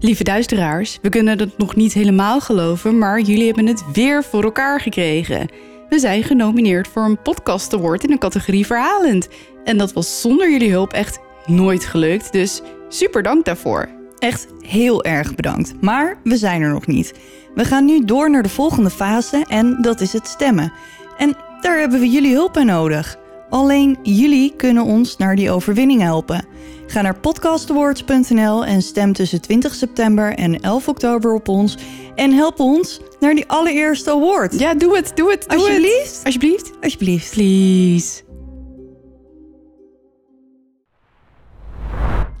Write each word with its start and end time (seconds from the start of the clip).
Lieve 0.00 0.24
duisteraars, 0.24 0.98
we 1.02 1.08
kunnen 1.08 1.38
het 1.38 1.58
nog 1.58 1.76
niet 1.76 1.92
helemaal 1.92 2.40
geloven, 2.40 2.98
maar 2.98 3.20
jullie 3.20 3.46
hebben 3.46 3.66
het 3.66 3.84
weer 3.92 4.24
voor 4.24 4.44
elkaar 4.44 4.80
gekregen. 4.80 5.48
We 5.88 5.98
zijn 5.98 6.22
genomineerd 6.22 6.88
voor 6.88 7.02
een 7.02 7.22
podcast 7.22 7.74
award 7.74 8.04
in 8.04 8.10
de 8.10 8.18
categorie 8.18 8.66
verhalend. 8.66 9.28
En 9.64 9.78
dat 9.78 9.92
was 9.92 10.20
zonder 10.20 10.50
jullie 10.50 10.70
hulp 10.70 10.92
echt 10.92 11.18
nooit 11.46 11.84
gelukt, 11.84 12.32
dus 12.32 12.62
super 12.88 13.22
dank 13.22 13.44
daarvoor. 13.44 13.88
Echt 14.18 14.46
heel 14.60 15.04
erg 15.04 15.34
bedankt. 15.34 15.74
Maar 15.80 16.20
we 16.24 16.36
zijn 16.36 16.62
er 16.62 16.70
nog 16.70 16.86
niet. 16.86 17.14
We 17.54 17.64
gaan 17.64 17.84
nu 17.84 18.04
door 18.04 18.30
naar 18.30 18.42
de 18.42 18.48
volgende 18.48 18.90
fase 18.90 19.44
en 19.48 19.78
dat 19.80 20.00
is 20.00 20.12
het 20.12 20.26
stemmen. 20.26 20.72
En 21.16 21.36
daar 21.60 21.78
hebben 21.78 22.00
we 22.00 22.08
jullie 22.08 22.34
hulp 22.34 22.52
bij 22.52 22.64
nodig. 22.64 23.18
Alleen 23.50 23.98
jullie 24.02 24.54
kunnen 24.56 24.84
ons 24.84 25.16
naar 25.16 25.36
die 25.36 25.50
overwinning 25.50 26.00
helpen. 26.00 26.46
Ga 26.88 27.00
naar 27.00 27.18
podcastawards.nl 27.20 28.64
en 28.64 28.82
stem 28.82 29.12
tussen 29.12 29.40
20 29.40 29.74
september 29.74 30.34
en 30.34 30.60
11 30.60 30.88
oktober 30.88 31.34
op 31.34 31.48
ons. 31.48 31.76
En 32.14 32.32
help 32.32 32.60
ons 32.60 33.00
naar 33.20 33.34
die 33.34 33.48
allereerste 33.48 34.10
award. 34.10 34.58
Ja, 34.58 34.74
doe 34.74 34.96
het, 34.96 35.12
doe 35.14 35.30
het, 35.30 35.48
doe 35.48 35.58
Alsjeblieft. 35.58 36.16
het. 36.16 36.24
Alsjeblieft. 36.24 36.72
Alsjeblieft. 36.80 37.30
Please. 37.34 38.22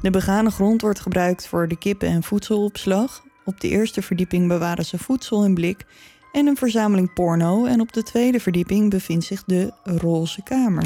De 0.02 0.10
begane 0.10 0.50
grond 0.50 0.80
wordt 0.80 1.00
gebruikt 1.00 1.46
voor 1.46 1.68
de 1.68 1.78
kippen- 1.78 2.08
en 2.08 2.22
voedselopslag. 2.22 3.22
Op 3.44 3.60
de 3.60 3.68
eerste 3.68 4.02
verdieping 4.02 4.48
bewaren 4.48 4.84
ze 4.84 4.98
voedsel 4.98 5.44
in 5.44 5.54
blik 5.54 5.84
en 6.32 6.46
een 6.46 6.56
verzameling 6.56 7.12
porno. 7.12 7.64
En 7.64 7.80
op 7.80 7.92
de 7.92 8.02
tweede 8.02 8.40
verdieping 8.40 8.90
bevindt 8.90 9.24
zich 9.24 9.44
de 9.44 9.72
roze 9.84 10.42
kamer. 10.42 10.84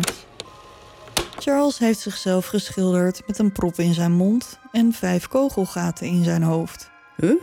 Charles 1.42 1.78
heeft 1.78 2.00
zichzelf 2.00 2.46
geschilderd 2.46 3.22
met 3.26 3.38
een 3.38 3.52
prop 3.52 3.78
in 3.78 3.94
zijn 3.94 4.12
mond 4.12 4.58
en 4.72 4.92
vijf 4.92 5.28
kogelgaten 5.28 6.06
in 6.06 6.24
zijn 6.24 6.42
hoofd. 6.42 6.90
Huh? 7.16 7.34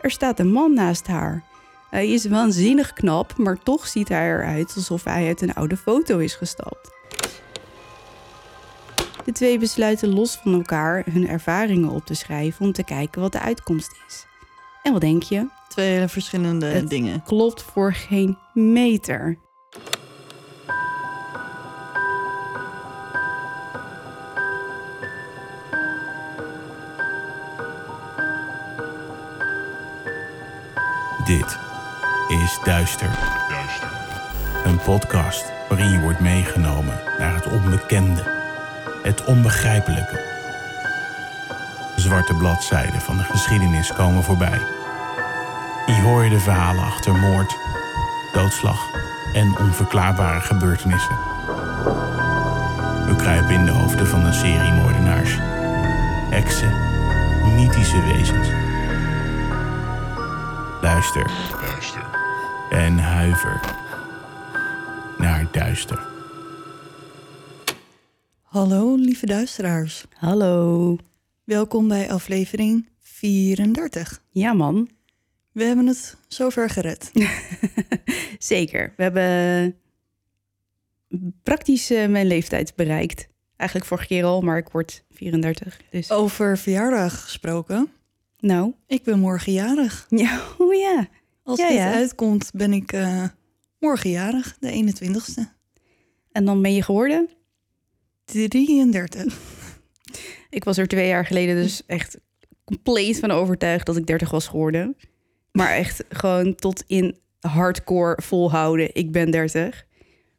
Er 0.00 0.10
staat 0.10 0.38
een 0.38 0.52
man 0.52 0.74
naast 0.74 1.06
haar. 1.06 1.44
Hij 1.90 2.08
is 2.08 2.26
waanzinnig 2.26 2.92
knap, 2.92 3.36
maar 3.36 3.58
toch 3.62 3.86
ziet 3.86 4.08
hij 4.08 4.26
eruit 4.28 4.72
alsof 4.76 5.04
hij 5.04 5.26
uit 5.26 5.40
een 5.40 5.54
oude 5.54 5.76
foto 5.76 6.18
is 6.18 6.34
gestapt. 6.34 6.92
De 9.24 9.32
twee 9.32 9.58
besluiten 9.58 10.08
los 10.08 10.36
van 10.36 10.54
elkaar 10.54 11.04
hun 11.10 11.28
ervaringen 11.28 11.90
op 11.90 12.04
te 12.06 12.14
schrijven 12.14 12.64
om 12.66 12.72
te 12.72 12.84
kijken 12.84 13.20
wat 13.20 13.32
de 13.32 13.40
uitkomst 13.40 13.96
is. 14.08 14.26
En 14.82 14.92
wat 14.92 15.00
denk 15.00 15.22
je? 15.22 15.46
Twee 15.68 15.90
hele 15.90 16.08
verschillende 16.08 16.66
Het- 16.66 16.90
dingen. 16.90 17.22
Klopt 17.22 17.62
voor 17.62 17.92
geen 17.94 18.38
meter. 18.52 19.38
Dit 31.24 31.58
is 32.28 32.58
Duister. 32.64 33.18
Een 34.64 34.78
podcast 34.78 35.52
waarin 35.68 35.90
je 35.90 36.00
wordt 36.00 36.20
meegenomen 36.20 37.00
naar 37.18 37.34
het 37.34 37.46
onbekende, 37.46 38.22
het 39.02 39.24
onbegrijpelijke. 39.24 40.20
Zwarte 41.96 42.34
bladzijden 42.34 43.00
van 43.00 43.16
de 43.16 43.22
geschiedenis 43.22 43.92
komen 43.92 44.22
voorbij. 44.22 44.60
Hier 45.86 46.02
hoor 46.02 46.24
je 46.24 46.30
de 46.30 46.40
verhalen 46.40 46.84
achter 46.84 47.14
moord, 47.14 47.56
doodslag 48.32 48.86
en 49.32 49.58
onverklaarbare 49.58 50.40
gebeurtenissen. 50.40 51.16
We 53.06 53.14
kruipen 53.16 53.54
in 53.54 53.64
de 53.64 53.72
hoofden 53.72 54.06
van 54.06 54.24
een 54.24 54.34
serie 54.34 54.72
moordenaars, 54.72 55.38
heksen, 56.30 56.72
mythische 57.54 58.02
wezens. 58.02 58.63
Luister. 60.84 61.30
En 62.70 62.98
huiver 62.98 63.60
naar 65.18 65.48
duister. 65.52 66.06
Hallo 68.42 68.94
lieve 68.94 69.26
duisteraars. 69.26 70.04
Hallo. 70.12 70.96
Welkom 71.44 71.88
bij 71.88 72.10
aflevering 72.10 72.88
34. 73.00 74.22
Ja 74.30 74.52
man, 74.52 74.88
We 75.52 75.64
hebben 75.64 75.86
het 75.86 76.16
zover 76.28 76.70
gered. 76.70 77.10
zeker. 78.38 78.92
We 78.96 79.02
hebben 79.02 79.76
praktisch 81.42 81.90
eh, 81.90 82.08
mijn 82.08 82.26
leeftijd 82.26 82.74
bereikt. 82.74 83.28
Eigenlijk 83.56 83.88
vorige 83.88 84.06
keer 84.06 84.24
al, 84.24 84.40
maar 84.40 84.58
ik 84.58 84.68
word 84.68 85.04
34. 85.10 85.80
Dus 85.90 86.10
Over 86.10 86.58
verjaardag 86.58 87.22
gesproken. 87.22 87.90
Nou, 88.44 88.72
Ik 88.86 89.02
ben 89.02 89.18
morgen 89.18 89.52
jarig. 89.52 90.06
ja, 90.24 90.42
oh 90.58 90.74
ja. 90.74 91.08
Als 91.42 91.58
Ja, 91.58 91.68
dit 91.68 91.76
ja. 91.76 91.92
uitkomt, 91.92 92.50
ben 92.54 92.72
ik 92.72 92.92
eh, 92.92 93.24
morgen 93.78 94.10
jarig, 94.10 94.56
de 94.60 94.94
21ste. 94.94 95.42
En 96.32 96.44
dan 96.44 96.62
ben 96.62 96.74
je 96.74 96.82
geworden? 96.82 97.28
33. 98.24 99.38
Ik 100.50 100.64
was 100.64 100.76
er 100.78 100.86
twee 100.88 101.08
jaar 101.08 101.26
geleden 101.26 101.56
dus 101.56 101.82
echt 101.86 102.18
compleet 102.64 103.18
van 103.18 103.30
overtuigd 103.30 103.86
dat 103.86 103.96
ik 103.96 104.06
30 104.06 104.30
was 104.30 104.46
geworden. 104.46 104.96
Maar 105.52 105.70
echt 105.70 106.04
gewoon 106.08 106.54
tot 106.54 106.84
in 106.86 107.18
hardcore 107.40 108.22
volhouden. 108.22 108.94
Ik 108.94 109.12
ben 109.12 109.30
30. 109.30 109.86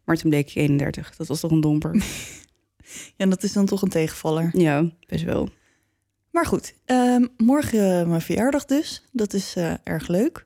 Maar 0.05 0.15
toen 0.17 0.29
bleek 0.29 0.49
ik 0.49 0.55
31. 0.55 1.15
Dat 1.15 1.27
was 1.27 1.39
toch 1.39 1.51
een 1.51 1.61
domper. 1.61 2.03
Ja, 3.17 3.25
dat 3.25 3.43
is 3.43 3.53
dan 3.53 3.65
toch 3.65 3.81
een 3.81 3.89
tegenvaller. 3.89 4.49
ja, 4.53 4.91
best 5.07 5.23
wel. 5.23 5.49
Maar 6.35 6.45
goed, 6.45 6.73
ehm, 6.85 7.25
morgen 7.37 7.99
eh, 7.99 8.07
mijn 8.07 8.21
verjaardag 8.21 8.65
dus. 8.65 9.03
Dat 9.11 9.33
is 9.33 9.55
eh, 9.55 9.73
erg 9.83 10.07
leuk. 10.07 10.45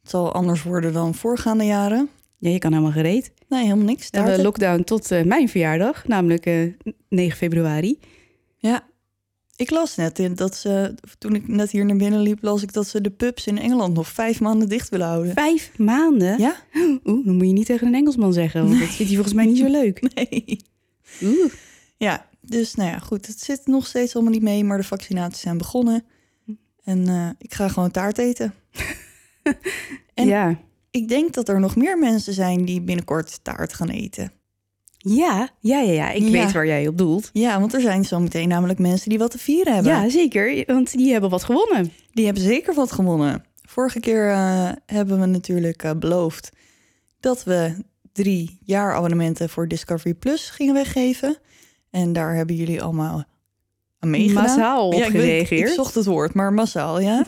Het 0.00 0.10
zal 0.10 0.32
anders 0.32 0.62
worden 0.62 0.92
dan 0.92 1.14
voorgaande 1.14 1.64
jaren. 1.64 2.08
Ja, 2.38 2.50
je 2.50 2.58
kan 2.58 2.70
helemaal 2.72 2.92
gereed. 2.92 3.32
Nee, 3.48 3.62
helemaal 3.62 3.84
niks. 3.84 4.10
We 4.10 4.18
hebben 4.18 4.42
lockdown 4.42 4.82
tot 4.82 5.10
eh, 5.10 5.24
mijn 5.24 5.48
verjaardag, 5.48 6.06
namelijk 6.06 6.46
eh, 6.46 6.72
9 7.08 7.36
februari. 7.36 7.98
Ja. 8.56 8.84
Ik 9.56 9.70
las 9.70 9.96
net 9.96 10.18
in 10.18 10.34
dat 10.34 10.56
ze, 10.56 10.94
toen 11.18 11.34
ik 11.34 11.48
net 11.48 11.70
hier 11.70 11.84
naar 11.84 11.96
binnen 11.96 12.20
liep, 12.20 12.42
las 12.42 12.62
ik 12.62 12.72
dat 12.72 12.86
ze 12.88 13.00
de 13.00 13.10
pubs 13.10 13.46
in 13.46 13.58
Engeland 13.58 13.94
nog 13.94 14.08
vijf 14.08 14.40
maanden 14.40 14.68
dicht 14.68 14.88
willen 14.88 15.06
houden. 15.06 15.32
Vijf 15.32 15.78
maanden? 15.78 16.38
Ja? 16.38 16.56
Oeh, 17.04 17.26
dan 17.26 17.36
moet 17.36 17.46
je 17.46 17.52
niet 17.52 17.66
tegen 17.66 17.86
een 17.86 17.94
Engelsman 17.94 18.32
zeggen, 18.32 18.60
want 18.68 18.78
dat 18.78 18.88
vindt 18.88 18.98
hij 18.98 19.14
volgens 19.14 19.34
mij 19.34 19.46
niet 19.46 19.58
zo 19.58 19.68
leuk. 19.68 20.00
Nee. 20.14 20.56
Oeh. 21.22 21.52
Ja, 21.96 22.26
dus 22.42 22.74
nou 22.74 22.90
ja, 22.90 22.98
goed. 22.98 23.26
Het 23.26 23.40
zit 23.40 23.66
nog 23.66 23.86
steeds 23.86 24.14
allemaal 24.14 24.32
niet 24.32 24.42
mee, 24.42 24.64
maar 24.64 24.78
de 24.78 24.84
vaccinaties 24.84 25.40
zijn 25.40 25.58
begonnen. 25.58 26.04
En 26.84 27.08
eh, 27.08 27.28
ik 27.38 27.54
ga 27.54 27.68
gewoon 27.68 27.90
taart 27.90 28.18
eten. 28.18 28.54
En- 30.14 30.26
Ja. 30.26 30.58
Ik 30.90 31.08
denk 31.08 31.32
dat 31.34 31.48
er 31.48 31.60
nog 31.60 31.76
meer 31.76 31.98
mensen 31.98 32.32
zijn 32.32 32.64
die 32.64 32.80
binnenkort 32.82 33.44
taart 33.44 33.74
gaan 33.74 33.88
eten. 33.88 34.32
Ja, 34.98 35.48
ja, 35.60 35.78
ja, 35.80 35.92
ja. 35.92 36.10
Ik 36.10 36.22
Ja. 36.22 36.30
weet 36.30 36.52
waar 36.52 36.66
jij 36.66 36.88
op 36.88 36.98
doelt. 36.98 37.30
Ja, 37.32 37.60
want 37.60 37.74
er 37.74 37.80
zijn 37.80 38.04
zometeen 38.04 38.48
namelijk 38.48 38.78
mensen 38.78 39.08
die 39.08 39.18
wat 39.18 39.30
te 39.30 39.38
vieren 39.38 39.74
hebben. 39.74 39.92
Ja, 39.92 40.08
zeker, 40.08 40.64
want 40.66 40.92
die 40.92 41.12
hebben 41.12 41.30
wat 41.30 41.44
gewonnen. 41.44 41.92
Die 42.12 42.24
hebben 42.24 42.42
zeker 42.42 42.74
wat 42.74 42.92
gewonnen. 42.92 43.44
Vorige 43.68 44.00
keer 44.00 44.30
eh, 44.30 44.70
hebben 44.86 45.20
we 45.20 45.26
natuurlijk 45.26 45.82
eh, 45.82 45.90
beloofd 45.96 46.50
dat 47.20 47.44
we 47.44 47.74
drie 48.12 48.58
jaar 48.64 48.94
abonnementen 48.94 49.48
voor 49.48 49.68
Discovery 49.68 50.14
Plus 50.14 50.50
gingen 50.50 50.74
weggeven. 50.74 51.36
En 51.92 52.12
daar 52.12 52.34
hebben 52.34 52.56
jullie 52.56 52.82
allemaal 52.82 53.24
aan 53.98 54.10
meegedaan. 54.10 54.42
Massaal 54.42 54.86
op 54.86 54.92
Ja, 54.92 55.06
ik, 55.06 55.12
weet- 55.12 55.20
gereageerd. 55.22 55.68
ik 55.68 55.74
zocht 55.74 55.94
het 55.94 56.04
woord, 56.06 56.34
maar 56.34 56.52
massaal, 56.52 57.00
ja. 57.00 57.24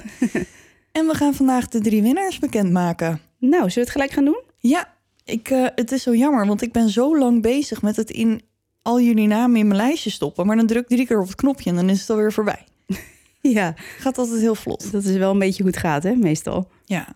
en 0.92 1.06
we 1.06 1.14
gaan 1.14 1.34
vandaag 1.34 1.68
de 1.68 1.80
drie 1.80 2.02
winnaars 2.02 2.38
bekendmaken. 2.38 3.20
Nou, 3.38 3.56
zullen 3.56 3.74
we 3.74 3.80
het 3.80 3.90
gelijk 3.90 4.10
gaan 4.10 4.24
doen? 4.24 4.42
Ja, 4.58 4.92
ik, 5.24 5.48
eh, 5.50 5.66
het 5.74 5.92
is 5.92 6.02
zo 6.02 6.14
jammer, 6.14 6.46
want 6.46 6.62
ik 6.62 6.72
ben 6.72 6.88
zo 6.88 7.18
lang 7.18 7.42
bezig 7.42 7.82
met 7.82 7.96
het 7.96 8.10
in 8.10 8.42
al 8.82 9.00
jullie 9.00 9.26
namen 9.26 9.56
in 9.60 9.66
mijn 9.66 9.80
lijstje 9.80 10.10
stoppen. 10.10 10.46
Maar 10.46 10.56
dan 10.56 10.66
druk 10.66 10.82
ik 10.82 10.88
drie 10.88 11.06
keer 11.06 11.20
op 11.20 11.26
het 11.26 11.34
knopje 11.36 11.70
en 11.70 11.76
dan 11.76 11.90
is 11.90 12.00
het 12.00 12.10
alweer 12.10 12.32
voorbij. 12.32 12.64
Ja, 13.40 13.74
Gaat 13.98 14.18
altijd 14.18 14.40
heel 14.40 14.54
vlot. 14.54 14.92
dat 14.92 15.04
is 15.04 15.16
wel 15.16 15.30
een 15.30 15.38
beetje 15.38 15.62
hoe 15.62 15.70
het 15.72 15.80
gaat, 15.80 16.02
hè, 16.02 16.14
meestal. 16.14 16.68
Ja. 16.84 17.06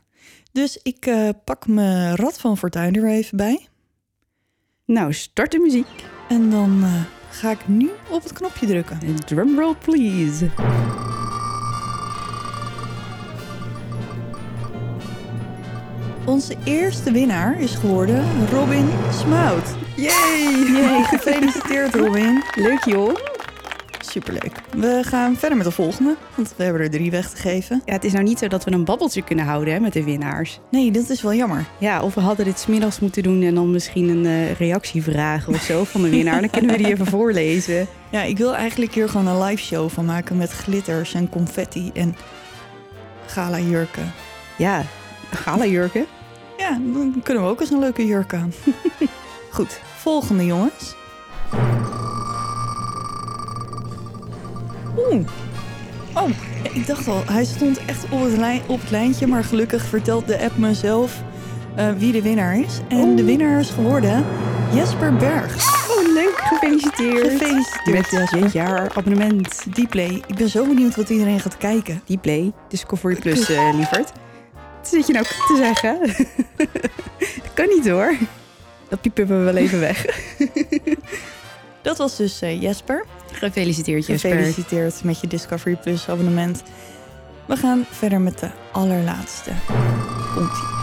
Dus 0.53 0.81
ik 0.83 1.07
eh, 1.07 1.29
pak 1.45 1.67
mijn 1.67 2.17
rad 2.17 2.41
van 2.41 2.59
fortuin 2.59 2.95
er 2.95 3.09
even 3.09 3.37
bij. 3.37 3.67
Nou, 4.85 5.13
start 5.13 5.51
de 5.53 5.59
muziek. 5.59 5.87
En 6.29 6.51
dan 6.51 6.81
eh, 6.83 7.03
ga 7.31 7.51
ik 7.51 7.69
nu 7.69 7.91
op 8.09 8.23
het 8.23 8.33
knopje 8.33 8.67
drukken. 8.67 8.99
En 9.03 9.25
Drumroll, 9.25 9.75
please. 9.85 10.51
Onze 16.25 16.57
eerste 16.65 17.13
winnaar 17.13 17.61
is 17.61 17.75
geworden 17.75 18.25
Robin 18.51 18.89
Smout. 19.13 19.75
Yay! 19.97 20.39
Jee, 20.73 21.05
gefeliciteerd 21.05 21.95
Robin. 22.05 22.43
Leuk, 22.55 22.85
joh. 22.85 23.28
Superleuk. 24.09 24.53
We 24.71 25.01
gaan 25.05 25.37
verder 25.37 25.57
met 25.57 25.67
de 25.67 25.73
volgende, 25.73 26.17
want 26.35 26.55
we 26.57 26.65
hebben 26.65 26.83
er 26.83 26.91
drie 26.91 27.11
weg 27.11 27.31
te 27.31 27.37
geven. 27.37 27.83
Ja, 27.85 27.93
het 27.93 28.05
is 28.05 28.13
nou 28.13 28.25
niet 28.25 28.39
zo 28.39 28.49
dat 28.49 28.65
we 28.65 28.73
een 28.73 28.85
babbeltje 28.85 29.23
kunnen 29.23 29.45
houden 29.45 29.75
hè, 29.75 29.81
met 29.81 29.93
de 29.93 30.05
winnaars. 30.05 30.61
Nee, 30.71 30.91
dat 30.91 31.09
is 31.09 31.23
wel 31.23 31.35
jammer. 31.35 31.65
Ja, 31.79 32.03
of 32.03 32.15
we 32.15 32.21
hadden 32.21 32.45
dit 32.45 32.59
smiddags 32.59 33.01
moeten 33.01 33.23
doen 33.23 33.43
en 33.43 33.55
dan 33.55 33.71
misschien 33.71 34.09
een 34.09 34.27
eh, 34.27 34.53
reactie 34.55 35.03
vragen 35.03 35.55
of 35.55 35.63
zo 35.63 35.85
van 35.85 36.03
de 36.03 36.09
winnaar. 36.09 36.41
Dan 36.41 36.51
kunnen 36.51 36.71
we 36.71 36.77
die 36.77 36.87
even 36.87 37.07
voorlezen. 37.17 37.87
Ja, 38.11 38.23
ik 38.23 38.39
wil 38.39 38.55
eigenlijk 38.55 38.95
hier 38.95 39.09
gewoon 39.09 39.27
een 39.27 39.43
live 39.43 39.63
show 39.63 39.91
van 39.91 40.05
maken 40.05 40.37
met 40.37 40.51
glitters 40.51 41.15
en 41.15 41.29
confetti 41.29 41.91
en 41.95 42.17
gala 43.27 43.59
jurken. 43.59 44.13
Ja, 44.57 44.83
gala 45.31 45.67
jurken. 45.67 46.07
Ja, 46.59 46.81
dan 46.93 47.21
kunnen 47.23 47.43
we 47.43 47.49
ook 47.49 47.61
eens 47.61 47.71
een 47.71 47.79
leuke 47.79 48.07
jurk 48.07 48.35
aan. 48.35 48.53
Goed, 49.51 49.81
volgende 49.97 50.47
jongens. 50.47 50.95
Oeh. 54.99 55.27
Oh, 56.15 56.29
ik 56.73 56.87
dacht 56.87 57.09
al, 57.09 57.23
hij 57.27 57.45
stond 57.45 57.85
echt 57.85 58.05
op 58.11 58.23
het, 58.23 58.37
lijn, 58.37 58.61
op 58.67 58.81
het 58.81 58.91
lijntje, 58.91 59.27
maar 59.27 59.45
gelukkig 59.45 59.85
vertelt 59.85 60.27
de 60.27 60.39
app 60.41 60.57
mezelf 60.57 61.23
eh, 61.77 61.89
wie 61.97 62.13
de 62.13 62.23
winnaar 62.23 62.59
is. 62.59 62.81
En 62.89 63.17
de 63.17 63.25
winnaar 63.25 63.61
is 63.61 63.71
geworden 63.71 64.25
Jesper 64.73 65.15
Berg. 65.17 65.57
Oh, 65.91 66.13
leuk. 66.15 66.35
Gefeliciteerd. 66.37 67.29
Gefeliciteerd 67.31 67.97
Met 67.97 68.11
Jesper. 68.11 68.39
je 68.39 68.49
jaar 68.53 68.91
abonnement. 68.95 69.65
Dplay. 69.75 70.23
Ik 70.27 70.35
ben 70.37 70.49
zo 70.49 70.67
benieuwd 70.67 70.97
wat 70.97 71.09
iedereen 71.11 71.41
gaat 71.41 71.57
kijken. 71.57 72.03
Die 72.05 72.19
play. 72.19 72.53
Discovery 72.69 73.17
Plus, 73.21 73.49
eh 73.51 73.71
lieverd. 73.75 74.13
Wat 74.79 74.89
zit 74.89 75.07
je 75.07 75.13
nou 75.13 75.25
te 75.25 75.55
zeggen? 75.57 75.99
dat 77.17 77.53
kan 77.55 77.69
niet 77.69 77.89
hoor. 77.89 78.15
Dat 78.89 79.01
piepen 79.01 79.27
we 79.27 79.35
wel 79.35 79.57
even 79.57 79.81
weg. 79.81 80.05
Dat 81.83 81.99
was 81.99 82.17
dus 82.17 82.43
eh, 82.43 82.63
Jesper. 82.63 83.05
Gefeliciteerd, 83.33 84.07
Jesper. 84.07 84.31
Gefeliciteerd 84.31 85.05
met 85.05 85.21
je 85.21 85.27
Discovery 85.27 85.77
Plus 85.77 86.09
abonnement. 86.09 86.63
We 87.47 87.57
gaan 87.57 87.87
verder 87.91 88.21
met 88.21 88.39
de 88.39 88.51
allerlaatste. 88.73 89.51
komt 90.35 90.51
-ie. 90.51 90.77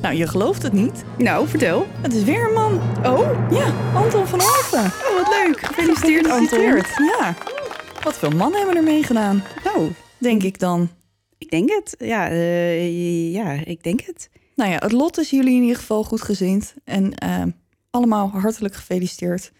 Nou, 0.00 0.14
je 0.14 0.26
gelooft 0.28 0.62
het 0.62 0.72
niet. 0.72 1.04
Nou, 1.18 1.48
vertel. 1.48 1.86
Het 2.00 2.14
is 2.14 2.22
weer 2.24 2.44
een 2.48 2.52
man. 2.54 2.80
Oh, 3.04 3.50
Ja, 3.50 3.66
Anton 3.94 4.26
van 4.26 4.40
Alphen. 4.40 4.84
oh 4.84 5.16
wat 5.16 5.28
leuk. 5.44 5.60
Gefeliciteerd, 5.66 6.30
Anton. 6.30 6.48
Gefeliciteerd. 6.48 7.08
Ja. 7.20 7.34
Wat 8.02 8.16
veel 8.18 8.30
mannen 8.30 8.58
hebben 8.58 8.76
er 8.76 8.82
meegedaan, 8.82 9.42
Nou, 9.64 9.92
denk 10.18 10.42
ik 10.42 10.58
dan. 10.58 10.88
Ik 11.42 11.50
denk 11.50 11.70
het. 11.70 11.94
Ja, 11.98 12.30
eh, 12.30 13.32
ja, 13.32 13.64
ik 13.64 13.82
denk 13.82 14.00
het. 14.00 14.30
Nou 14.54 14.70
ja, 14.70 14.76
het 14.78 14.92
lot 14.92 15.18
is 15.18 15.30
jullie 15.30 15.54
in 15.54 15.62
ieder 15.62 15.76
geval 15.76 16.04
goed 16.04 16.22
gezind. 16.22 16.74
En 16.84 17.14
eh, 17.14 17.44
allemaal 17.90 18.28
hartelijk 18.28 18.74
gefeliciteerd. 18.74 19.52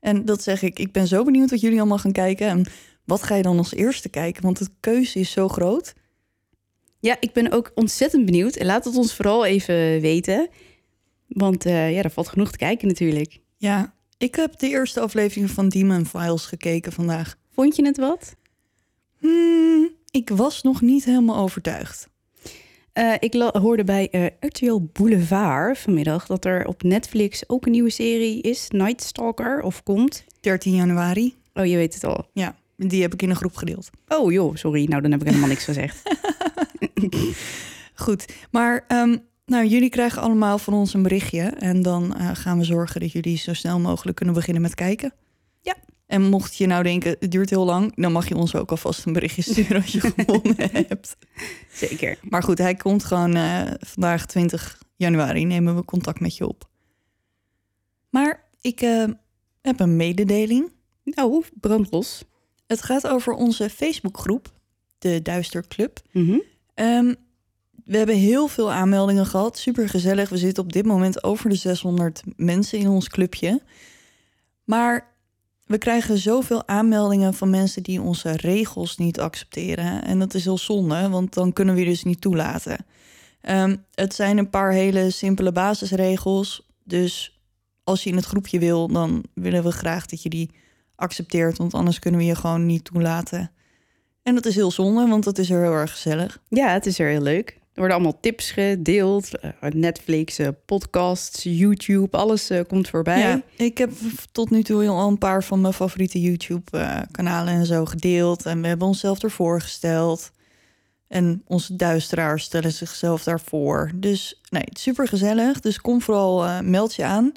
En 0.00 0.24
dat 0.24 0.42
zeg 0.42 0.62
ik, 0.62 0.78
ik 0.78 0.92
ben 0.92 1.06
zo 1.06 1.24
benieuwd 1.24 1.50
wat 1.50 1.60
jullie 1.60 1.78
allemaal 1.78 1.98
gaan 1.98 2.12
kijken. 2.12 2.46
En 2.46 2.66
wat 3.04 3.22
ga 3.22 3.34
je 3.34 3.42
dan 3.42 3.58
als 3.58 3.74
eerste 3.74 4.08
kijken? 4.08 4.42
Want 4.42 4.58
de 4.58 4.68
keuze 4.80 5.18
is 5.18 5.30
zo 5.30 5.48
groot. 5.48 5.94
Ja, 7.00 7.16
ik 7.20 7.32
ben 7.32 7.52
ook 7.52 7.72
ontzettend 7.74 8.24
benieuwd. 8.24 8.56
En 8.56 8.66
laat 8.66 8.84
het 8.84 8.96
ons 8.96 9.14
vooral 9.14 9.44
even 9.44 10.00
weten. 10.00 10.48
Want 11.28 11.66
eh, 11.66 11.92
ja, 11.94 12.02
er 12.02 12.10
valt 12.10 12.28
genoeg 12.28 12.50
te 12.50 12.58
kijken 12.58 12.88
natuurlijk. 12.88 13.40
Ja, 13.56 13.94
ik 14.18 14.34
heb 14.34 14.58
de 14.58 14.68
eerste 14.68 15.00
aflevering 15.00 15.50
van 15.50 15.68
Demon 15.68 16.06
Files 16.06 16.46
gekeken 16.46 16.92
vandaag. 16.92 17.36
Vond 17.50 17.76
je 17.76 17.84
het 17.84 17.96
wat? 17.96 18.34
Hmm, 19.18 19.90
ik 20.10 20.30
was 20.30 20.62
nog 20.62 20.80
niet 20.80 21.04
helemaal 21.04 21.36
overtuigd. 21.36 22.08
Eh, 22.92 23.14
ik 23.18 23.34
hoorde 23.52 23.84
bij 23.84 24.10
eh, 24.10 24.26
RTL 24.40 24.80
Boulevard 24.92 25.78
vanmiddag 25.78 26.26
dat 26.26 26.44
er 26.44 26.66
op 26.66 26.82
Netflix 26.82 27.48
ook 27.48 27.66
een 27.66 27.72
nieuwe 27.72 27.90
serie 27.90 28.42
is, 28.42 28.66
Night 28.68 29.02
Stalker, 29.02 29.62
of 29.62 29.82
komt. 29.82 30.24
13 30.40 30.74
januari. 30.74 31.34
Oh, 31.54 31.66
je 31.66 31.76
weet 31.76 31.94
het 31.94 32.04
al. 32.04 32.26
Ja, 32.32 32.56
die 32.76 33.02
heb 33.02 33.12
ik 33.12 33.22
in 33.22 33.30
een 33.30 33.36
groep 33.36 33.56
gedeeld. 33.56 33.90
Oh 34.08 34.32
joh, 34.32 34.54
sorry. 34.56 34.84
Nou, 34.84 35.02
dan 35.02 35.10
heb 35.10 35.20
ik 35.20 35.26
helemaal 35.26 35.48
niks 35.48 35.64
gezegd. 35.64 36.02
Goed, 37.94 38.32
maar 38.50 38.84
ehm, 38.88 39.16
nou, 39.46 39.66
jullie 39.66 39.88
krijgen 39.88 40.22
allemaal 40.22 40.58
van 40.58 40.74
ons 40.74 40.94
een 40.94 41.02
berichtje. 41.02 41.42
En 41.42 41.82
dan 41.82 42.16
eh, 42.16 42.30
gaan 42.32 42.58
we 42.58 42.64
zorgen 42.64 43.00
dat 43.00 43.12
jullie 43.12 43.36
zo 43.36 43.52
snel 43.52 43.80
mogelijk 43.80 44.16
kunnen 44.16 44.34
beginnen 44.34 44.62
met 44.62 44.74
kijken. 44.74 45.12
Ja. 45.60 45.74
En 46.08 46.22
mocht 46.22 46.56
je 46.56 46.66
nou 46.66 46.82
denken, 46.82 47.16
het 47.20 47.30
duurt 47.30 47.50
heel 47.50 47.64
lang... 47.64 47.94
dan 47.94 48.12
mag 48.12 48.28
je 48.28 48.36
ons 48.36 48.54
ook 48.54 48.70
alvast 48.70 49.06
een 49.06 49.12
berichtje 49.12 49.42
sturen 49.42 49.82
als 49.82 49.92
je 49.92 50.00
gewonnen 50.00 50.56
hebt. 50.88 51.16
Zeker. 51.72 52.18
Maar 52.22 52.42
goed, 52.42 52.58
hij 52.58 52.74
komt 52.74 53.04
gewoon 53.04 53.34
eh, 53.34 53.62
vandaag 53.78 54.26
20 54.26 54.82
januari. 54.96 55.44
Nemen 55.44 55.76
we 55.76 55.84
contact 55.84 56.20
met 56.20 56.36
je 56.36 56.48
op. 56.48 56.68
Maar 58.10 58.48
ik 58.60 58.80
eh, 58.80 59.04
heb 59.62 59.80
een 59.80 59.96
mededeling. 59.96 60.72
Nou, 61.04 61.44
brandlos. 61.54 62.24
Het 62.66 62.82
gaat 62.82 63.06
over 63.06 63.32
onze 63.32 63.70
Facebookgroep, 63.70 64.52
de 64.98 65.22
Duister 65.22 65.68
Club. 65.68 66.00
Mhm. 66.12 66.38
Ehm, 66.74 67.14
we 67.84 67.96
hebben 67.96 68.16
heel 68.16 68.48
veel 68.48 68.72
aanmeldingen 68.72 69.26
gehad. 69.26 69.58
Super 69.58 69.88
gezellig. 69.88 70.28
We 70.28 70.36
zitten 70.36 70.62
op 70.62 70.72
dit 70.72 70.86
moment 70.86 71.24
over 71.24 71.50
de 71.50 71.56
600 71.56 72.22
mensen 72.36 72.78
in 72.78 72.88
ons 72.88 73.08
clubje. 73.08 73.62
Maar 74.64 75.16
we 75.68 75.78
krijgen 75.78 76.18
zoveel 76.18 76.68
aanmeldingen 76.68 77.34
van 77.34 77.50
mensen 77.50 77.82
die 77.82 78.00
onze 78.00 78.30
regels 78.30 78.96
niet 78.96 79.20
accepteren. 79.20 80.04
En 80.04 80.18
dat 80.18 80.34
is 80.34 80.44
heel 80.44 80.58
zonde, 80.58 81.08
want 81.08 81.34
dan 81.34 81.52
kunnen 81.52 81.74
we 81.74 81.84
dus 81.84 82.04
niet 82.04 82.20
toelaten. 82.20 82.86
Ehm, 83.40 83.76
het 83.94 84.14
zijn 84.14 84.38
een 84.38 84.50
paar 84.50 84.72
hele 84.72 85.10
simpele 85.10 85.52
basisregels. 85.52 86.68
Dus 86.84 87.40
als 87.84 88.04
je 88.04 88.10
in 88.10 88.16
het 88.16 88.24
groepje 88.24 88.58
wil, 88.58 88.88
dan 88.88 89.24
willen 89.34 89.62
we 89.62 89.70
graag 89.72 90.06
dat 90.06 90.22
je 90.22 90.28
die 90.28 90.50
accepteert. 90.94 91.58
Want 91.58 91.74
anders 91.74 91.98
kunnen 91.98 92.20
we 92.20 92.26
je 92.26 92.34
gewoon 92.34 92.66
niet 92.66 92.84
toelaten. 92.84 93.50
En 94.22 94.34
dat 94.34 94.46
is 94.46 94.54
heel 94.54 94.70
zonde, 94.70 95.06
want 95.06 95.24
dat 95.24 95.38
is 95.38 95.50
er 95.50 95.62
heel 95.62 95.72
erg 95.72 95.90
gezellig. 95.90 96.40
Ja, 96.48 96.72
het 96.72 96.86
is 96.86 96.98
er 96.98 97.08
heel 97.08 97.22
leuk. 97.22 97.58
Worden 97.78 97.96
allemaal 97.96 98.20
tips 98.20 98.50
gedeeld. 98.50 99.38
eh, 99.38 99.50
Netflix, 99.70 100.40
podcasts, 100.66 101.42
YouTube, 101.42 102.16
alles 102.16 102.50
eh, 102.50 102.60
komt 102.66 102.88
voorbij. 102.88 103.18
Ja, 103.18 103.42
ik 103.56 103.78
heb 103.78 103.90
tot 104.32 104.50
nu 104.50 104.62
toe 104.62 104.88
al 104.88 105.08
een 105.08 105.18
paar 105.18 105.44
van 105.44 105.60
mijn 105.60 105.72
favoriete 105.72 106.20
YouTube-kanalen 106.20 107.54
en 107.54 107.66
zo 107.66 107.84
gedeeld. 107.84 108.46
En 108.46 108.60
we 108.60 108.66
hebben 108.66 108.86
onszelf 108.86 109.22
ervoor 109.22 109.60
gesteld. 109.60 110.30
En 111.08 111.42
onze 111.46 111.76
duisteraars 111.76 112.44
stellen 112.44 112.72
zichzelf 112.72 113.24
daarvoor. 113.24 113.90
Dus 113.94 114.40
nee, 114.50 114.64
super 114.72 115.08
gezellig. 115.08 115.60
Dus 115.60 115.80
kom 115.80 116.02
vooral, 116.02 116.44
eh, 116.44 116.60
meld 116.60 116.94
je 116.94 117.04
aan. 117.04 117.32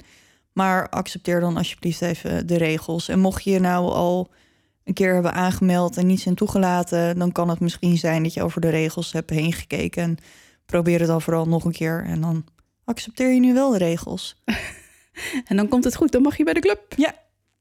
Maar 0.52 0.88
accepteer 0.88 1.40
dan 1.40 1.56
alsjeblieft 1.56 2.02
even 2.02 2.46
de 2.46 2.56
regels. 2.56 3.08
En 3.08 3.18
mocht 3.18 3.44
je 3.44 3.58
nou 3.58 3.90
al 3.90 4.30
een 4.84 4.94
keer 4.94 5.14
hebben 5.14 5.32
aangemeld 5.32 5.96
en 5.96 6.06
niet 6.06 6.20
zijn 6.20 6.34
toegelaten, 6.34 7.18
dan 7.18 7.32
kan 7.32 7.48
het 7.48 7.60
misschien 7.60 7.98
zijn 7.98 8.22
dat 8.22 8.34
je 8.34 8.42
over 8.42 8.60
de 8.60 8.68
regels 8.68 9.12
hebt 9.12 9.30
heen 9.30 9.52
gekeken. 9.52 10.02
En 10.02 10.16
probeer 10.66 10.98
het 10.98 11.08
dan 11.08 11.22
vooral 11.22 11.48
nog 11.48 11.64
een 11.64 11.72
keer. 11.72 12.04
En 12.06 12.20
dan 12.20 12.44
accepteer 12.84 13.32
je 13.32 13.40
nu 13.40 13.54
wel 13.54 13.70
de 13.70 13.78
regels. 13.78 14.36
En 15.44 15.56
dan 15.56 15.68
komt 15.68 15.84
het 15.84 15.96
goed, 15.96 16.12
dan 16.12 16.22
mag 16.22 16.36
je 16.36 16.44
bij 16.44 16.54
de 16.54 16.60
club. 16.60 16.80
Ja, 16.96 17.14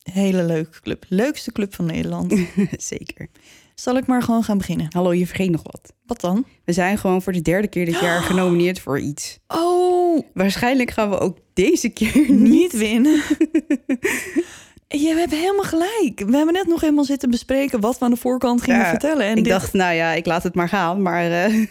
hele 0.04 0.44
leuke 0.44 0.82
club. 0.82 1.06
Leukste 1.10 1.52
club 1.52 1.76
van 1.76 1.86
Nederland. 1.86 2.34
Zeker. 2.78 3.30
Zal 3.76 3.98
ik 3.98 4.08
maar 4.08 4.24
gewoon 4.24 4.44
gaan 4.44 4.58
beginnen? 4.58 4.88
Hallo, 4.90 5.14
je 5.14 5.28
vergeet 5.28 5.50
nog 5.50 5.64
wat. 5.64 5.94
Wat 6.06 6.22
dan? 6.22 6.46
We 6.66 6.74
zijn 6.74 6.98
gewoon 6.98 7.22
voor 7.22 7.34
de 7.34 7.42
derde 7.42 7.68
keer 7.68 7.86
dit 7.86 8.00
jaar 8.00 8.22
genomineerd 8.32 8.80
voor 8.80 9.00
iets. 9.00 9.40
Oh, 9.48 10.26
Waarschijnlijk 10.34 10.92
gaan 10.92 11.10
we 11.10 11.20
ook 11.20 11.38
deze 11.54 11.90
keer 11.90 12.18
niet. 12.32 12.50
niet 12.50 12.78
winnen. 12.78 13.22
Je 15.00 15.14
hebt 15.18 15.32
helemaal 15.32 15.64
gelijk. 15.64 16.24
We 16.26 16.36
hebben 16.38 16.54
net 16.54 16.68
nog 16.68 16.82
helemaal 16.82 17.04
zitten 17.04 17.30
bespreken 17.30 17.80
wat 17.80 17.98
we 17.98 18.06
aan 18.06 18.12
de 18.12 18.18
voorkant 18.18 18.62
gingen 18.62 18.80
Ja, 18.80 18.90
vertellen. 18.90 19.26
En 19.26 19.38
ik 19.38 19.44
dit- 19.44 19.54
dacht, 19.54 19.74
nou 19.74 19.94
ja, 19.94 20.12
ik 20.12 20.26
laat 20.26 20.44
het 20.44 20.56
maar 20.56 20.70
gaan. 20.70 21.02
Maar 21.02 21.32
eh, 21.32 21.54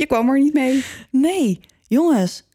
je 0.00 0.06
kwam 0.06 0.28
er 0.30 0.38
niet 0.38 0.54
mee. 0.54 0.84
nee, 1.10 1.60
jongens, 1.82 2.48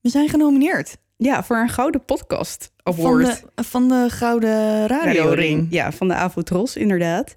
we 0.00 0.08
zijn 0.08 0.28
genomineerd. 0.28 0.96
Ja, 1.16 1.44
voor 1.44 1.56
een 1.56 1.68
gouden 1.68 2.04
podcast 2.04 2.72
Van 2.76 2.94
award. 2.94 3.42
de, 3.54 3.62
van 3.64 3.88
de 3.88 4.06
Gouden 4.08 4.86
Radio-ring. 4.86 5.66
Ja, 5.70 5.92
van 5.92 6.08
de 6.08 6.14
Avotros, 6.14 6.76
inderdaad. 6.76 7.34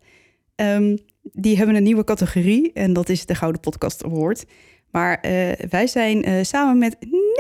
Ehm, 0.56 0.98
die 1.22 1.58
hebben 1.58 1.76
een 1.76 1.84
nieuwe 1.84 2.04
categorie 2.04 2.74
en 2.74 2.94
dat 2.94 3.10
is 3.10 3.26
de 3.26 3.36
Gouden 3.36 3.62
Podcast 3.62 4.04
Award. 4.04 4.46
Maar 4.92 5.20
eh, 5.20 5.52
wij 5.70 5.88
zijn 5.88 6.24
eh, 6.24 6.44
samen 6.44 6.78
met 6.78 6.96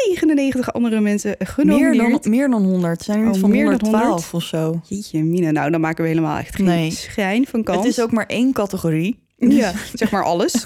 99 0.07 0.73
andere 0.73 0.99
mensen 0.99 1.35
Meer 1.39 1.47
genomineerd. 1.47 2.23
dan, 2.23 2.31
meer 2.31 2.49
dan 2.49 2.63
100. 2.63 2.93
Het 2.93 3.03
zijn 3.03 3.19
er 3.23 3.29
Oh, 3.31 3.39
van 3.39 3.49
meer 3.49 3.65
dan 3.65 3.79
112 3.81 4.31
100? 4.31 4.33
of 4.33 4.43
zo. 4.43 4.81
Jeetje, 4.95 5.23
Mina, 5.23 5.51
nou 5.51 5.71
dan 5.71 5.81
maken 5.81 6.03
we 6.03 6.09
helemaal 6.09 6.37
echt 6.37 6.55
geen 6.55 6.65
Nee. 6.65 6.91
schijn 6.91 7.47
van 7.47 7.63
kans. 7.63 7.77
Het 7.77 7.87
is 7.87 8.01
ook 8.01 8.11
maar 8.11 8.25
één 8.25 8.53
categorie. 8.53 9.23
ja, 9.37 9.73
zeg 9.93 10.11
maar 10.11 10.23
alles. 10.23 10.65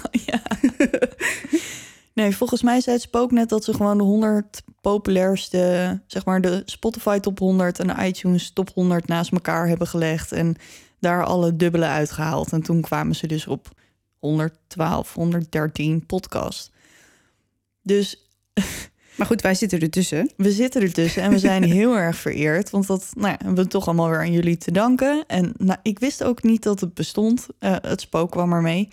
Nee, 2.12 2.36
volgens 2.36 2.62
mij 2.62 2.80
zei 2.80 2.96
het 2.96 3.04
Spook 3.04 3.30
net 3.30 3.48
dat 3.48 3.64
ze 3.64 3.74
gewoon 3.74 3.98
de 3.98 4.04
100 4.04 4.62
populairste, 4.80 6.00
zeg 6.06 6.24
maar 6.24 6.40
de 6.40 6.62
Spotify 6.64 7.18
top 7.18 7.38
100 7.38 7.78
en 7.78 7.86
de 7.86 8.04
iTunes 8.06 8.50
top 8.52 8.70
100 8.74 9.06
naast 9.06 9.32
elkaar 9.32 9.68
hebben 9.68 9.86
gelegd 9.86 10.32
en 10.32 10.56
daar 11.00 11.24
alle 11.24 11.56
dubbele 11.56 11.84
uitgehaald. 11.84 12.52
En 12.52 12.62
toen 12.62 12.80
kwamen 12.80 13.14
ze 13.14 13.26
dus 13.26 13.46
op 13.46 13.68
112, 14.18 15.14
113 15.14 16.06
podcast. 16.06 16.70
Dus 17.82 18.28
Maar 19.16 19.26
goed, 19.26 19.42
wij 19.42 19.54
zitten 19.54 19.80
ertussen. 19.80 20.30
We 20.36 20.52
zitten 20.52 20.82
ertussen 20.82 21.22
en 21.22 21.30
we 21.30 21.38
zijn 21.38 21.62
heel 21.80 21.96
erg 21.96 22.16
vereerd. 22.16 22.70
Want 22.70 22.86
dat 22.86 23.10
nou 23.14 23.28
ja, 23.28 23.36
hebben 23.44 23.64
we 23.64 23.70
toch 23.70 23.86
allemaal 23.86 24.08
weer 24.08 24.18
aan 24.18 24.32
jullie 24.32 24.56
te 24.56 24.70
danken. 24.70 25.24
En 25.26 25.52
nou, 25.56 25.78
ik 25.82 25.98
wist 25.98 26.24
ook 26.24 26.42
niet 26.42 26.62
dat 26.62 26.80
het 26.80 26.94
bestond. 26.94 27.46
Uh, 27.60 27.76
het 27.80 28.00
spook 28.00 28.30
kwam 28.30 28.52
er 28.52 28.62
mee. 28.62 28.88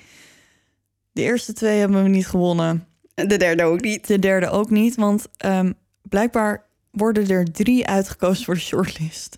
De 1.11 1.21
eerste 1.21 1.53
twee 1.53 1.79
hebben 1.79 2.03
we 2.03 2.09
niet 2.09 2.27
gewonnen. 2.27 2.85
De 3.15 3.37
derde 3.37 3.63
ook 3.63 3.81
niet. 3.81 4.07
De 4.07 4.19
derde 4.19 4.49
ook 4.49 4.69
niet, 4.69 4.95
want 4.95 5.27
um, 5.45 5.73
blijkbaar 6.01 6.65
worden 6.93 7.27
er 7.27 7.51
drie 7.51 7.87
uitgekozen 7.87 8.45
voor 8.45 8.53
de 8.53 8.59
shortlist. 8.59 9.37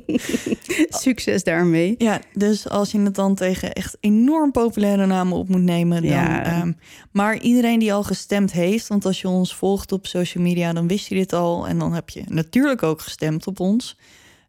Succes 1.04 1.44
daarmee. 1.44 1.94
Ja, 1.98 2.20
dus 2.32 2.68
als 2.68 2.90
je 2.90 3.00
het 3.00 3.14
dan 3.14 3.34
tegen 3.34 3.72
echt 3.72 3.96
enorm 4.00 4.50
populaire 4.50 5.06
namen 5.06 5.38
op 5.38 5.48
moet 5.48 5.62
nemen, 5.62 6.02
dan. 6.02 6.10
Ja. 6.10 6.60
Um, 6.60 6.76
maar 7.12 7.38
iedereen 7.38 7.78
die 7.78 7.92
al 7.92 8.02
gestemd 8.02 8.52
heeft, 8.52 8.86
want 8.86 9.04
als 9.04 9.20
je 9.20 9.28
ons 9.28 9.54
volgt 9.54 9.92
op 9.92 10.06
social 10.06 10.44
media, 10.44 10.72
dan 10.72 10.88
wist 10.88 11.06
je 11.06 11.14
dit 11.14 11.32
al. 11.32 11.68
En 11.68 11.78
dan 11.78 11.92
heb 11.92 12.10
je 12.10 12.22
natuurlijk 12.28 12.82
ook 12.82 13.00
gestemd 13.00 13.46
op 13.46 13.60
ons. 13.60 13.98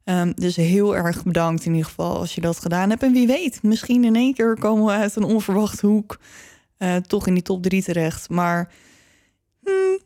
Um, 0.04 0.34
dus 0.36 0.56
heel 0.56 0.96
erg 0.96 1.24
bedankt 1.24 1.66
in 1.66 1.72
ieder 1.72 1.88
geval 1.88 2.18
als 2.18 2.36
je 2.36 2.42
dat 2.42 2.60
gedaan 2.60 2.90
hebt. 2.90 3.04
En 3.04 3.12
wie 3.12 3.28
weet, 3.28 3.64
misschien 3.64 4.04
in 4.04 4.16
één 4.16 4.34
keer 4.34 4.58
komen 4.60 4.86
we 4.86 4.92
uit 4.92 5.16
een 5.16 5.24
onverwachte 5.24 5.88
hoek 5.88 6.20
uh, 6.80 6.96
toch 6.96 7.28
in 7.28 7.34
die 7.34 7.44
top 7.44 7.64
drie 7.64 7.84
terecht. 7.84 8.30
Maar 8.30 8.72
hmm, 9.64 10.00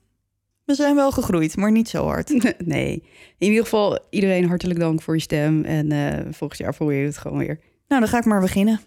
we 0.72 0.78
zijn 0.78 0.96
wel 0.96 1.12
gegroeid, 1.12 1.58
maar 1.58 1.72
niet 1.72 1.90
zo 1.90 2.06
hard. 2.06 2.30
Nee. 2.66 3.04
In 3.38 3.48
ieder 3.48 3.63
geval, 3.63 4.00
iedereen 4.10 4.48
hartelijk 4.48 4.80
dank 4.80 5.01
voor 5.01 5.16
je 5.16 5.22
stem. 5.22 5.63
En 5.63 5.92
uh, 5.92 6.13
volgend 6.32 6.60
jaar 6.60 6.75
proberen 6.75 7.01
we 7.01 7.08
het 7.08 7.18
gewoon 7.18 7.38
weer. 7.38 7.60
Nou, 7.88 8.01
dan 8.01 8.08
ga 8.08 8.18
ik 8.18 8.25
maar 8.25 8.42
beginnen. 8.42 8.80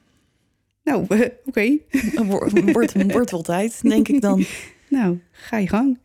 Nou, 0.84 1.06
uh, 1.08 1.20
oké. 1.20 1.28
Okay. 1.48 1.80
Wordt 2.72 3.12
word 3.12 3.30
wel 3.30 3.42
tijd, 3.42 3.82
denk 3.82 4.08
ik 4.08 4.20
dan. 4.20 4.44
nou, 4.88 5.20
ga 5.30 5.58
je 5.58 5.68
gang. 5.68 5.98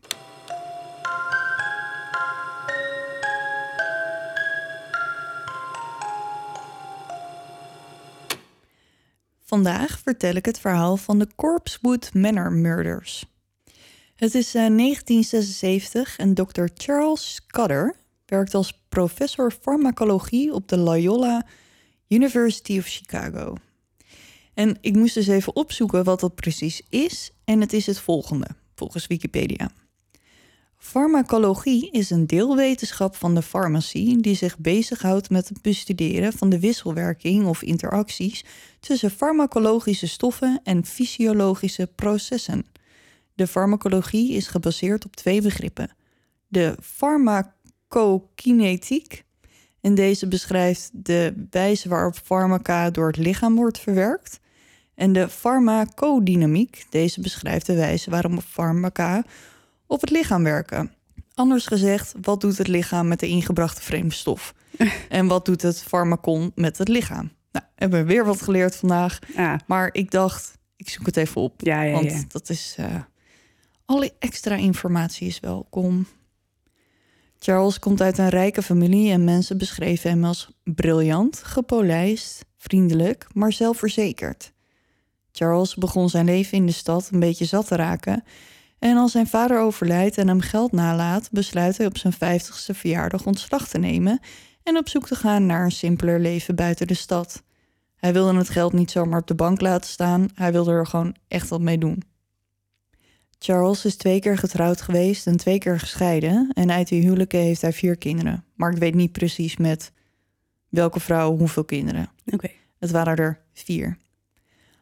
Vandaag 9.43 9.99
vertel 10.03 10.35
ik 10.35 10.45
het 10.45 10.59
verhaal 10.59 10.97
van 10.97 11.19
de 11.19 11.27
Corpsewood 11.35 12.13
Manor 12.13 12.51
Murders. 12.51 13.25
Het 14.19 14.35
is 14.35 14.55
uh, 14.55 14.67
1976 14.77 16.17
en 16.17 16.33
Dr. 16.33 16.65
Charles 16.73 17.33
Scudder 17.33 17.95
werkt 18.25 18.53
als 18.53 18.81
professor 18.89 19.51
farmacologie 19.61 20.53
op 20.53 20.67
de 20.67 20.77
Loyola 20.77 21.45
University 22.07 22.77
of 22.77 22.85
Chicago. 22.85 23.55
En 24.53 24.77
ik 24.81 24.95
moest 24.95 25.13
dus 25.13 25.27
even 25.27 25.55
opzoeken 25.55 26.03
wat 26.03 26.19
dat 26.19 26.35
precies 26.35 26.81
is 26.89 27.31
en 27.43 27.61
het 27.61 27.73
is 27.73 27.85
het 27.85 27.99
volgende, 27.99 28.47
volgens 28.75 29.07
Wikipedia. 29.07 29.71
Farmacologie 30.77 31.91
is 31.91 32.09
een 32.09 32.27
deelwetenschap 32.27 33.15
van 33.15 33.35
de 33.35 33.41
farmacie 33.41 34.21
die 34.21 34.35
zich 34.35 34.57
bezighoudt 34.57 35.29
met 35.29 35.49
het 35.49 35.61
bestuderen 35.61 36.33
van 36.33 36.49
de 36.49 36.59
wisselwerking 36.59 37.45
of 37.45 37.61
interacties 37.61 38.45
tussen 38.79 39.11
farmacologische 39.11 40.07
stoffen 40.07 40.59
en 40.63 40.85
fysiologische 40.85 41.87
processen. 41.95 42.65
De 43.39 43.47
farmacologie 43.47 44.33
is 44.33 44.47
gebaseerd 44.47 45.05
op 45.05 45.15
twee 45.15 45.41
begrippen: 45.41 45.89
de 46.47 46.75
farmacokinetiek, 46.81 49.23
en 49.81 49.95
deze 49.95 50.27
beschrijft 50.27 50.89
de 50.93 51.47
wijze 51.49 51.89
waarop 51.89 52.15
farmaca 52.23 52.89
door 52.89 53.07
het 53.07 53.17
lichaam 53.17 53.55
wordt 53.55 53.79
verwerkt, 53.79 54.39
en 54.95 55.13
de 55.13 55.29
farmacodynamiek, 55.29 56.85
deze 56.89 57.21
beschrijft 57.21 57.65
de 57.65 57.75
wijze 57.75 58.09
waarop 58.09 58.41
farmaca 58.47 59.23
op 59.87 60.01
het 60.01 60.09
lichaam 60.09 60.43
werken. 60.43 60.91
Anders 61.33 61.65
gezegd, 61.65 62.13
wat 62.21 62.41
doet 62.41 62.57
het 62.57 62.67
lichaam 62.67 63.07
met 63.07 63.19
de 63.19 63.27
ingebrachte 63.27 63.81
vreemde 63.81 64.13
stof? 64.13 64.53
en 65.09 65.27
wat 65.27 65.45
doet 65.45 65.61
het 65.61 65.83
farmacon 65.83 66.51
met 66.55 66.77
het 66.77 66.87
lichaam? 66.87 67.31
Nou, 67.51 67.65
hebben 67.75 67.99
we 67.99 68.05
weer 68.05 68.25
wat 68.25 68.41
geleerd 68.41 68.75
vandaag. 68.75 69.19
Maar 69.67 69.89
ik 69.91 70.11
dacht, 70.11 70.57
ik 70.75 70.89
zoek 70.89 71.05
het 71.05 71.17
even 71.17 71.41
op. 71.41 71.53
Ja, 71.57 71.81
ja, 71.81 71.93
want 71.93 72.31
dat 72.31 72.49
is. 72.49 72.75
Uh, 72.79 72.85
alle 73.89 74.13
extra 74.19 74.55
informatie 74.55 75.27
is 75.27 75.39
welkom. 75.39 76.07
Charles 77.39 77.79
komt 77.79 78.01
uit 78.01 78.17
een 78.17 78.29
rijke 78.29 78.61
familie 78.61 79.11
en 79.11 79.23
mensen 79.23 79.57
beschreven 79.57 80.09
hem 80.09 80.23
als 80.23 80.49
briljant, 80.63 81.41
gepolijst, 81.43 82.45
vriendelijk, 82.57 83.27
maar 83.33 83.53
zelfverzekerd. 83.53 84.51
Charles 85.31 85.75
begon 85.75 86.09
zijn 86.09 86.25
leven 86.25 86.57
in 86.57 86.65
de 86.65 86.71
stad 86.71 87.09
een 87.11 87.19
beetje 87.19 87.45
zat 87.45 87.67
te 87.67 87.75
raken 87.75 88.23
en 88.79 88.97
als 88.97 89.11
zijn 89.11 89.27
vader 89.27 89.59
overlijdt 89.59 90.17
en 90.17 90.27
hem 90.27 90.41
geld 90.41 90.71
nalaat, 90.71 91.29
besluit 91.31 91.77
hij 91.77 91.85
op 91.85 91.97
zijn 91.97 92.13
50ste 92.13 92.75
verjaardag 92.75 93.25
ontslag 93.25 93.67
te 93.67 93.77
nemen 93.77 94.19
en 94.63 94.77
op 94.77 94.89
zoek 94.89 95.07
te 95.07 95.15
gaan 95.15 95.45
naar 95.45 95.63
een 95.63 95.71
simpeler 95.71 96.19
leven 96.19 96.55
buiten 96.55 96.87
de 96.87 96.93
stad. 96.93 97.43
Hij 97.95 98.13
wilde 98.13 98.37
het 98.37 98.49
geld 98.49 98.73
niet 98.73 98.91
zomaar 98.91 99.19
op 99.19 99.27
de 99.27 99.35
bank 99.35 99.61
laten 99.61 99.89
staan, 99.89 100.29
hij 100.33 100.51
wilde 100.51 100.71
er 100.71 100.87
gewoon 100.87 101.15
echt 101.27 101.49
wat 101.49 101.61
mee 101.61 101.77
doen. 101.77 102.08
Charles 103.39 103.85
is 103.85 103.95
twee 103.95 104.19
keer 104.19 104.37
getrouwd 104.37 104.81
geweest 104.81 105.27
en 105.27 105.37
twee 105.37 105.57
keer 105.57 105.79
gescheiden 105.79 106.51
en 106.53 106.71
uit 106.71 106.87
die 106.87 107.01
huwelijken 107.01 107.39
heeft 107.39 107.61
hij 107.61 107.73
vier 107.73 107.97
kinderen. 107.97 108.43
Maar 108.55 108.71
ik 108.71 108.77
weet 108.77 108.95
niet 108.95 109.11
precies 109.11 109.57
met 109.57 109.91
welke 110.69 110.99
vrouw 110.99 111.37
hoeveel 111.37 111.63
kinderen. 111.63 112.09
Oké. 112.25 112.49
Het 112.79 112.91
waren 112.91 113.15
er 113.15 113.41
vier. 113.53 113.97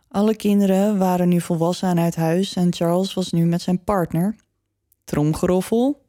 Alle 0.07 0.35
kinderen 0.35 0.97
waren 0.97 1.29
nu 1.29 1.41
volwassen 1.41 1.89
en 1.89 1.99
uit 1.99 2.15
huis 2.15 2.53
en 2.53 2.73
Charles 2.73 3.13
was 3.13 3.31
nu 3.31 3.45
met 3.45 3.61
zijn 3.61 3.83
partner, 3.83 4.35
tromgeroffel, 5.03 6.05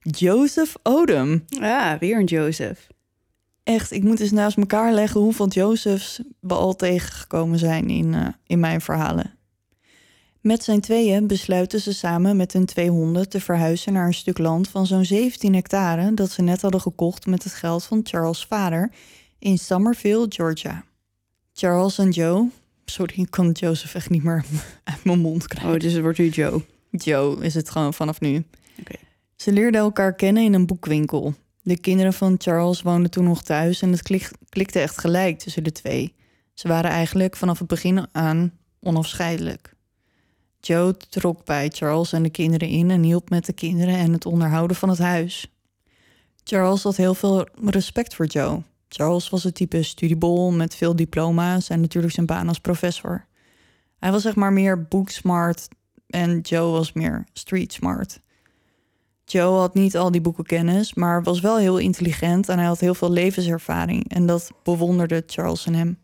Joseph 0.00 0.74
Odom. 0.82 1.44
Ja, 1.46 1.98
weer 1.98 2.18
een 2.18 2.24
Joseph. 2.24 2.86
Echt, 3.62 3.90
ik 3.92 4.02
moet 4.02 4.20
eens 4.20 4.30
naast 4.30 4.56
elkaar 4.56 4.92
leggen 4.92 5.20
hoeveel 5.20 5.48
Josephs 5.48 6.20
we 6.40 6.54
al 6.54 6.76
tegengekomen 6.76 7.58
zijn 7.58 7.88
in, 7.88 8.12
uh, 8.12 8.28
in 8.46 8.60
mijn 8.60 8.80
verhalen. 8.80 9.34
Met 10.42 10.64
zijn 10.64 10.80
tweeën 10.80 11.26
besluiten 11.26 11.80
ze 11.80 11.92
samen 11.92 12.36
met 12.36 12.52
hun 12.52 12.66
twee 12.66 12.90
honden 12.90 13.28
te 13.28 13.40
verhuizen 13.40 13.92
naar 13.92 14.06
een 14.06 14.14
stuk 14.14 14.38
land 14.38 14.68
van 14.68 14.86
zo'n 14.86 15.04
17 15.04 15.54
hectare 15.54 16.14
dat 16.14 16.30
ze 16.30 16.42
net 16.42 16.62
hadden 16.62 16.80
gekocht 16.80 17.26
met 17.26 17.44
het 17.44 17.54
geld 17.54 17.84
van 17.84 18.00
Charles' 18.02 18.44
vader 18.44 18.92
in 19.38 19.58
Somerville, 19.58 20.26
Georgia. 20.28 20.84
Charles 21.52 21.98
en 21.98 22.10
Joe, 22.10 22.50
Sorry, 22.84 23.14
ik 23.16 23.30
kan 23.30 23.50
Joseph 23.50 23.94
echt 23.94 24.10
niet 24.10 24.22
meer 24.22 24.44
uit 24.84 25.04
mijn 25.04 25.18
mond 25.18 25.46
krijgen. 25.46 25.72
Oh, 25.72 25.78
dus 25.78 25.92
het 25.92 26.02
wordt 26.02 26.18
nu 26.18 26.28
Joe. 26.28 26.62
Joe 26.90 27.44
is 27.44 27.54
het 27.54 27.70
gewoon 27.70 27.94
vanaf 27.94 28.20
nu. 28.20 28.44
Oké. 28.80 28.94
Ze 29.36 29.52
leerden 29.52 29.80
elkaar 29.80 30.14
kennen 30.14 30.42
in 30.42 30.54
een 30.54 30.66
boekwinkel. 30.66 31.34
De 31.62 31.78
kinderen 31.80 32.12
van 32.12 32.34
Charles 32.38 32.82
woonden 32.82 33.10
toen 33.10 33.24
nog 33.24 33.42
thuis 33.42 33.82
en 33.82 33.92
het 33.92 34.02
klikte 34.48 34.80
echt 34.80 34.98
gelijk 34.98 35.38
tussen 35.38 35.64
de 35.64 35.72
twee. 35.72 36.14
Ze 36.54 36.68
waren 36.68 36.90
eigenlijk 36.90 37.36
vanaf 37.36 37.58
het 37.58 37.68
begin 37.68 38.06
aan 38.12 38.52
onafscheidelijk. 38.80 39.71
Joe 40.66 40.96
trok 40.96 41.44
bij 41.44 41.68
Charles 41.68 42.12
en 42.12 42.22
de 42.22 42.30
kinderen 42.30 42.68
in 42.68 42.90
en 42.90 43.02
hielp 43.02 43.30
met 43.30 43.46
de 43.46 43.52
kinderen 43.52 43.94
en 43.94 44.12
het 44.12 44.26
onderhouden 44.26 44.76
van 44.76 44.88
het 44.88 44.98
huis. 44.98 45.52
Charles 46.44 46.82
had 46.82 46.96
heel 46.96 47.14
veel 47.14 47.48
respect 47.64 48.14
voor 48.14 48.26
Joe. 48.26 48.62
Charles 48.88 49.28
was 49.30 49.42
het 49.44 49.54
type 49.54 49.82
studiebol 49.82 50.52
met 50.52 50.74
veel 50.74 50.96
diploma's 50.96 51.68
en 51.68 51.80
natuurlijk 51.80 52.14
zijn 52.14 52.26
baan 52.26 52.48
als 52.48 52.58
professor. 52.58 53.26
Hij 53.98 54.10
was 54.10 54.22
zeg 54.22 54.34
maar 54.34 54.52
meer 54.52 54.82
booksmart 54.82 55.68
en 56.06 56.40
Joe 56.40 56.70
was 56.70 56.92
meer 56.92 57.24
street 57.32 57.72
smart. 57.72 58.20
Joe 59.24 59.58
had 59.58 59.74
niet 59.74 59.96
al 59.96 60.10
die 60.10 60.20
boekenkennis, 60.20 60.94
maar 60.94 61.22
was 61.22 61.40
wel 61.40 61.58
heel 61.58 61.78
intelligent 61.78 62.48
en 62.48 62.58
hij 62.58 62.66
had 62.66 62.80
heel 62.80 62.94
veel 62.94 63.10
levenservaring 63.10 64.08
en 64.08 64.26
dat 64.26 64.50
bewonderde 64.62 65.22
Charles 65.26 65.66
en 65.66 65.74
hem. 65.74 65.98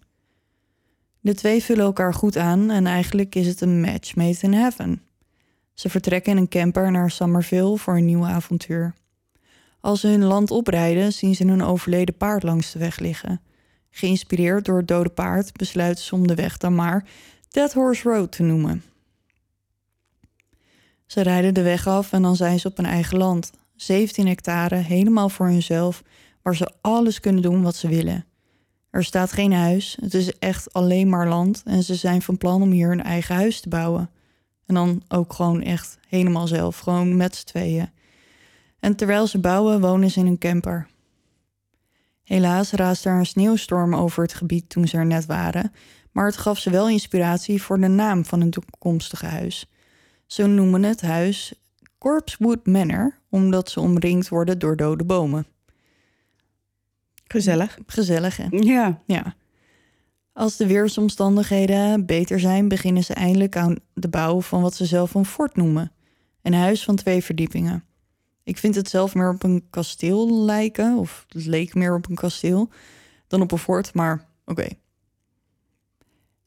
De 1.29 1.35
twee 1.35 1.63
vullen 1.63 1.85
elkaar 1.85 2.15
goed 2.15 2.37
aan 2.37 2.71
en 2.71 2.87
eigenlijk 2.87 3.35
is 3.35 3.47
het 3.47 3.61
een 3.61 3.81
match 3.81 4.15
made 4.15 4.39
in 4.41 4.53
heaven. 4.53 5.03
Ze 5.75 5.89
vertrekken 5.89 6.33
in 6.33 6.39
een 6.39 6.49
camper 6.49 6.91
naar 6.91 7.11
Somerville 7.11 7.79
voor 7.79 7.97
een 7.97 8.05
nieuw 8.05 8.25
avontuur. 8.25 8.95
Als 9.81 10.01
ze 10.01 10.09
hun 10.09 10.25
land 10.25 10.51
oprijden, 10.51 11.13
zien 11.13 11.35
ze 11.35 11.47
hun 11.47 11.63
overleden 11.63 12.17
paard 12.17 12.43
langs 12.43 12.73
de 12.73 12.79
weg 12.79 12.99
liggen. 12.99 13.41
Geïnspireerd 13.91 14.65
door 14.65 14.77
het 14.77 14.89
dode 14.89 15.09
paard 15.09 15.57
besluiten 15.57 16.05
ze 16.05 16.15
om 16.15 16.27
de 16.27 16.35
weg 16.35 16.57
dan 16.57 16.75
maar 16.75 17.05
Dead 17.49 17.73
Horse 17.73 18.09
Road 18.09 18.33
te 18.33 18.43
noemen. 18.43 18.83
Ze 21.07 21.21
rijden 21.21 21.55
de 21.55 21.63
weg 21.63 21.87
af 21.87 22.13
en 22.13 22.23
dan 22.23 22.37
zijn 22.37 22.61
ze 22.61 22.69
op 22.69 22.79
een 22.79 22.87
eigen 22.87 23.19
land. 23.19 23.53
17 23.77 24.27
hectare, 24.27 24.77
helemaal 24.77 25.29
voor 25.29 25.47
hunzelf, 25.47 26.03
waar 26.43 26.57
ze 26.57 26.73
alles 26.81 27.21
kunnen 27.21 27.43
doen 27.43 27.63
wat 27.63 27.77
ze 27.77 27.89
willen. 27.89 28.28
Er 28.91 29.05
staat 29.05 29.33
geen 29.33 29.53
huis, 29.53 29.97
het 30.01 30.15
is 30.15 30.39
echt 30.39 30.73
alleen 30.73 31.09
maar 31.09 31.29
land 31.29 31.63
en 31.65 31.83
ze 31.83 31.95
zijn 31.95 32.23
van 32.23 32.39
plan 32.39 32.63
om 32.63 32.71
hier 32.71 32.93
een 32.93 33.03
eigen 33.03 33.35
huis 33.35 33.61
te 33.61 33.69
bouwen. 33.69 34.11
En 34.67 34.75
dan 34.75 35.03
ook 35.09 35.33
gewoon 35.33 35.63
echt 35.63 35.99
helemaal 36.09 36.47
zelf, 36.47 36.79
gewoon 36.79 37.17
met 37.17 37.37
z'n 37.37 37.47
tweeën. 37.47 37.91
En 38.81 38.97
terwijl 38.97 39.27
ze 39.27 39.39
bouwen, 39.39 39.81
wonen 39.81 40.11
ze 40.11 40.21
in 40.21 40.27
een 40.27 40.39
camper. 40.39 40.87
Helaas 42.25 42.71
raasde 42.71 43.09
er 43.09 43.19
een 43.19 43.27
sneeuwstorm 43.27 43.95
over 43.95 44.23
het 44.23 44.35
gebied 44.35 44.69
toen 44.69 44.89
ze 44.89 44.97
er 44.97 45.07
net 45.07 45.27
waren, 45.27 45.73
maar 46.13 46.27
het 46.27 46.37
gaf 46.37 46.59
ze 46.59 46.71
wel 46.71 46.89
inspiratie 46.89 47.63
voor 47.63 47.81
de 47.81 47.89
naam 47.89 48.25
van 48.25 48.41
hun 48.41 48.51
toekomstige 48.51 49.27
huis. 49.27 49.67
Ze 50.27 50.47
noemen 50.47 50.83
het 50.83 51.01
huis 51.01 51.55
Corpsewood 51.99 52.67
Manor, 52.67 53.19
omdat 53.31 53.71
ze 53.71 53.81
omringd 53.81 54.29
worden 54.29 54.59
door 54.59 54.77
dode 54.77 55.05
bomen. 55.05 55.47
Gezellig. 57.29 57.79
Gezellig, 57.87 58.37
hè? 58.37 58.47
Ja. 58.51 59.03
Ja. 59.07 59.35
Als 60.33 60.57
de 60.57 60.67
weersomstandigheden 60.67 62.07
beter 62.07 62.41
zijn, 62.41 62.69
beginnen 62.69 63.05
ze 63.05 63.15
eindelijk 63.15 63.57
aan 63.57 63.77
de 63.95 64.09
bouw 64.09 64.41
van 64.41 64.63
wat 64.63 64.75
ze 64.75 64.85
zelf 64.87 65.15
een 65.15 65.25
fort 65.25 65.57
noemen. 65.57 65.93
Een 66.43 66.55
huis 66.55 66.85
van 66.85 66.97
twee 66.97 67.23
verdiepingen. 67.25 67.85
Ik 68.45 68.59
vind 68.59 68.75
het 68.75 68.89
zelf 68.89 69.15
meer 69.15 69.31
op 69.31 69.43
een 69.43 69.67
kasteel 69.71 70.45
lijken, 70.45 70.97
of 70.97 71.25
het 71.29 71.45
leek 71.47 71.75
meer 71.75 71.95
op 71.95 72.09
een 72.09 72.15
kasteel 72.15 72.69
dan 73.27 73.41
op 73.41 73.53
een 73.53 73.59
fort, 73.59 73.95
maar 73.95 74.27
oké. 74.45 74.67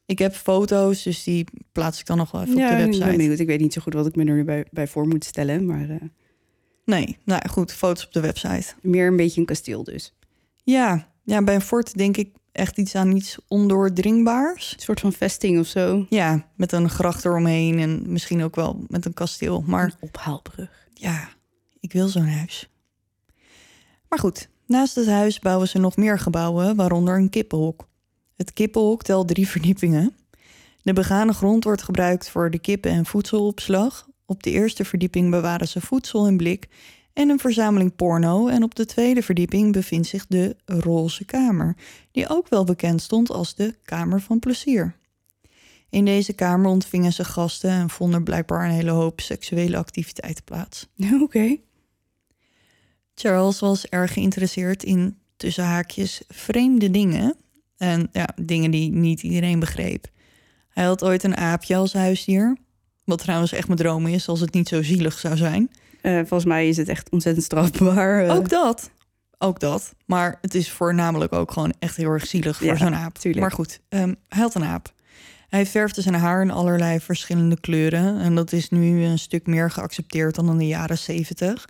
Ik 0.06 0.20
heb 0.20 0.34
foto's, 0.34 1.04
dus 1.04 1.24
die 1.24 1.46
plaats 1.72 2.00
ik 2.00 2.06
dan 2.06 2.18
nog 2.18 2.32
wel 2.32 2.42
even 2.42 2.56
ja, 2.56 2.64
op 2.64 2.70
de 2.70 2.76
ik 2.76 2.78
ben 2.82 2.86
website. 3.00 3.18
benieuwd. 3.18 3.40
Ik 3.40 3.48
weet 3.48 3.60
niet 3.60 3.74
zo 3.74 3.82
goed 3.82 3.94
wat 3.94 4.06
ik 4.06 4.16
me 4.16 4.26
er 4.26 4.36
nu 4.36 4.44
bij, 4.44 4.66
bij 4.72 4.88
voor 4.88 5.08
moet 5.08 5.26
stellen. 5.26 5.66
Maar 5.66 5.90
eh, 5.90 5.96
Nee, 6.86 7.18
nou 7.26 7.48
goed, 7.50 7.74
foto's 7.74 8.06
op 8.06 8.12
de 8.14 8.20
website. 8.20 8.74
meer 8.82 9.08
een 9.08 9.16
beetje 9.16 9.40
een 9.40 9.46
kasteel 9.46 9.84
dus. 9.84 10.14
Ja, 10.72 11.08
ja, 11.24 11.44
bij 11.44 11.56
een 11.56 11.62
fort 11.62 11.98
denk 11.98 12.18
ik 12.18 12.30
echt 12.52 12.78
iets 12.78 12.96
aan 12.96 13.12
iets 13.16 13.38
ondoordringbaars. 13.48 14.74
Een 14.74 14.80
soort 14.82 15.00
van 15.00 15.14
vesting 15.14 15.60
of 15.60 15.68
zo. 15.68 16.06
Ja, 16.10 16.48
met 16.56 16.72
een 16.72 16.90
gracht 16.90 17.26
eromheen 17.26 17.80
en 17.80 18.12
misschien 18.12 18.44
ook 18.44 18.56
wel 18.56 18.86
met 18.88 19.06
een 19.06 19.14
kasteel. 19.14 19.64
Maar 19.68 19.84
Een 19.84 20.10
ophaalbrug. 20.10 20.88
ja, 20.94 21.30
ik 21.80 21.94
wil 21.94 22.08
zo'n 22.08 22.28
huis. 22.28 22.70
Maar 24.10 24.20
goed, 24.20 24.50
naast 24.66 24.96
het 24.96 25.08
huis 25.08 25.40
bouwen 25.40 25.68
ze 25.68 25.78
nog 25.80 25.96
meer 25.98 26.20
gebouwen, 26.20 26.76
waaronder 26.76 27.18
een 27.18 27.30
kippenhok. 27.30 27.88
Het 28.36 28.54
kippenhok 28.54 29.04
telt 29.04 29.28
drie 29.28 29.48
verdiepingen. 29.48 30.16
De 30.82 30.94
begane 30.94 31.34
grond 31.34 31.64
wordt 31.64 31.82
gebruikt 31.84 32.30
voor 32.30 32.50
de 32.52 32.60
kippen- 32.60 32.92
en 32.92 33.06
voedselopslag. 33.06 34.10
Op 34.26 34.44
de 34.44 34.52
eerste 34.52 34.86
verdieping 34.86 35.30
bewaren 35.32 35.68
ze 35.68 35.82
voedsel 35.82 36.28
in 36.28 36.38
blik 36.38 36.68
en 37.14 37.30
een 37.30 37.40
verzameling 37.40 37.96
porno. 37.96 38.48
En 38.48 38.64
op 38.64 38.76
de 38.76 38.86
tweede 38.86 39.22
verdieping 39.22 39.72
bevindt 39.72 40.08
zich 40.08 40.26
de 40.28 40.56
Roze 40.66 41.26
Kamer, 41.26 41.76
die 42.12 42.30
ook 42.30 42.50
wel 42.50 42.64
bekend 42.64 43.02
stond 43.02 43.30
als 43.32 43.56
de 43.56 43.76
Kamer 43.84 44.22
van 44.22 44.40
Plezier. 44.40 45.00
In 45.90 46.06
deze 46.06 46.34
kamer 46.34 46.70
ontvingen 46.70 47.14
ze 47.14 47.24
gasten 47.24 47.70
en 47.70 47.90
vonden 47.90 48.24
blijkbaar 48.24 48.66
een 48.66 48.76
hele 48.76 48.92
hoop 48.92 49.22
seksuele 49.22 49.78
activiteiten 49.78 50.44
plaats. 50.44 50.88
Oké. 51.24 51.58
Charles 53.16 53.60
was 53.60 53.88
erg 53.88 54.14
geïnteresseerd 54.14 54.84
in 54.84 55.18
tussen 55.36 55.64
haakjes 55.64 56.22
vreemde 56.28 56.92
dingen. 56.92 57.36
En 57.78 58.10
ja, 58.12 58.30
dingen 58.42 58.72
die 58.72 58.92
niet 58.92 59.24
iedereen 59.24 59.60
begreep. 59.60 60.08
Hij 60.70 60.84
had 60.84 61.04
ooit 61.04 61.24
een 61.24 61.38
aapje 61.38 61.76
als 61.76 61.94
huisdier. 61.94 62.58
Wat 63.04 63.20
trouwens 63.20 63.52
echt 63.52 63.68
mijn 63.68 63.80
droom 63.80 64.08
is, 64.08 64.28
als 64.28 64.40
het 64.40 64.54
niet 64.54 64.68
zo 64.68 64.84
zielig 64.84 65.20
zou 65.20 65.38
zijn. 65.38 65.72
Eh, 66.02 66.14
volgens 66.18 66.46
mij 66.46 66.68
is 66.68 66.78
het 66.78 66.90
echt 66.90 67.10
ontzettend 67.10 67.46
strafbaar. 67.46 68.26
eh. 68.26 68.36
Ook 68.36 68.50
dat. 68.50 68.92
Ook 69.38 69.60
dat. 69.60 69.94
Maar 70.06 70.38
het 70.42 70.56
is 70.56 70.72
voornamelijk 70.72 71.34
ook 71.34 71.52
gewoon 71.52 71.74
echt 71.80 71.96
heel 71.96 72.10
erg 72.10 72.28
zielig 72.28 72.58
voor 72.58 72.68
Ja, 72.68 72.76
zo'n 72.76 72.96
aap. 72.96 73.18
tuurlijk. 73.18 73.42
Maar 73.42 73.52
goed, 73.52 73.80
ehm, 73.90 74.14
hij 74.28 74.42
had 74.42 74.56
een 74.56 74.64
aap. 74.64 74.94
Hij 75.50 75.66
verfde 75.66 76.02
zijn 76.02 76.16
haar 76.16 76.42
in 76.42 76.52
allerlei 76.52 77.00
verschillende 77.00 77.60
kleuren. 77.60 78.20
En 78.20 78.36
dat 78.36 78.52
is 78.52 78.70
nu 78.70 79.04
een 79.04 79.20
stuk 79.20 79.48
meer 79.48 79.72
geaccepteerd 79.72 80.36
dan 80.36 80.50
in 80.50 80.58
de 80.58 80.68
jaren 80.68 80.98
zeventig. 80.98 81.70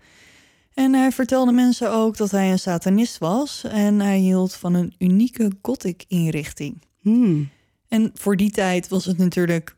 En 0.73 0.93
hij 0.93 1.11
vertelde 1.11 1.51
mensen 1.51 1.91
ook 1.91 2.17
dat 2.17 2.31
hij 2.31 2.51
een 2.51 2.59
satanist 2.59 3.17
was. 3.17 3.63
En 3.63 3.99
hij 3.99 4.17
hield 4.17 4.53
van 4.53 4.73
een 4.73 4.93
unieke 4.97 5.51
gothic 5.61 6.03
inrichting. 6.07 6.81
Hmm. 7.01 7.49
En 7.87 8.11
voor 8.13 8.35
die 8.35 8.51
tijd 8.51 8.87
was 8.87 9.05
het 9.05 9.17
natuurlijk 9.17 9.75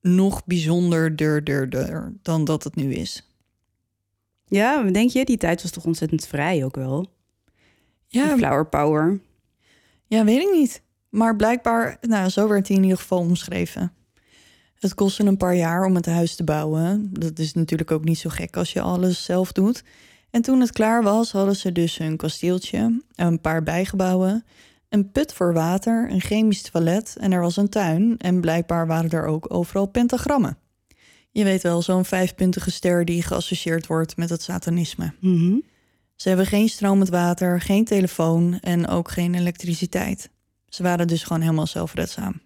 nog 0.00 0.44
bijzonderder 0.44 1.44
dan 2.22 2.44
dat 2.44 2.64
het 2.64 2.74
nu 2.74 2.92
is. 2.94 3.25
Ja, 4.48 4.82
denk 4.82 5.10
je? 5.10 5.24
Die 5.24 5.36
tijd 5.36 5.62
was 5.62 5.70
toch 5.70 5.84
ontzettend 5.84 6.26
vrij 6.26 6.64
ook 6.64 6.76
wel? 6.76 7.06
Ja, 8.06 8.36
Flower 8.36 8.66
power. 8.66 9.20
Ja, 10.06 10.24
weet 10.24 10.42
ik 10.42 10.52
niet. 10.52 10.82
Maar 11.08 11.36
blijkbaar, 11.36 11.98
nou, 12.00 12.28
zo 12.28 12.48
werd 12.48 12.68
hij 12.68 12.76
in 12.76 12.82
ieder 12.82 12.98
geval 12.98 13.18
omschreven. 13.18 13.92
Het 14.74 14.94
kostte 14.94 15.24
een 15.24 15.36
paar 15.36 15.56
jaar 15.56 15.84
om 15.84 15.94
het 15.94 16.06
huis 16.06 16.34
te 16.34 16.44
bouwen. 16.44 17.10
Dat 17.12 17.38
is 17.38 17.54
natuurlijk 17.54 17.90
ook 17.90 18.04
niet 18.04 18.18
zo 18.18 18.30
gek 18.30 18.56
als 18.56 18.72
je 18.72 18.80
alles 18.80 19.24
zelf 19.24 19.52
doet. 19.52 19.84
En 20.30 20.42
toen 20.42 20.60
het 20.60 20.72
klaar 20.72 21.02
was, 21.02 21.32
hadden 21.32 21.56
ze 21.56 21.72
dus 21.72 21.98
een 21.98 22.16
kasteeltje, 22.16 23.02
een 23.14 23.40
paar 23.40 23.62
bijgebouwen, 23.62 24.44
een 24.88 25.10
put 25.12 25.32
voor 25.32 25.52
water, 25.52 26.10
een 26.10 26.20
chemisch 26.20 26.62
toilet 26.62 27.16
en 27.18 27.32
er 27.32 27.40
was 27.40 27.56
een 27.56 27.68
tuin. 27.68 28.14
En 28.18 28.40
blijkbaar 28.40 28.86
waren 28.86 29.10
er 29.10 29.24
ook 29.24 29.54
overal 29.54 29.86
pentagrammen. 29.86 30.58
Je 31.36 31.44
weet 31.44 31.62
wel, 31.62 31.82
zo'n 31.82 32.04
vijfpuntige 32.04 32.70
ster 32.70 33.04
die 33.04 33.22
geassocieerd 33.22 33.86
wordt 33.86 34.16
met 34.16 34.30
het 34.30 34.42
satanisme. 34.42 35.12
Mhm. 35.20 35.58
Ze 36.14 36.28
hebben 36.28 36.46
geen 36.46 36.68
stromend 36.68 37.08
water, 37.08 37.60
geen 37.60 37.84
telefoon 37.84 38.58
en 38.60 38.88
ook 38.88 39.10
geen 39.10 39.34
elektriciteit. 39.34 40.30
Ze 40.68 40.82
waren 40.82 41.06
dus 41.06 41.22
gewoon 41.22 41.42
helemaal 41.42 41.66
zelfredzaam. 41.66 42.40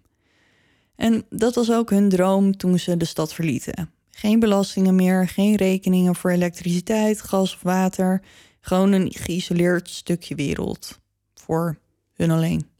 En 0.95 1.25
dat 1.29 1.55
was 1.55 1.71
ook 1.71 1.89
hun 1.89 2.09
droom 2.09 2.57
toen 2.57 2.79
ze 2.79 2.97
de 2.97 3.05
stad 3.05 3.33
verlieten. 3.33 3.91
Geen 4.09 4.39
belastingen 4.39 4.95
meer, 4.95 5.27
geen 5.27 5.55
rekeningen 5.55 6.15
voor 6.15 6.31
elektriciteit, 6.31 7.21
gas 7.21 7.53
of 7.53 7.61
water. 7.61 8.21
Gewoon 8.61 8.91
een 8.91 9.11
geïsoleerd 9.13 9.89
stukje 9.89 10.35
wereld. 10.35 10.99
Voor 11.33 11.77
hun 12.13 12.31
alleen. 12.31 12.70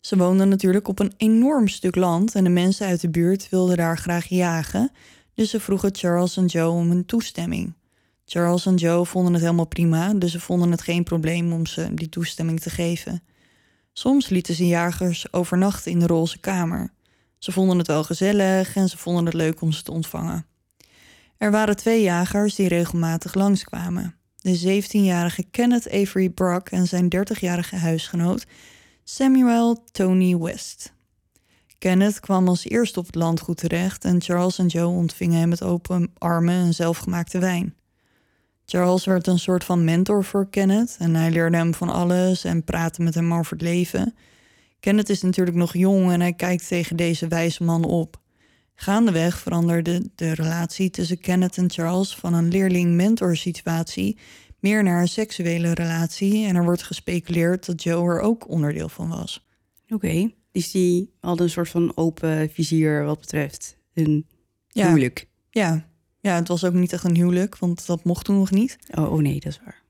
Ze 0.00 0.16
woonden 0.16 0.48
natuurlijk 0.48 0.88
op 0.88 0.98
een 0.98 1.12
enorm 1.16 1.68
stuk 1.68 1.96
land 1.96 2.34
en 2.34 2.44
de 2.44 2.50
mensen 2.50 2.86
uit 2.86 3.00
de 3.00 3.10
buurt 3.10 3.48
wilden 3.48 3.76
daar 3.76 3.98
graag 3.98 4.26
jagen. 4.26 4.90
Dus 5.34 5.50
ze 5.50 5.60
vroegen 5.60 5.94
Charles 5.94 6.36
en 6.36 6.46
Joe 6.46 6.70
om 6.70 6.88
hun 6.88 7.06
toestemming. 7.06 7.74
Charles 8.24 8.66
en 8.66 8.74
Joe 8.74 9.04
vonden 9.04 9.32
het 9.32 9.42
helemaal 9.42 9.66
prima, 9.66 10.14
dus 10.14 10.32
ze 10.32 10.40
vonden 10.40 10.70
het 10.70 10.82
geen 10.82 11.04
probleem 11.04 11.52
om 11.52 11.66
ze 11.66 11.94
die 11.94 12.08
toestemming 12.08 12.60
te 12.60 12.70
geven. 12.70 13.22
Soms 13.92 14.28
lieten 14.28 14.54
ze 14.54 14.66
jagers 14.66 15.32
overnachten 15.32 15.90
in 15.90 15.98
de 15.98 16.06
roze 16.06 16.38
kamer. 16.38 16.92
Ze 17.38 17.52
vonden 17.52 17.78
het 17.78 17.86
wel 17.86 18.04
gezellig 18.04 18.76
en 18.76 18.88
ze 18.88 18.98
vonden 18.98 19.24
het 19.24 19.34
leuk 19.34 19.60
om 19.60 19.72
ze 19.72 19.82
te 19.82 19.92
ontvangen. 19.92 20.46
Er 21.36 21.50
waren 21.50 21.76
twee 21.76 22.02
jagers 22.02 22.54
die 22.54 22.68
regelmatig 22.68 23.34
langskwamen. 23.34 24.14
De 24.36 24.82
17-jarige 24.82 25.44
Kenneth 25.50 25.90
Avery 25.90 26.28
Brock 26.28 26.68
en 26.68 26.86
zijn 26.86 27.14
30-jarige 27.16 27.76
huisgenoot 27.76 28.46
Samuel 29.10 29.84
Tony 29.92 30.36
West. 30.36 30.92
Kenneth 31.78 32.20
kwam 32.20 32.48
als 32.48 32.64
eerste 32.64 32.98
op 32.98 33.06
het 33.06 33.14
landgoed 33.14 33.56
terecht 33.56 34.04
en 34.04 34.20
Charles 34.20 34.58
en 34.58 34.66
Joe 34.66 34.86
ontvingen 34.86 35.38
hem 35.38 35.48
met 35.48 35.62
open 35.62 36.10
armen 36.18 36.54
en 36.54 36.74
zelfgemaakte 36.74 37.38
wijn. 37.38 37.74
Charles 38.66 39.04
werd 39.04 39.26
een 39.26 39.38
soort 39.38 39.64
van 39.64 39.84
mentor 39.84 40.24
voor 40.24 40.48
Kenneth 40.50 40.96
en 40.98 41.14
hij 41.14 41.30
leerde 41.30 41.56
hem 41.56 41.74
van 41.74 41.88
alles 41.88 42.44
en 42.44 42.64
praatte 42.64 43.02
met 43.02 43.14
hem 43.14 43.34
over 43.34 43.52
het 43.52 43.62
leven. 43.62 44.14
Kenneth 44.80 45.08
is 45.08 45.22
natuurlijk 45.22 45.56
nog 45.56 45.72
jong 45.72 46.12
en 46.12 46.20
hij 46.20 46.32
kijkt 46.32 46.68
tegen 46.68 46.96
deze 46.96 47.28
wijze 47.28 47.64
man 47.64 47.84
op. 47.84 48.20
Gaandeweg 48.74 49.38
veranderde 49.38 50.10
de 50.14 50.34
relatie 50.34 50.90
tussen 50.90 51.20
Kenneth 51.20 51.56
en 51.56 51.70
Charles 51.70 52.16
van 52.16 52.34
een 52.34 52.48
leerling-mentor 52.48 53.36
situatie 53.36 54.18
meer 54.60 54.82
naar 54.82 55.00
een 55.00 55.08
seksuele 55.08 55.74
relatie 55.74 56.46
en 56.46 56.56
er 56.56 56.64
wordt 56.64 56.82
gespeculeerd 56.82 57.66
dat 57.66 57.82
Joe 57.82 58.08
er 58.10 58.20
ook 58.20 58.48
onderdeel 58.48 58.88
van 58.88 59.08
was. 59.08 59.46
Oké. 59.88 60.30
Dus 60.52 60.70
die 60.70 61.12
hadden 61.20 61.44
een 61.46 61.52
soort 61.52 61.68
van 61.68 61.92
open 61.96 62.50
vizier 62.50 63.04
wat 63.04 63.20
betreft 63.20 63.76
hun 63.92 64.26
Ja, 64.68 64.86
huwelijk. 64.86 65.28
ja, 65.50 65.88
ja, 66.20 66.34
het 66.34 66.48
was 66.48 66.64
ook 66.64 66.72
niet 66.72 66.92
echt 66.92 67.04
een 67.04 67.16
huwelijk, 67.16 67.58
want 67.58 67.86
dat 67.86 68.04
mocht 68.04 68.24
toen 68.24 68.38
nog 68.38 68.50
niet. 68.50 68.76
Oh, 68.94 69.12
oh 69.12 69.20
nee, 69.20 69.40
dat 69.40 69.52
is 69.52 69.60
waar. 69.64 69.82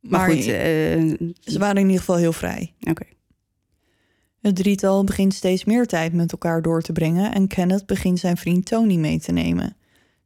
Maar, 0.00 0.10
Maar 0.20 0.30
goed, 0.30 0.46
eh, 0.46 1.30
Ze 1.40 1.58
waren 1.58 1.76
in 1.76 1.82
ieder 1.86 1.98
geval 1.98 2.16
heel 2.16 2.32
vrij. 2.32 2.74
oké. 2.80 3.04
Het 4.40 4.56
drietal 4.56 5.04
begint 5.04 5.34
steeds 5.34 5.64
meer 5.64 5.86
tijd 5.86 6.12
met 6.12 6.32
elkaar 6.32 6.62
door 6.62 6.82
te 6.82 6.92
brengen 6.92 7.34
en 7.34 7.46
Kenneth 7.46 7.86
begint 7.86 8.18
zijn 8.18 8.36
vriend 8.36 8.66
Tony 8.66 8.96
mee 8.96 9.20
te 9.20 9.32
nemen. 9.32 9.76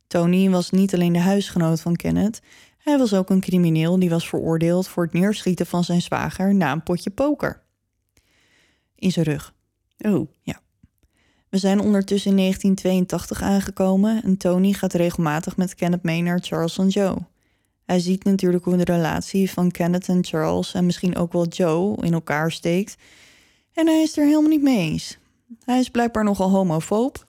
Tony 0.06 0.50
was 0.50 0.70
niet 0.70 0.94
alleen 0.94 1.12
de 1.12 1.18
huisgenoot 1.18 1.80
van 1.80 1.96
Kenneth, 1.96 2.40
hij 2.82 2.98
was 2.98 3.14
ook 3.14 3.30
een 3.30 3.40
crimineel 3.40 3.98
die 3.98 4.10
was 4.10 4.28
veroordeeld 4.28 4.88
voor 4.88 5.02
het 5.02 5.12
neerschieten 5.12 5.66
van 5.66 5.84
zijn 5.84 6.02
zwager 6.02 6.54
na 6.54 6.72
een 6.72 6.82
potje 6.82 7.10
poker. 7.10 7.62
In 8.94 9.12
zijn 9.12 9.24
rug. 9.24 9.54
Oh, 9.98 10.28
We 11.48 11.58
zijn 11.58 11.80
ondertussen 11.80 12.30
in 12.30 12.36
1982 12.36 13.42
aangekomen 13.42 14.22
en 14.22 14.36
Tony 14.36 14.72
gaat 14.72 14.92
regelmatig 14.92 15.56
met 15.56 15.74
Kenneth 15.74 16.02
mee 16.02 16.22
naar 16.22 16.40
Charles 16.42 16.78
en 16.78 16.88
Joe. 16.88 17.16
Hij 17.84 18.00
ziet 18.00 18.24
natuurlijk 18.24 18.64
hoe 18.64 18.76
de 18.76 18.84
relatie 18.84 19.50
van 19.50 19.70
Kenneth 19.70 20.08
en 20.08 20.24
Charles 20.24 20.74
en 20.74 20.86
misschien 20.86 21.16
ook 21.16 21.32
wel 21.32 21.46
Joe 21.46 21.96
in 22.04 22.12
elkaar 22.12 22.52
steekt. 22.52 22.96
En 23.72 23.86
hij 23.86 24.02
is 24.02 24.16
er 24.16 24.24
helemaal 24.24 24.50
niet 24.50 24.62
mee 24.62 24.78
eens. 24.78 25.18
Hij 25.64 25.78
is 25.78 25.88
blijkbaar 25.88 26.24
nogal 26.24 26.50
homofoob 26.50 27.26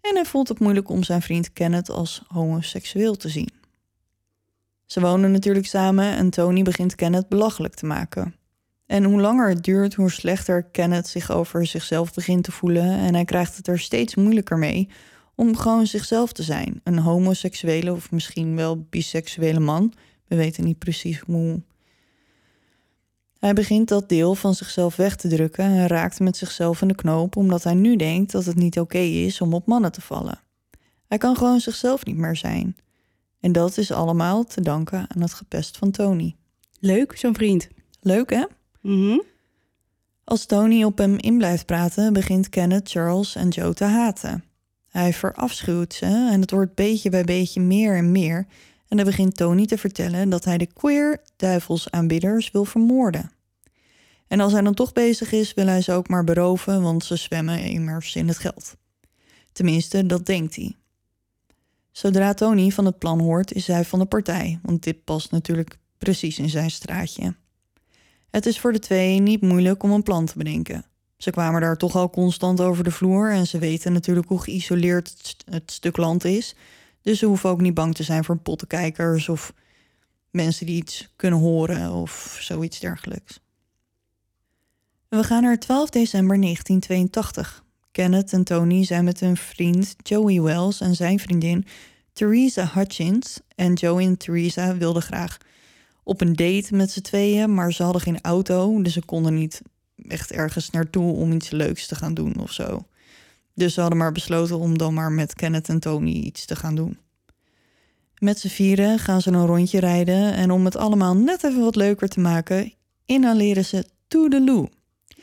en 0.00 0.14
hij 0.14 0.24
vond 0.24 0.48
het 0.48 0.58
moeilijk 0.58 0.88
om 0.88 1.02
zijn 1.02 1.22
vriend 1.22 1.52
Kenneth 1.52 1.90
als 1.90 2.22
homoseksueel 2.26 3.16
te 3.16 3.28
zien. 3.28 3.57
Ze 4.88 5.00
wonen 5.00 5.32
natuurlijk 5.32 5.66
samen 5.66 6.04
en 6.04 6.30
Tony 6.30 6.62
begint 6.62 6.94
Kenneth 6.94 7.28
belachelijk 7.28 7.74
te 7.74 7.86
maken. 7.86 8.34
En 8.86 9.04
hoe 9.04 9.20
langer 9.20 9.48
het 9.48 9.64
duurt, 9.64 9.94
hoe 9.94 10.10
slechter 10.10 10.62
Kenneth 10.62 11.06
zich 11.06 11.30
over 11.30 11.66
zichzelf 11.66 12.14
begint 12.14 12.44
te 12.44 12.52
voelen 12.52 12.98
en 12.98 13.14
hij 13.14 13.24
krijgt 13.24 13.56
het 13.56 13.68
er 13.68 13.78
steeds 13.78 14.14
moeilijker 14.14 14.58
mee 14.58 14.88
om 15.34 15.56
gewoon 15.56 15.86
zichzelf 15.86 16.32
te 16.32 16.42
zijn. 16.42 16.80
Een 16.84 16.98
homoseksuele 16.98 17.92
of 17.92 18.10
misschien 18.10 18.56
wel 18.56 18.86
biseksuele 18.90 19.60
man. 19.60 19.92
We 20.26 20.36
weten 20.36 20.64
niet 20.64 20.78
precies 20.78 21.18
hoe. 21.18 21.62
Hij 23.38 23.52
begint 23.52 23.88
dat 23.88 24.08
deel 24.08 24.34
van 24.34 24.54
zichzelf 24.54 24.96
weg 24.96 25.16
te 25.16 25.28
drukken 25.28 25.64
en 25.64 25.86
raakt 25.86 26.20
met 26.20 26.36
zichzelf 26.36 26.82
in 26.82 26.88
de 26.88 26.94
knoop 26.94 27.36
omdat 27.36 27.64
hij 27.64 27.74
nu 27.74 27.96
denkt 27.96 28.32
dat 28.32 28.44
het 28.44 28.56
niet 28.56 28.80
oké 28.80 28.98
is 28.98 29.40
om 29.40 29.54
op 29.54 29.66
mannen 29.66 29.92
te 29.92 30.00
vallen. 30.00 30.40
Hij 31.06 31.18
kan 31.18 31.36
gewoon 31.36 31.60
zichzelf 31.60 32.04
niet 32.04 32.16
meer 32.16 32.36
zijn. 32.36 32.76
En 33.40 33.52
dat 33.52 33.78
is 33.78 33.92
allemaal 33.92 34.44
te 34.44 34.60
danken 34.60 35.06
aan 35.14 35.22
het 35.22 35.34
gepest 35.34 35.76
van 35.76 35.90
Tony. 35.90 36.36
Leuk, 36.80 37.16
zo'n 37.16 37.34
vriend. 37.34 37.68
Leuk 38.00 38.30
hè? 38.30 38.44
Mhm. 38.80 39.18
Als 40.24 40.46
Tony 40.46 40.84
op 40.84 40.98
hem 40.98 41.16
in 41.18 41.38
blijft 41.38 41.66
praten, 41.66 42.12
begint 42.12 42.48
Kenneth 42.48 42.90
Charles 42.90 43.34
en 43.34 43.48
Joe 43.48 43.74
te 43.74 43.84
haten. 43.84 44.44
Hij 44.88 45.12
verafschuwt 45.12 45.94
ze 45.94 46.06
en 46.06 46.40
het 46.40 46.50
wordt 46.50 46.74
beetje 46.74 47.10
bij 47.10 47.24
beetje 47.24 47.60
meer 47.60 47.96
en 47.96 48.12
meer. 48.12 48.46
En 48.88 48.96
dan 48.96 49.06
begint 49.06 49.36
Tony 49.36 49.66
te 49.66 49.78
vertellen 49.78 50.28
dat 50.28 50.44
hij 50.44 50.58
de 50.58 50.66
queer 50.66 51.22
duivelsaanbidders 51.36 52.50
wil 52.50 52.64
vermoorden. 52.64 53.30
En 54.28 54.40
als 54.40 54.52
hij 54.52 54.62
dan 54.62 54.74
toch 54.74 54.92
bezig 54.92 55.32
is, 55.32 55.54
wil 55.54 55.66
hij 55.66 55.80
ze 55.80 55.92
ook 55.92 56.08
maar 56.08 56.24
beroven, 56.24 56.82
want 56.82 57.04
ze 57.04 57.16
zwemmen 57.16 57.60
immers 57.60 58.16
in 58.16 58.28
het 58.28 58.38
geld. 58.38 58.76
Tenminste, 59.52 60.06
dat 60.06 60.26
denkt 60.26 60.56
hij. 60.56 60.76
Zodra 61.92 62.34
Tony 62.34 62.70
van 62.70 62.84
het 62.84 62.98
plan 62.98 63.20
hoort, 63.20 63.52
is 63.52 63.66
hij 63.66 63.84
van 63.84 63.98
de 63.98 64.04
partij, 64.06 64.58
want 64.62 64.82
dit 64.82 65.04
past 65.04 65.30
natuurlijk 65.30 65.78
precies 65.98 66.38
in 66.38 66.48
zijn 66.48 66.70
straatje. 66.70 67.34
Het 68.30 68.46
is 68.46 68.60
voor 68.60 68.72
de 68.72 68.78
twee 68.78 69.20
niet 69.20 69.40
moeilijk 69.40 69.82
om 69.82 69.92
een 69.92 70.02
plan 70.02 70.26
te 70.26 70.38
bedenken. 70.38 70.84
Ze 71.16 71.30
kwamen 71.30 71.60
daar 71.60 71.76
toch 71.76 71.96
al 71.96 72.10
constant 72.10 72.60
over 72.60 72.84
de 72.84 72.90
vloer 72.90 73.32
en 73.32 73.46
ze 73.46 73.58
weten 73.58 73.92
natuurlijk 73.92 74.28
hoe 74.28 74.42
geïsoleerd 74.42 75.08
het, 75.08 75.26
st- 75.26 75.44
het 75.50 75.70
stuk 75.70 75.96
land 75.96 76.24
is. 76.24 76.54
Dus 77.02 77.18
ze 77.18 77.26
hoeven 77.26 77.50
ook 77.50 77.60
niet 77.60 77.74
bang 77.74 77.94
te 77.94 78.02
zijn 78.02 78.24
voor 78.24 78.36
pottenkijkers 78.36 79.28
of 79.28 79.52
mensen 80.30 80.66
die 80.66 80.76
iets 80.76 81.12
kunnen 81.16 81.38
horen 81.38 81.92
of 81.92 82.38
zoiets 82.40 82.80
dergelijks. 82.80 83.40
We 85.08 85.24
gaan 85.24 85.42
naar 85.42 85.58
12 85.58 85.90
december 85.90 86.40
1982. 86.40 87.64
Kenneth 87.98 88.32
en 88.32 88.44
Tony 88.44 88.84
zijn 88.84 89.04
met 89.04 89.20
hun 89.20 89.36
vriend 89.36 89.94
Joey 90.02 90.40
Wells 90.40 90.80
en 90.80 90.94
zijn 90.94 91.18
vriendin 91.18 91.66
Theresa 92.12 92.70
Hutchins. 92.74 93.40
En 93.54 93.72
Joey 93.72 94.04
en 94.04 94.16
Theresa 94.16 94.76
wilden 94.76 95.02
graag 95.02 95.38
op 96.02 96.20
een 96.20 96.32
date 96.32 96.74
met 96.74 96.90
z'n 96.90 97.00
tweeën, 97.00 97.54
maar 97.54 97.72
ze 97.72 97.82
hadden 97.82 98.02
geen 98.02 98.20
auto, 98.20 98.82
dus 98.82 98.92
ze 98.92 99.04
konden 99.04 99.34
niet 99.34 99.62
echt 100.08 100.32
ergens 100.32 100.70
naartoe 100.70 101.12
om 101.12 101.32
iets 101.32 101.50
leuks 101.50 101.86
te 101.86 101.94
gaan 101.94 102.14
doen 102.14 102.40
of 102.40 102.52
zo. 102.52 102.86
Dus 103.54 103.74
ze 103.74 103.80
hadden 103.80 103.98
maar 103.98 104.12
besloten 104.12 104.58
om 104.58 104.78
dan 104.78 104.94
maar 104.94 105.12
met 105.12 105.34
Kenneth 105.34 105.68
en 105.68 105.80
Tony 105.80 106.12
iets 106.12 106.44
te 106.44 106.56
gaan 106.56 106.74
doen. 106.74 106.98
Met 108.18 108.38
z'n 108.38 108.48
vieren 108.48 108.98
gaan 108.98 109.22
ze 109.22 109.30
een 109.30 109.46
rondje 109.46 109.80
rijden 109.80 110.32
en 110.34 110.50
om 110.50 110.64
het 110.64 110.76
allemaal 110.76 111.16
net 111.16 111.44
even 111.44 111.60
wat 111.60 111.76
leuker 111.76 112.08
te 112.08 112.20
maken, 112.20 112.72
inhaleren 113.04 113.64
ze 113.64 113.84
Toedeloe. 114.08 114.68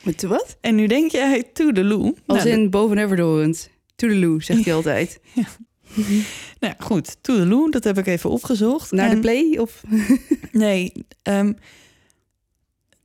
Met 0.05 0.19
de 0.19 0.27
wat? 0.27 0.57
En 0.61 0.75
nu 0.75 0.87
denk 0.87 1.11
jij 1.11 1.43
Toedeloe. 1.53 2.15
Als 2.25 2.43
Nou, 2.43 2.49
in 2.49 2.69
boven 2.69 2.97
Everdorend. 2.97 3.69
Toedeloe, 3.95 4.43
zegt 4.43 4.65
hij 4.65 4.73
altijd. 4.79 5.19
Nou 5.95 6.23
ja, 6.59 6.75
goed, 6.79 7.17
Toedeloe, 7.21 7.71
dat 7.71 7.83
heb 7.83 7.97
ik 7.97 8.07
even 8.07 8.29
opgezocht. 8.29 8.91
Naar 8.91 9.09
de 9.09 9.19
play? 9.19 9.57
Of... 9.57 9.83
Nee, 10.51 10.91
ehm, 11.21 11.53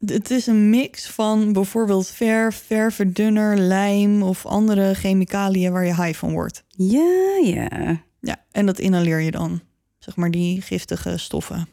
het 0.06 0.30
is 0.30 0.46
een 0.46 0.70
mix 0.70 1.06
van 1.06 1.52
bijvoorbeeld 1.52 2.08
verf, 2.08 2.62
ververdunner, 2.66 3.58
lijm 3.58 4.22
of 4.22 4.46
andere 4.46 4.94
chemicaliën 4.94 5.72
waar 5.72 5.86
je 5.86 6.02
high 6.02 6.18
van 6.18 6.32
wordt. 6.32 6.64
Ja, 6.68 7.40
ja. 7.44 8.02
Ja, 8.20 8.44
en 8.50 8.66
dat 8.66 8.78
inhaleer 8.78 9.20
je 9.20 9.30
dan. 9.30 9.60
Zeg 9.98 10.16
maar 10.16 10.30
die 10.30 10.60
giftige 10.60 11.18
stoffen. 11.18 11.68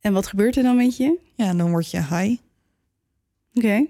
En 0.00 0.12
wat 0.12 0.26
gebeurt 0.26 0.56
er 0.56 0.62
dan 0.62 0.76
met 0.76 0.96
je? 0.96 1.18
Ja, 1.34 1.54
dan 1.54 1.70
word 1.70 1.90
je 1.90 1.98
high. 1.98 2.40
Oké. 3.54 3.86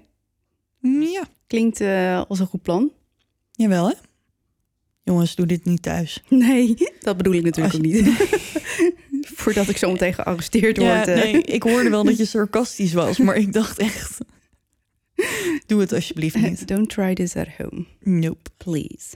Ja, 0.81 1.23
Klinkt 1.47 1.81
eh, 1.81 2.23
als 2.27 2.39
een 2.39 2.45
goed 2.47 2.61
plan. 2.61 2.91
jawel 3.51 3.87
hè. 3.87 3.93
Jongens, 5.03 5.35
doe 5.35 5.45
dit 5.45 5.65
niet 5.65 5.81
thuis. 5.81 6.23
Nee, 6.29 6.75
dat 6.99 7.17
bedoel 7.17 7.33
ik 7.33 7.43
natuurlijk 7.43 7.75
ook 7.75 7.81
niet. 7.81 8.09
Voordat 9.35 9.69
ik 9.69 9.77
zo 9.77 9.91
meteen 9.91 10.13
gearresteerd 10.13 10.77
Ja, 10.77 10.95
word. 10.95 11.07
eh. 11.07 11.15
nee, 11.15 11.41
ik 11.41 11.63
hoorde 11.63 11.89
wel 11.89 12.03
dat 12.03 12.17
je 12.17 12.25
sarcastisch 12.35 12.93
was, 12.93 13.17
maar 13.17 13.35
ik 13.35 13.53
dacht 13.53 13.79
echt... 13.79 14.17
Doe 15.65 15.79
het 15.81 15.93
alsjeblieft 15.93 16.35
niet. 16.35 16.67
Don't 16.67 16.89
try 16.89 17.13
this 17.13 17.35
at 17.35 17.47
home, 17.57 17.85
Nope. 17.99 18.49
please. 18.57 19.15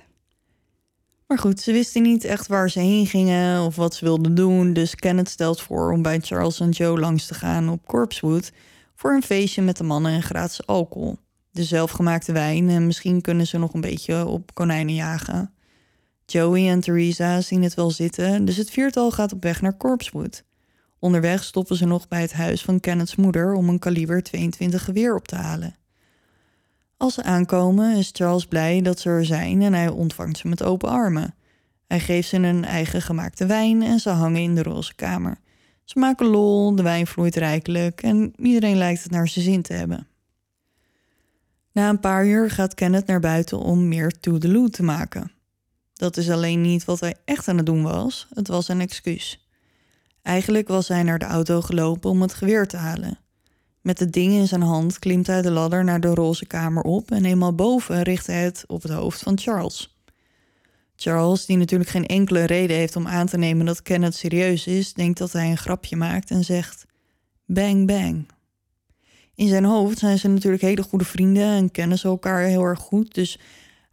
Maar 1.27 1.37
goed, 1.39 1.59
ze 1.59 1.71
wisten 1.71 2.01
niet 2.01 2.23
echt 2.23 2.47
waar 2.47 2.69
ze 2.69 2.79
heen 2.79 3.05
gingen 3.07 3.61
of 3.65 3.75
wat 3.75 3.95
ze 3.95 4.05
wilden 4.05 4.35
doen. 4.35 4.73
Dus 4.73 4.95
Kenneth 4.95 5.29
stelt 5.29 5.61
voor 5.61 5.91
om 5.91 6.01
bij 6.01 6.19
Charles 6.19 6.59
en 6.59 6.69
Joe 6.69 6.99
langs 6.99 7.25
te 7.27 7.33
gaan 7.33 7.69
op 7.69 7.85
Corpsewood 7.85 8.51
voor 8.95 9.13
een 9.13 9.23
feestje 9.23 9.61
met 9.61 9.77
de 9.77 9.83
mannen 9.83 10.11
en 10.11 10.23
gratis 10.23 10.67
alcohol. 10.67 11.17
De 11.51 11.63
zelfgemaakte 11.63 12.31
wijn 12.31 12.69
en 12.69 12.85
misschien 12.85 13.21
kunnen 13.21 13.47
ze 13.47 13.57
nog 13.57 13.73
een 13.73 13.81
beetje 13.81 14.25
op 14.25 14.53
konijnen 14.53 14.95
jagen. 14.95 15.53
Joey 16.25 16.69
en 16.69 16.79
Theresa 16.79 17.41
zien 17.41 17.63
het 17.63 17.73
wel 17.73 17.91
zitten, 17.91 18.45
dus 18.45 18.57
het 18.57 18.69
viertal 18.69 19.11
gaat 19.11 19.33
op 19.33 19.43
weg 19.43 19.61
naar 19.61 19.77
Corpsewood. 19.77 20.43
Onderweg 20.99 21.43
stoppen 21.43 21.75
ze 21.75 21.85
nog 21.85 22.07
bij 22.07 22.21
het 22.21 22.33
huis 22.33 22.61
van 22.61 22.79
Kenneth's 22.79 23.15
moeder 23.15 23.53
om 23.53 23.69
een 23.69 23.79
kaliber 23.79 24.23
22 24.23 24.83
geweer 24.83 25.15
op 25.15 25.27
te 25.27 25.35
halen. 25.35 25.75
Als 26.97 27.13
ze 27.13 27.23
aankomen 27.23 27.97
is 27.97 28.09
Charles 28.13 28.45
blij 28.45 28.81
dat 28.81 28.99
ze 28.99 29.09
er 29.09 29.25
zijn 29.25 29.61
en 29.61 29.73
hij 29.73 29.89
ontvangt 29.89 30.37
ze 30.37 30.47
met 30.47 30.63
open 30.63 30.89
armen. 30.89 31.35
Hij 31.87 31.99
geeft 31.99 32.29
ze 32.29 32.37
een 32.37 32.65
eigen 32.65 33.01
gemaakte 33.01 33.45
wijn 33.45 33.81
en 33.81 33.99
ze 33.99 34.09
hangen 34.09 34.41
in 34.41 34.55
de 34.55 34.63
roze 34.63 34.95
kamer. 34.95 35.37
Ze 35.83 35.99
maken 35.99 36.25
lol, 36.25 36.75
de 36.75 36.83
wijn 36.83 37.07
vloeit 37.07 37.35
rijkelijk 37.35 38.03
en 38.03 38.33
iedereen 38.37 38.77
lijkt 38.77 39.03
het 39.03 39.11
naar 39.11 39.27
zijn 39.27 39.45
zin 39.45 39.61
te 39.61 39.73
hebben. 39.73 40.07
Na 41.71 41.89
een 41.89 41.99
paar 41.99 42.25
uur 42.25 42.49
gaat 42.49 42.73
Kenneth 42.73 43.07
naar 43.07 43.19
buiten 43.19 43.59
om 43.59 43.87
meer 43.87 44.19
toedeloe 44.19 44.69
te 44.69 44.83
maken. 44.83 45.31
Dat 45.93 46.17
is 46.17 46.29
alleen 46.29 46.61
niet 46.61 46.85
wat 46.85 46.99
hij 46.99 47.15
echt 47.25 47.47
aan 47.47 47.57
het 47.57 47.65
doen 47.65 47.83
was, 47.83 48.27
het 48.33 48.47
was 48.47 48.67
een 48.67 48.81
excuus. 48.81 49.49
Eigenlijk 50.21 50.67
was 50.67 50.87
hij 50.87 51.03
naar 51.03 51.19
de 51.19 51.25
auto 51.25 51.61
gelopen 51.61 52.09
om 52.09 52.21
het 52.21 52.33
geweer 52.33 52.67
te 52.67 52.77
halen. 52.77 53.19
Met 53.81 53.99
het 53.99 54.13
ding 54.13 54.33
in 54.33 54.47
zijn 54.47 54.61
hand 54.61 54.99
klimt 54.99 55.27
hij 55.27 55.41
de 55.41 55.51
ladder 55.51 55.83
naar 55.83 55.99
de 55.99 56.13
roze 56.13 56.45
kamer 56.45 56.83
op 56.83 57.11
en 57.11 57.25
eenmaal 57.25 57.55
boven 57.55 58.01
richt 58.01 58.27
hij 58.27 58.43
het 58.43 58.63
op 58.67 58.81
het 58.81 58.91
hoofd 58.91 59.21
van 59.21 59.39
Charles. 59.39 59.95
Charles, 60.95 61.45
die 61.45 61.57
natuurlijk 61.57 61.89
geen 61.89 62.05
enkele 62.05 62.43
reden 62.43 62.77
heeft 62.77 62.95
om 62.95 63.07
aan 63.07 63.27
te 63.27 63.37
nemen 63.37 63.65
dat 63.65 63.81
Kenneth 63.81 64.15
serieus 64.15 64.67
is, 64.67 64.93
denkt 64.93 65.17
dat 65.17 65.31
hij 65.31 65.49
een 65.49 65.57
grapje 65.57 65.95
maakt 65.95 66.31
en 66.31 66.43
zegt: 66.43 66.85
Bang 67.45 67.87
bang. 67.87 68.25
In 69.41 69.47
zijn 69.47 69.63
hoofd 69.63 69.97
zijn 69.97 70.19
ze 70.19 70.27
natuurlijk 70.27 70.61
hele 70.63 70.83
goede 70.83 71.05
vrienden 71.05 71.43
en 71.43 71.71
kennen 71.71 71.97
ze 71.97 72.07
elkaar 72.07 72.43
heel 72.43 72.63
erg 72.63 72.79
goed, 72.79 73.13
dus 73.13 73.39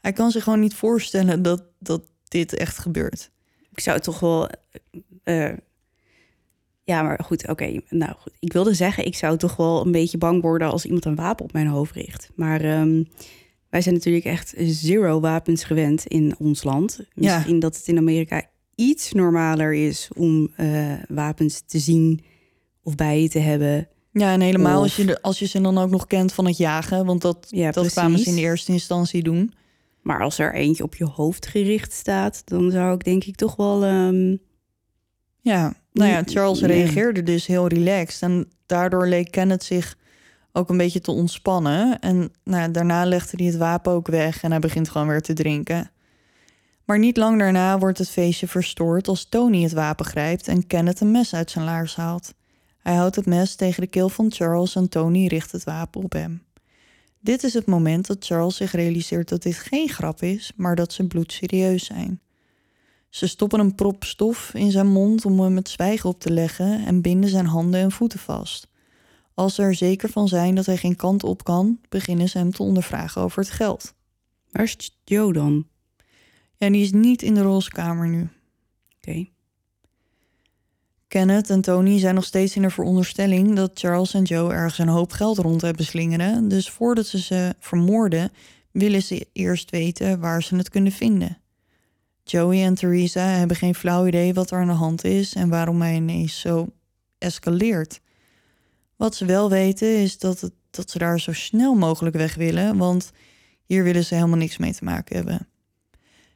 hij 0.00 0.12
kan 0.12 0.30
zich 0.30 0.42
gewoon 0.42 0.61
niet 0.61 0.74
voorstellen 0.74 1.42
dat, 1.42 1.62
dat 1.78 2.02
dit 2.24 2.54
echt 2.54 2.78
gebeurt. 2.78 3.30
Ik 3.70 3.80
zou 3.80 4.00
toch 4.00 4.20
wel. 4.20 4.48
eh, 5.22 5.52
ja, 6.84 7.02
maar 7.02 7.20
goed, 7.24 7.48
oké. 7.48 7.80
Nou 7.88 8.12
goed. 8.18 8.32
Ik 8.38 8.52
wilde 8.52 8.74
zeggen, 8.74 9.06
ik 9.06 9.14
zou 9.16 9.37
toch 9.37 9.56
wel 9.56 9.87
een 9.87 9.92
beetje 9.92 10.18
bang 10.18 10.42
worden 10.42 10.70
als 10.70 10.84
iemand 10.84 11.04
een 11.04 11.14
wapen 11.14 11.44
op 11.44 11.52
mijn 11.52 11.66
hoofd 11.66 11.94
richt. 11.94 12.30
Maar 12.34 12.61
ehm, 12.61 13.02
wij 13.70 13.80
zijn 13.80 13.94
natuurlijk 13.94 14.24
echt 14.24 14.54
zero 14.58 15.20
wapens 15.20 15.64
gewend 15.64 16.06
in 16.06 16.34
ons 16.38 16.62
land. 16.62 17.00
Ja. 17.14 17.34
Misschien 17.34 17.58
dat 17.58 17.76
het 17.76 17.88
in 17.88 17.98
Amerika 17.98 18.42
iets 18.74 19.12
normaler 19.12 19.74
is 19.74 20.08
om 20.16 20.52
eh, 20.56 20.92
wapens 21.08 21.61
te 21.66 21.78
zien 21.78 22.20
of 22.82 22.94
bij 22.94 23.22
je 23.22 23.28
te 23.28 23.38
hebben. 23.38 23.88
Ja, 24.18 24.33
en 24.33 24.40
helemaal 24.40 24.83
als 24.83 24.96
je, 24.96 25.22
als 25.22 25.38
je 25.38 25.46
ze 25.46 25.61
dan 25.61 25.78
ook 25.78 25.90
nog 25.90 26.07
kent 26.07 26.33
van 26.33 26.46
het 26.46 26.57
jagen, 26.57 27.04
want 27.07 27.22
dat, 27.22 27.46
Ja, 27.48 27.70
dat 27.70 27.90
kwamen 27.92 28.18
ze 28.18 28.28
in 28.28 28.35
de 28.35 28.40
eerste 28.40 28.72
instantie 28.72 29.22
doen. 29.22 29.52
Maar 30.02 30.22
als 30.22 30.38
er 30.38 30.54
eentje 30.54 30.83
op 30.83 30.94
je 30.94 31.04
hoofd 31.04 31.46
gericht 31.46 31.92
staat, 31.92 32.42
dan 32.44 32.70
zou 32.70 32.94
ik 32.94 33.04
denk 33.04 33.24
ik 33.24 33.37
toch 33.37 33.57
wel. 33.57 33.85
ehm, 33.85 34.37
Ja, 35.40 35.74
nou 35.92 36.11
ja, 36.11 36.22
Charles 36.24 36.61
reageerde 36.61 37.22
dus 37.22 37.46
heel 37.46 37.66
relaxed. 37.66 38.22
En 38.22 38.48
daardoor 38.66 39.07
leek 39.07 39.31
Kenneth 39.31 39.64
zich 39.64 39.96
ook 40.52 40.68
een 40.68 40.76
beetje 40.76 41.00
te 41.00 41.11
ontspannen. 41.11 41.98
En 41.98 42.33
nou, 42.44 42.70
daarna 42.70 43.04
legde 43.04 43.37
hij 43.37 43.46
het 43.46 43.57
wapen 43.57 43.92
ook 43.92 44.07
weg 44.07 44.42
en 44.42 44.50
hij 44.50 44.61
begint 44.61 44.88
gewoon 44.88 45.09
weer 45.09 45.22
te 45.22 45.33
drinken. 45.33 45.90
Maar 46.85 46.98
niet 46.98 47.16
lang 47.16 47.38
daarna 47.38 47.78
wordt 47.78 47.98
het 47.98 48.11
feestje 48.11 48.48
verstoord 48.48 49.09
als 49.09 49.28
Tony 49.28 49.62
het 49.62 49.72
wapen 49.72 50.07
grijpt 50.07 50.48
en 50.48 50.66
Kenneth 50.66 51.00
een 51.00 51.11
mes 51.11 51.35
uit 51.35 51.50
zijn 51.50 51.64
laars 51.64 51.96
haalt. 51.96 52.35
Hij 52.88 52.96
houdt 52.96 53.16
het 53.16 53.27
mes 53.27 53.55
tegen 53.55 53.81
de 53.81 53.87
keel 53.87 54.09
van 54.09 54.33
Charles 54.33 54.74
en 54.74 54.88
Tony 54.88 55.27
richt 55.27 55.53
het 55.53 55.64
wapen 55.64 56.03
op 56.03 56.12
hem. 56.12 56.42
Dit 57.20 57.42
is 57.42 57.55
het 57.55 57.66
moment 57.66 58.07
dat 58.07 58.24
Charles 58.24 58.57
zich 58.57 58.72
realiseert 58.72 59.29
dat 59.29 59.42
dit 59.42 59.55
geen 59.55 59.88
grap 59.88 60.22
is, 60.22 60.53
maar 60.57 60.77
dat 60.77 60.92
ze 60.92 61.07
bloedserieus 61.07 61.85
zijn. 61.85 62.20
Ze 63.09 63.27
stoppen 63.27 63.61
een 63.61 63.74
prop 63.74 64.05
stof 64.05 64.55
in 64.55 64.70
zijn 64.70 64.87
mond 64.87 65.24
om 65.24 65.40
hem 65.40 65.57
het 65.57 65.68
zwijgen 65.68 66.09
op 66.09 66.20
te 66.20 66.33
leggen 66.33 66.87
en 66.87 67.03
binden 67.03 67.31
zijn 67.31 67.46
handen 67.46 67.81
en 67.81 67.92
voeten 67.92 68.18
vast. 68.18 68.68
Als 69.35 69.55
ze 69.55 69.62
er 69.62 69.74
zeker 69.74 70.09
van 70.09 70.29
zijn 70.29 70.55
dat 70.55 70.66
hij 70.66 70.77
geen 70.77 70.96
kant 70.96 71.24
op 71.24 71.44
kan, 71.44 71.81
beginnen 71.88 72.29
ze 72.29 72.38
hem 72.38 72.51
te 72.51 72.62
ondervragen 72.62 73.22
over 73.22 73.42
het 73.42 73.51
geld. 73.51 73.94
waar 74.51 74.64
is 74.64 74.98
Joe 75.05 75.33
dan? 75.33 75.66
Ja, 76.57 76.70
die 76.70 76.83
is 76.83 76.92
niet 76.92 77.22
in 77.22 77.35
de 77.35 77.42
roze 77.42 77.70
kamer 77.70 78.09
nu. 78.09 78.29
Oké. 78.96 79.29
Kenneth 81.09 81.51
en 81.51 81.61
Tony 81.61 81.99
zijn 81.99 82.14
nog 82.14 82.25
steeds 82.25 82.57
in 82.57 82.62
de 82.62 82.71
veronderstelling 82.71 83.57
dat 83.57 83.71
Charles 83.75 84.14
en 84.14 84.23
Joe 84.23 84.53
ergens 84.53 84.79
een 84.79 84.88
hoop 84.88 85.12
geld 85.12 85.38
rond 85.38 85.61
hebben 85.61 85.85
slingeren. 85.85 86.49
Dus 86.49 86.71
voordat 86.71 87.07
ze 87.07 87.18
ze 87.18 87.55
vermoorden, 87.59 88.31
willen 88.71 89.03
ze 89.03 89.27
eerst 89.33 89.71
weten 89.71 90.21
waar 90.21 90.42
ze 90.42 90.57
het 90.57 90.68
kunnen 90.68 90.92
vinden. 90.92 91.38
Joey 92.25 92.64
en 92.64 92.75
Theresa 92.75 93.21
hebben 93.21 93.57
geen 93.57 93.75
flauw 93.75 94.07
idee 94.07 94.35
wat 94.35 94.51
er 94.51 94.59
aan 94.59 94.66
de 94.66 94.73
hand 94.73 95.05
is 95.05 95.35
en 95.35 95.49
waarom 95.49 95.81
hij 95.81 95.94
ineens 95.94 96.40
zo 96.40 96.68
escaleert. 97.18 98.01
Wat 98.97 99.14
ze 99.14 99.25
wel 99.25 99.51
weten 99.51 99.97
is 99.97 100.18
dat, 100.18 100.40
het, 100.40 100.53
dat 100.71 100.90
ze 100.90 100.99
daar 100.99 101.21
zo 101.21 101.33
snel 101.33 101.75
mogelijk 101.75 102.16
weg 102.16 102.35
willen, 102.35 102.77
want 102.77 103.11
hier 103.64 103.85
willen 103.85 104.05
ze 104.05 104.14
helemaal 104.14 104.37
niks 104.37 104.59
mee 104.59 104.75
te 104.75 104.85
maken 104.85 105.16
hebben. 105.16 105.49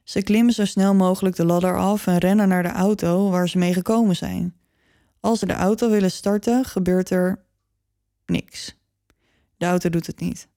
Ze 0.05 0.23
klimmen 0.23 0.55
zo 0.55 0.65
snel 0.65 0.95
mogelijk 0.95 1.37
de 1.37 1.45
ladder 1.45 1.79
af 1.79 2.07
en 2.07 2.19
rennen 2.19 2.49
naar 2.49 2.63
de 2.63 2.73
auto 2.73 3.31
waar 3.31 3.49
ze 3.49 3.59
mee 3.59 3.73
gekomen 3.73 4.17
zijn. 4.17 4.61
Als 5.23 5.39
ze 5.39 5.47
de 5.47 5.53
auto 5.53 5.91
willen 5.91 6.11
starten, 6.11 6.65
gebeurt 6.65 7.11
er 7.11 7.45
niks. 8.27 8.77
De 9.57 9.67
auto 9.67 9.89
doet 9.89 10.07
het 10.07 10.21
niet. 10.21 10.49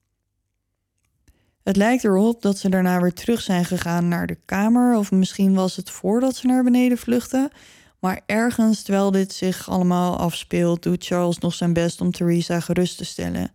Het 1.62 1.76
lijkt 1.76 2.04
erop 2.04 2.42
dat 2.42 2.58
ze 2.58 2.68
daarna 2.68 3.00
weer 3.00 3.12
terug 3.12 3.40
zijn 3.40 3.64
gegaan 3.64 4.08
naar 4.08 4.26
de 4.26 4.38
kamer, 4.44 4.96
of 4.96 5.10
misschien 5.10 5.54
was 5.54 5.76
het 5.76 5.90
voordat 5.90 6.36
ze 6.36 6.46
naar 6.46 6.64
beneden 6.64 6.98
vluchten. 6.98 7.50
Maar 7.98 8.20
ergens 8.26 8.82
terwijl 8.82 9.10
dit 9.10 9.32
zich 9.32 9.68
allemaal 9.68 10.18
afspeelt, 10.18 10.82
doet 10.82 11.06
Charles 11.06 11.38
nog 11.38 11.54
zijn 11.54 11.72
best 11.72 12.00
om 12.00 12.10
Theresa 12.10 12.60
gerust 12.60 12.96
te 12.96 13.04
stellen. 13.04 13.52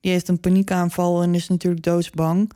Die 0.00 0.12
heeft 0.12 0.28
een 0.28 0.40
paniekaanval 0.40 1.22
en 1.22 1.34
is 1.34 1.48
natuurlijk 1.48 1.82
doodsbang. 1.82 2.50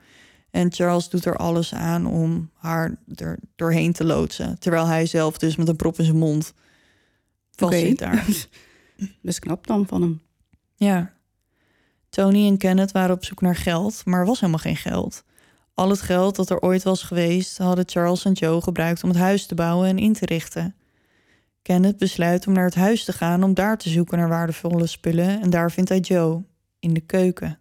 En 0.51 0.73
Charles 0.73 1.09
doet 1.09 1.25
er 1.25 1.37
alles 1.37 1.75
aan 1.75 2.07
om 2.07 2.51
haar 2.55 2.97
er 3.15 3.39
doorheen 3.57 3.93
te 3.93 4.05
loodsen. 4.05 4.59
Terwijl 4.59 4.87
hij 4.87 5.07
zelf 5.07 5.39
dus 5.39 5.57
met 5.57 5.69
een 5.69 5.77
prop 5.77 5.99
in 5.99 6.05
zijn 6.05 6.17
mond 6.17 6.55
vast 7.57 7.73
Oké. 7.73 7.87
zit 7.87 7.99
daar. 7.99 8.27
Best 9.23 9.39
knap 9.39 9.67
dan 9.67 9.87
van 9.87 10.03
hem. 10.03 10.23
Ja. 10.77 11.13
Tony 12.09 12.47
en 12.47 12.57
Kenneth 12.57 12.93
waren 12.93 13.15
op 13.15 13.25
zoek 13.25 13.41
naar 13.41 13.57
geld, 13.57 14.03
maar 14.05 14.21
er 14.21 14.27
was 14.27 14.41
helemaal 14.41 14.61
geen 14.61 14.77
geld. 14.77 15.25
Al 15.75 15.91
het 15.91 16.01
geld 16.01 16.37
dat 16.37 16.51
er 16.51 16.61
ooit 16.61 16.83
was 16.83 17.03
geweest, 17.03 17.59
hadden 17.59 17.89
Charles 17.89 18.25
en 18.25 18.33
Joe 18.33 18.61
gebruikt 18.61 19.03
om 19.03 19.09
het 19.09 19.19
huis 19.19 19.47
te 19.47 19.55
bouwen 19.55 19.89
en 19.89 19.99
in 19.99 20.13
te 20.13 20.27
richten. 20.27 20.75
Kenneth 21.63 21.97
besluit 21.97 22.47
om 22.47 22.53
naar 22.53 22.65
het 22.65 22.75
huis 22.75 23.05
te 23.05 23.13
gaan 23.13 23.43
om 23.43 23.55
daar 23.55 23.79
te 23.79 23.89
zoeken 23.89 24.19
naar 24.19 24.29
waardevolle 24.29 24.87
spullen 24.87 25.41
en 25.41 25.51
daar 25.51 25.71
vindt 25.73 25.89
hij 25.89 26.01
Joe, 26.01 26.45
in 26.79 26.95
de 26.95 27.01
keuken. 27.01 27.59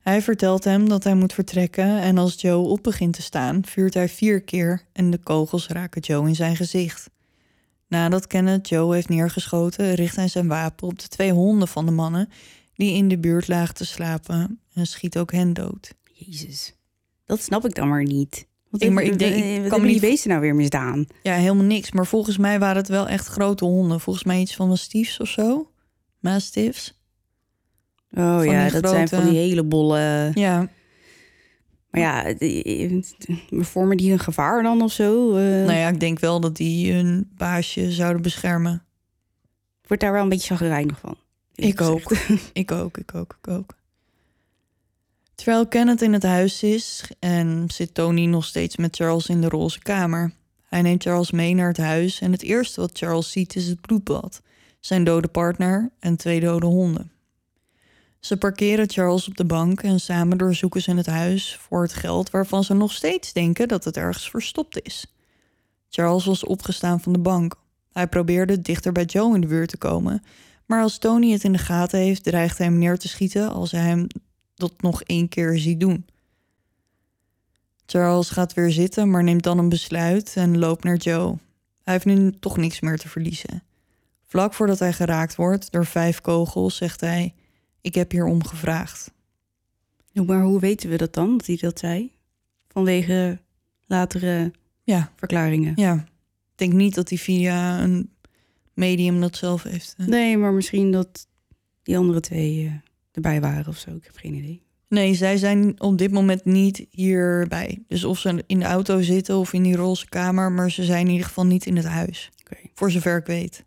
Hij 0.00 0.22
vertelt 0.22 0.64
hem 0.64 0.88
dat 0.88 1.04
hij 1.04 1.14
moet 1.14 1.32
vertrekken 1.32 2.00
en 2.00 2.18
als 2.18 2.40
Joe 2.40 2.66
op 2.66 2.82
begint 2.82 3.14
te 3.14 3.22
staan, 3.22 3.64
vuurt 3.64 3.94
hij 3.94 4.08
vier 4.08 4.42
keer 4.42 4.82
en 4.92 5.10
de 5.10 5.18
kogels 5.18 5.68
raken 5.68 6.00
Joe 6.00 6.28
in 6.28 6.34
zijn 6.34 6.56
gezicht. 6.56 7.10
Nadat 7.88 8.26
Kenneth 8.26 8.68
Joe 8.68 8.94
heeft 8.94 9.08
neergeschoten, 9.08 9.94
richt 9.94 10.16
hij 10.16 10.28
zijn 10.28 10.48
wapen 10.48 10.88
op 10.88 10.98
de 10.98 11.08
twee 11.08 11.32
honden 11.32 11.68
van 11.68 11.86
de 11.86 11.92
mannen 11.92 12.28
die 12.74 12.94
in 12.94 13.08
de 13.08 13.18
buurt 13.18 13.48
lagen 13.48 13.74
te 13.74 13.84
slapen 13.86 14.60
en 14.74 14.86
schiet 14.86 15.18
ook 15.18 15.32
hen 15.32 15.52
dood. 15.52 15.94
Jezus. 16.12 16.74
Dat 17.26 17.40
snap 17.42 17.64
ik 17.64 17.74
dan 17.74 17.88
maar 17.88 18.02
niet. 18.04 18.46
Want 18.70 18.82
Ik- 18.82 18.90
maar 18.90 19.02
ik 19.02 19.18
denk- 19.18 19.44
ik 19.44 19.60
wat 19.60 19.70
kan 19.70 19.80
me 19.80 19.86
niet- 19.86 20.00
beesten 20.00 20.28
nou 20.30 20.40
weer 20.40 20.54
misdaan? 20.54 21.06
Ja, 21.22 21.34
helemaal 21.34 21.64
niks. 21.64 21.92
Maar 21.92 22.06
volgens 22.06 22.36
mij 22.38 22.58
waren 22.58 22.76
het 22.76 22.88
wel 22.88 23.08
echt 23.08 23.26
grote 23.26 23.64
honden. 23.64 24.00
Volgens 24.00 24.24
mij 24.24 24.40
iets 24.40 24.54
van 24.54 24.68
mastiefs 24.68 25.20
of 25.20 25.28
zo. 25.28 25.70
Mastiffs. 26.20 26.98
Oh 28.10 28.36
Van 28.36 28.44
ja, 28.46 28.68
dat 28.70 28.88
zijn 28.88 29.08
van 29.08 29.24
die 29.28 29.38
hele 29.38 29.62
bolle... 29.64 30.30
Ja, 30.34 30.68
Maar 31.94 32.02
ja, 32.02 32.34
vormen 33.50 33.96
die 33.96 34.12
een 34.12 34.18
gevaar 34.18 34.62
dan 34.62 34.82
of 34.82 34.92
zo? 34.92 35.36
Eh, 35.36 35.42
nou 35.42 35.72
ja, 35.72 35.88
ik 35.88 36.00
denk 36.00 36.18
wel 36.18 36.40
dat 36.40 36.56
die 36.56 36.92
hun 36.92 37.30
baasje 37.36 37.92
zouden 37.92 38.22
beschermen. 38.22 38.82
Ik 39.82 39.88
word 39.88 40.00
daar 40.00 40.12
wel 40.12 40.22
een 40.22 40.28
beetje 40.28 40.54
chagrijnig 40.54 40.98
van. 41.00 41.16
Ik 41.54 41.80
ook. 41.80 42.12
Ik 42.52 42.72
ook, 42.72 42.98
ik 42.98 43.14
ook, 43.14 43.36
ik 43.42 43.48
ook. 43.48 43.76
Terwijl 45.34 45.66
Kenneth 45.66 46.02
in 46.02 46.12
het 46.12 46.22
huis 46.22 46.62
is 46.62 47.10
en 47.18 47.64
zit 47.72 47.94
Tony 47.94 48.26
nog 48.26 48.44
steeds 48.44 48.76
met 48.76 48.96
Charles 48.96 49.26
in 49.26 49.40
de 49.40 49.48
roze 49.48 49.78
kamer. 49.78 50.32
Hij 50.68 50.82
neemt 50.82 51.02
Charles 51.02 51.30
mee 51.30 51.54
naar 51.54 51.68
het 51.68 51.76
huis 51.76 52.20
en 52.20 52.32
het 52.32 52.42
eerste 52.42 52.80
wat 52.80 52.98
Charles 52.98 53.30
ziet 53.30 53.56
is 53.56 53.66
het 53.66 53.80
bloedbad, 53.80 54.42
zijn 54.80 55.04
dode 55.04 55.28
partner 55.28 55.90
en 55.98 56.16
twee 56.16 56.40
dode 56.40 56.66
honden. 56.66 57.10
Ze 58.24 58.36
parkeren 58.36 58.90
Charles 58.90 59.28
op 59.28 59.36
de 59.36 59.44
bank 59.44 59.82
en 59.82 60.00
samen 60.00 60.38
doorzoeken 60.38 60.82
ze 60.82 60.94
het 60.94 61.06
huis 61.06 61.56
voor 61.60 61.82
het 61.82 61.92
geld 61.92 62.30
waarvan 62.30 62.64
ze 62.64 62.74
nog 62.74 62.92
steeds 62.92 63.32
denken 63.32 63.68
dat 63.68 63.84
het 63.84 63.96
ergens 63.96 64.30
verstopt 64.30 64.82
is. 64.82 65.14
Charles 65.88 66.24
was 66.24 66.44
opgestaan 66.44 67.00
van 67.00 67.12
de 67.12 67.18
bank. 67.18 67.54
Hij 67.92 68.06
probeerde 68.06 68.60
dichter 68.60 68.92
bij 68.92 69.04
Joe 69.04 69.34
in 69.34 69.40
de 69.40 69.46
buurt 69.46 69.68
te 69.68 69.76
komen, 69.76 70.22
maar 70.66 70.82
als 70.82 70.98
Tony 70.98 71.32
het 71.32 71.44
in 71.44 71.52
de 71.52 71.58
gaten 71.58 71.98
heeft, 71.98 72.24
dreigt 72.24 72.58
hij 72.58 72.66
hem 72.66 72.78
neer 72.78 72.98
te 72.98 73.08
schieten 73.08 73.52
als 73.52 73.70
hij 73.70 73.80
hem 73.80 74.06
dat 74.54 74.82
nog 74.82 75.02
één 75.02 75.28
keer 75.28 75.58
ziet 75.58 75.80
doen. 75.80 76.06
Charles 77.86 78.30
gaat 78.30 78.54
weer 78.54 78.70
zitten, 78.72 79.10
maar 79.10 79.22
neemt 79.22 79.42
dan 79.42 79.58
een 79.58 79.68
besluit 79.68 80.32
en 80.36 80.58
loopt 80.58 80.84
naar 80.84 80.96
Joe. 80.96 81.38
Hij 81.82 81.92
heeft 81.92 82.04
nu 82.04 82.38
toch 82.38 82.56
niks 82.56 82.80
meer 82.80 82.98
te 82.98 83.08
verliezen. 83.08 83.62
Vlak 84.26 84.54
voordat 84.54 84.78
hij 84.78 84.92
geraakt 84.92 85.34
wordt 85.34 85.72
door 85.72 85.86
vijf 85.86 86.20
kogels, 86.20 86.76
zegt 86.76 87.00
hij: 87.00 87.34
Ik 87.84 87.94
heb 87.94 88.10
hier 88.10 88.24
om 88.24 88.44
gevraagd. 88.44 89.12
Maar 90.26 90.42
hoe 90.42 90.60
weten 90.60 90.90
we 90.90 90.96
dat 90.96 91.14
dan, 91.14 91.36
dat 91.36 91.46
hij 91.46 91.56
dat 91.56 91.78
zei? 91.78 92.12
Vanwege 92.68 93.38
latere 93.86 94.52
Ja, 94.84 95.12
verklaringen. 95.16 95.72
ja. 95.76 95.94
Ik 95.94 96.60
denk 96.60 96.72
niet 96.72 96.94
dat 96.94 97.08
hij 97.08 97.18
via 97.18 97.82
een 97.82 98.10
medium 98.74 99.20
dat 99.20 99.36
zelf 99.36 99.62
heeft. 99.62 99.94
eh. 99.98 100.06
Nee, 100.06 100.38
maar 100.38 100.52
misschien 100.52 100.90
dat 100.92 101.26
die 101.82 101.96
andere 101.98 102.20
twee 102.20 102.66
eh, 102.66 102.72
erbij 103.12 103.40
waren 103.40 103.66
of 103.68 103.76
zo. 103.78 103.90
Ik 103.96 104.04
heb 104.04 104.16
geen 104.16 104.34
idee. 104.34 104.62
Nee, 104.88 105.14
zij 105.14 105.36
zijn 105.36 105.80
op 105.80 105.98
dit 105.98 106.10
moment 106.10 106.44
niet 106.44 106.86
hierbij. 106.90 107.82
Dus 107.88 108.04
of 108.04 108.18
ze 108.18 108.44
in 108.46 108.58
de 108.58 108.64
auto 108.64 109.02
zitten 109.02 109.36
of 109.36 109.52
in 109.52 109.62
die 109.62 109.76
roze 109.76 110.08
kamer, 110.08 110.52
maar 110.52 110.70
ze 110.70 110.84
zijn 110.84 111.06
in 111.06 111.12
ieder 111.12 111.26
geval 111.26 111.46
niet 111.46 111.66
in 111.66 111.76
het 111.76 111.86
huis. 111.86 112.30
Voor 112.74 112.90
zover 112.90 113.16
ik 113.18 113.26
weet. 113.26 113.64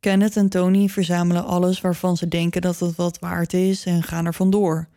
Kenneth 0.00 0.36
en 0.36 0.48
Tony 0.48 0.88
verzamelen 0.88 1.44
alles 1.44 1.80
waarvan 1.80 2.16
ze 2.16 2.28
denken 2.28 2.60
dat 2.60 2.78
het 2.78 2.96
wat 2.96 3.18
waard 3.18 3.52
is 3.52 3.84
en 3.84 4.02
gaan 4.02 4.26
er 4.26 4.34
vandoor. 4.34 4.88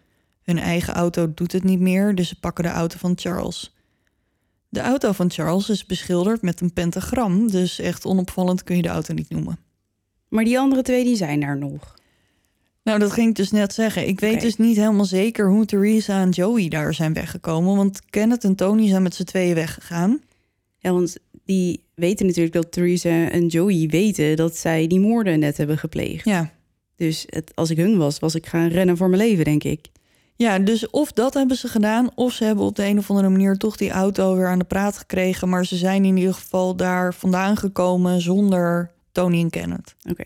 Hun 0.43 0.57
eigen 0.59 0.93
auto 0.93 1.33
doet 1.33 1.51
het 1.51 1.63
niet 1.63 1.79
meer, 1.79 2.15
dus 2.15 2.27
ze 2.27 2.39
pakken 2.39 2.63
de 2.63 2.69
auto 2.69 2.97
van 2.97 3.13
Charles. 3.15 3.75
De 4.69 4.79
auto 4.79 5.11
van 5.11 5.31
Charles 5.31 5.69
is 5.69 5.85
beschilderd 5.85 6.41
met 6.41 6.61
een 6.61 6.73
pentagram, 6.73 7.51
dus 7.51 7.79
echt 7.79 8.05
onopvallend 8.05 8.63
kun 8.63 8.75
je 8.75 8.81
de 8.81 8.89
auto 8.89 9.13
niet 9.13 9.29
noemen. 9.29 9.57
Maar 10.27 10.43
die 10.43 10.59
andere 10.59 10.81
twee, 10.81 11.03
die 11.03 11.15
zijn 11.15 11.39
daar 11.39 11.57
nog. 11.57 11.99
Nou, 12.83 12.99
dat 12.99 13.11
ging 13.11 13.29
ik 13.29 13.35
dus 13.35 13.51
net 13.51 13.73
zeggen. 13.73 14.07
Ik 14.07 14.19
weet 14.19 14.41
dus 14.41 14.57
niet 14.57 14.75
helemaal 14.75 15.05
zeker 15.05 15.49
hoe 15.49 15.65
Theresa 15.65 16.21
en 16.21 16.29
Joey 16.29 16.67
daar 16.67 16.93
zijn 16.93 17.13
weggekomen. 17.13 17.75
Want 17.75 18.01
Kenneth 18.09 18.43
en 18.43 18.55
Tony 18.55 18.87
zijn 18.87 19.03
met 19.03 19.15
z'n 19.15 19.23
tweeën 19.23 19.55
weggegaan. 19.55 20.21
Ja, 20.77 20.91
want 20.91 21.17
die 21.45 21.83
weten 22.01 22.25
natuurlijk 22.25 22.53
dat 22.53 22.71
Theresa 22.71 23.29
en 23.29 23.47
Joey 23.47 23.87
weten 23.87 24.35
dat 24.35 24.55
zij 24.55 24.87
die 24.87 24.99
moorden 24.99 25.39
net 25.39 25.57
hebben 25.57 25.77
gepleegd. 25.77 26.25
Ja. 26.25 26.53
Dus 26.95 27.25
het, 27.29 27.51
als 27.55 27.69
ik 27.69 27.77
hun 27.77 27.97
was, 27.97 28.19
was 28.19 28.35
ik 28.35 28.45
gaan 28.45 28.67
rennen 28.67 28.97
voor 28.97 29.09
mijn 29.09 29.21
leven, 29.21 29.45
denk 29.45 29.63
ik. 29.63 29.87
ja, 30.35 30.59
dus 30.59 30.89
of 30.89 31.11
dat 31.11 31.33
hebben 31.33 31.57
ze 31.57 31.67
gedaan... 31.67 32.09
of 32.15 32.33
ze 32.33 32.43
hebben 32.43 32.65
op 32.65 32.75
de 32.75 32.85
een 32.85 32.97
of 32.97 33.09
andere 33.09 33.29
manier 33.29 33.57
toch 33.57 33.77
die 33.77 33.91
auto 33.91 34.35
weer 34.35 34.47
aan 34.47 34.59
de 34.59 34.65
praat 34.65 34.97
gekregen. 34.97 35.49
Maar 35.49 35.65
ze 35.65 35.75
zijn 35.75 36.05
in 36.05 36.17
ieder 36.17 36.33
geval 36.33 36.75
daar 36.75 37.13
vandaan 37.13 37.57
gekomen 37.57 38.21
zonder 38.21 38.91
Tony 39.11 39.39
en 39.39 39.49
Kenneth. 39.49 39.95
Oké. 40.09 40.23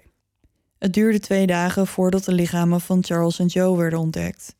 Het 0.77 0.93
duurde 0.93 1.19
twee 1.19 1.47
dagen 1.47 1.87
voordat 1.87 2.23
de 2.23 2.33
lichamen 2.33 2.81
van 2.81 3.03
Charles 3.03 3.39
en 3.39 3.45
Joe 3.45 3.77
werden 3.77 3.99
ontdekt. 3.99 4.55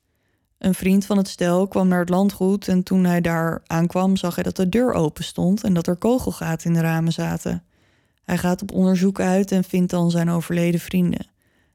Een 0.57 0.73
vriend 0.75 1.05
van 1.05 1.17
het 1.17 1.27
stel 1.27 1.67
kwam 1.67 1.87
naar 1.87 1.99
het 1.99 2.09
landgoed 2.09 2.67
en 2.67 2.83
toen 2.83 3.03
hij 3.03 3.21
daar 3.21 3.61
aankwam 3.65 4.15
zag 4.15 4.35
hij 4.35 4.43
dat 4.43 4.55
de 4.55 4.69
deur 4.69 4.93
open 4.93 5.23
stond 5.23 5.63
en 5.63 5.73
dat 5.73 5.87
er 5.87 5.95
kogelgaten 5.95 6.67
in 6.67 6.73
de 6.73 6.81
ramen 6.81 7.13
zaten. 7.13 7.63
Hij 8.23 8.37
gaat 8.37 8.61
op 8.61 8.71
onderzoek 8.71 9.19
uit 9.19 9.51
en 9.51 9.63
vindt 9.63 9.91
dan 9.91 10.11
zijn 10.11 10.29
overleden 10.29 10.79
vrienden. 10.79 11.27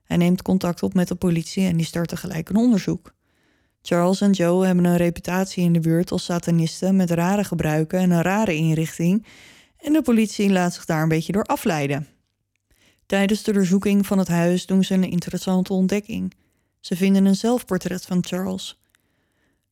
Hij 0.05 0.17
neemt 0.17 0.43
contact 0.43 0.83
op 0.83 0.95
met 0.95 1.09
de 1.09 1.15
politie 1.15 1.67
en 1.67 1.77
die 1.77 1.87
start 1.87 2.09
tegelijk 2.09 2.49
een 2.49 2.57
onderzoek. 2.57 3.15
Charles 3.83 4.21
en 4.21 4.31
Joe 4.31 4.67
hebben 4.67 4.85
een 4.85 4.97
reputatie 4.97 5.65
in 5.65 5.73
de 5.73 5.81
buurt 5.81 6.11
als 6.11 6.25
satanisten 6.25 6.97
met 6.97 7.11
rare 7.11 7.45
gebruiken 7.45 7.99
en 7.99 8.11
een 8.11 8.23
rare 8.23 8.55
inrichting 8.55 9.27
en 9.77 9.93
de 9.93 10.03
politie 10.03 10.51
laat 10.51 10.75
zich 10.75 10.85
daar 10.85 11.03
een 11.03 11.09
beetje 11.09 11.33
door 11.33 11.45
afleiden. 11.45 12.07
Tijdens 13.07 13.43
de 13.43 13.53
doorzoeking 13.53 14.07
van 14.07 14.19
het 14.19 14.29
huis 14.29 14.67
doen 14.67 14.85
ze 14.85 14.95
een 14.95 15.11
interessante 15.11 15.73
ontdekking. 15.73 16.35
Ze 16.81 16.97
vinden 16.97 17.25
een 17.25 17.37
zelfportret 17.37 18.05
van 18.05 18.25
Charles. 18.25 18.81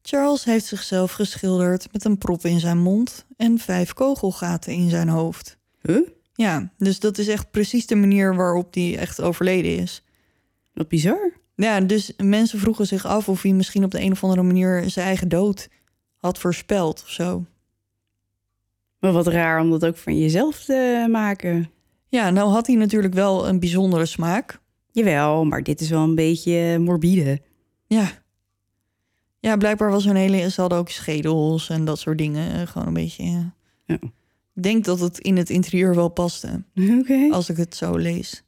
Charles 0.03 0.45
heeft 0.45 0.65
zichzelf 0.65 1.13
geschilderd 1.13 1.93
met 1.93 2.05
een 2.05 2.19
prop 2.19 2.45
in 2.45 2.61
zijn 2.61 2.79
mond 2.79 3.25
en 3.37 3.59
vijf 3.59 3.93
kogelgaten 3.93 4.73
in 4.73 4.91
zijn 4.91 5.09
hoofd. 5.09 5.59
Huh? 5.83 6.09
Ja, 6.35 6.73
dus 6.77 7.01
dat 7.01 7.19
is 7.19 7.29
echt 7.29 7.51
precies 7.51 7.87
de 7.87 7.95
manier 7.95 8.35
waarop 8.35 8.75
hij 8.75 8.99
echt 8.99 9.21
overleden 9.21 9.77
is. 9.77 10.03
Wat 10.75 10.89
bizar. 10.89 11.33
Ja, 11.55 11.81
dus 11.81 12.13
mensen 12.17 12.59
vroegen 12.59 12.87
zich 12.87 13.07
af 13.07 13.29
of 13.29 13.43
hij 13.43 13.53
misschien 13.53 13.85
op 13.85 13.91
de 13.91 14.01
een 14.01 14.13
of 14.13 14.23
andere 14.25 14.43
manier 14.43 14.91
zijn 14.91 15.07
eigen 15.07 15.29
dood 15.29 15.69
had 16.17 16.39
voorspeld 16.39 17.03
of 17.03 17.11
zo. 17.11 17.45
Maar 18.99 19.13
wat 19.13 19.27
raar 19.27 19.61
om 19.61 19.71
dat 19.71 19.87
ook 19.87 19.97
van 19.97 20.19
jezelf 20.19 20.65
te 20.65 21.07
maken. 21.11 21.71
Ja, 22.09 22.31
nou 22.31 22.51
had 22.51 22.67
hij 22.67 22.77
natuurlijk 22.77 23.15
wel 23.15 23.49
een 23.49 23.61
bijzondere 23.61 24.07
smaak. 24.07 24.61
Jawel, 24.99 25.45
maar 25.45 25.63
dit 25.63 25.81
is 25.81 25.89
wel 25.91 26.03
een 26.03 26.15
beetje 26.15 26.79
morbide. 26.79 27.41
Ja. 27.87 28.11
Ja, 29.41 29.57
blijkbaar 29.57 29.91
was 29.91 30.05
hun 30.05 30.17
hele... 30.17 30.51
Ze 30.51 30.61
hadden 30.61 30.79
ook 30.79 30.89
schedels 30.89 31.69
en 31.69 31.85
dat 31.85 31.99
soort 31.99 32.19
dingen. 32.19 32.61
eh, 32.61 32.67
Gewoon 32.67 32.89
een 32.89 32.95
beetje... 32.95 33.25
ja. 33.25 33.55
Ja. 33.87 33.99
Ik 34.55 34.63
denk 34.65 34.85
dat 34.85 35.01
het 35.01 35.19
in 35.19 35.37
het 35.37 35.51
interieur 35.51 35.95
wel 35.95 36.09
paste. 36.09 36.63
Oké. 36.99 37.29
als 37.31 37.49
ik 37.49 37.57
het 37.57 37.77
zo 37.77 37.97
lees. 37.97 38.43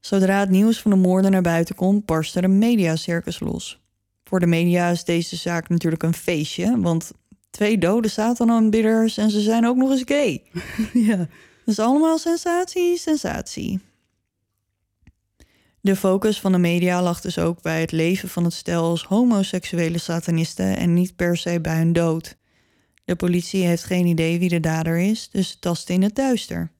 Zodra 0.00 0.40
het 0.40 0.50
nieuws 0.50 0.80
van 0.80 0.90
de 0.90 0.96
moorden 0.96 1.30
naar 1.30 1.42
buiten 1.42 1.74
komt, 1.74 2.06
barst 2.06 2.36
er 2.36 2.44
een 2.44 2.58
mediacircus 2.58 3.40
los. 3.40 3.80
Voor 4.24 4.40
de 4.40 4.46
media 4.46 4.88
is 4.90 5.04
deze 5.04 5.36
zaak 5.36 5.68
natuurlijk 5.68 6.02
een 6.02 6.14
feestje, 6.14 6.80
want 6.80 7.10
twee 7.50 7.78
dode 7.78 8.08
Satan-aanbidders 8.08 9.16
en 9.18 9.30
ze 9.30 9.40
zijn 9.40 9.66
ook 9.66 9.76
nog 9.76 9.90
eens 9.90 10.02
gay. 10.04 10.42
Ja. 11.08 11.28
Dus 11.64 11.78
allemaal 11.78 12.18
sensatie, 12.18 12.96
sensatie. 12.98 13.80
De 15.80 15.96
focus 15.96 16.40
van 16.40 16.52
de 16.52 16.58
media 16.58 17.02
lag 17.02 17.20
dus 17.20 17.38
ook 17.38 17.62
bij 17.62 17.80
het 17.80 17.92
leven 17.92 18.28
van 18.28 18.44
het 18.44 18.52
stel 18.52 18.84
als 18.84 19.04
homoseksuele 19.04 19.98
satanisten 19.98 20.76
en 20.76 20.94
niet 20.94 21.16
per 21.16 21.36
se 21.36 21.60
bij 21.60 21.76
hun 21.76 21.92
dood. 21.92 22.36
De 23.04 23.16
politie 23.16 23.64
heeft 23.64 23.84
geen 23.84 24.06
idee 24.06 24.38
wie 24.38 24.48
de 24.48 24.60
dader 24.60 24.98
is, 24.98 25.28
dus 25.30 25.56
tast 25.60 25.88
in 25.88 26.02
het 26.02 26.14
duister. 26.14 26.70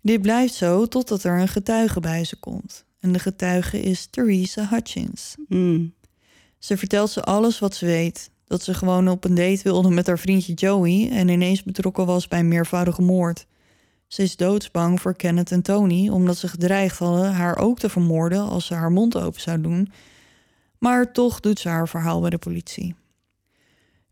Dit 0.00 0.22
blijft 0.22 0.54
zo 0.54 0.86
totdat 0.86 1.24
er 1.24 1.40
een 1.40 1.48
getuige 1.48 2.00
bij 2.00 2.24
ze 2.24 2.36
komt. 2.36 2.84
En 3.00 3.12
de 3.12 3.18
getuige 3.18 3.80
is 3.80 4.06
Theresa 4.06 4.68
Hutchins. 4.70 5.34
Mm. 5.48 5.94
Ze 6.58 6.76
vertelt 6.76 7.10
ze 7.10 7.22
alles 7.22 7.58
wat 7.58 7.74
ze 7.74 7.86
weet. 7.86 8.30
Dat 8.46 8.62
ze 8.62 8.74
gewoon 8.74 9.08
op 9.08 9.24
een 9.24 9.34
date 9.34 9.62
wilde 9.62 9.90
met 9.90 10.06
haar 10.06 10.18
vriendje 10.18 10.52
Joey 10.52 11.10
en 11.10 11.28
ineens 11.28 11.62
betrokken 11.62 12.06
was 12.06 12.28
bij 12.28 12.38
een 12.38 12.48
meervoudige 12.48 13.02
moord. 13.02 13.46
Ze 14.14 14.22
is 14.22 14.36
doodsbang 14.36 15.00
voor 15.00 15.16
Kenneth 15.16 15.52
en 15.52 15.62
Tony 15.62 16.08
omdat 16.08 16.36
ze 16.36 16.48
gedreigd 16.48 16.98
hadden 16.98 17.32
haar 17.32 17.58
ook 17.58 17.78
te 17.78 17.88
vermoorden 17.88 18.48
als 18.48 18.66
ze 18.66 18.74
haar 18.74 18.92
mond 18.92 19.16
open 19.16 19.40
zou 19.40 19.60
doen. 19.60 19.92
Maar 20.78 21.12
toch 21.12 21.40
doet 21.40 21.58
ze 21.58 21.68
haar 21.68 21.88
verhaal 21.88 22.20
bij 22.20 22.30
de 22.30 22.38
politie. 22.38 22.94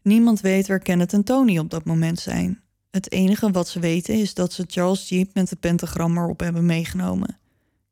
Niemand 0.02 0.40
weet 0.40 0.66
waar 0.66 0.78
Kenneth 0.78 1.12
en 1.12 1.24
Tony 1.24 1.58
op 1.58 1.70
dat 1.70 1.84
moment 1.84 2.18
zijn. 2.18 2.60
Het 2.90 3.12
enige 3.12 3.50
wat 3.50 3.68
ze 3.68 3.80
weten 3.80 4.14
is 4.14 4.34
dat 4.34 4.52
ze 4.52 4.64
Charles 4.66 5.08
Jeep 5.08 5.34
met 5.34 5.50
het 5.50 5.60
pentagram 5.60 6.18
erop 6.18 6.40
hebben 6.40 6.66
meegenomen. 6.66 7.38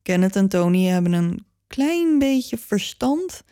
Kenneth 0.02 0.36
en 0.36 0.48
Tony 0.48 0.84
hebben 0.84 1.12
een 1.12 1.44
klein 1.66 2.18
beetje 2.18 2.58
verstand 2.58 3.42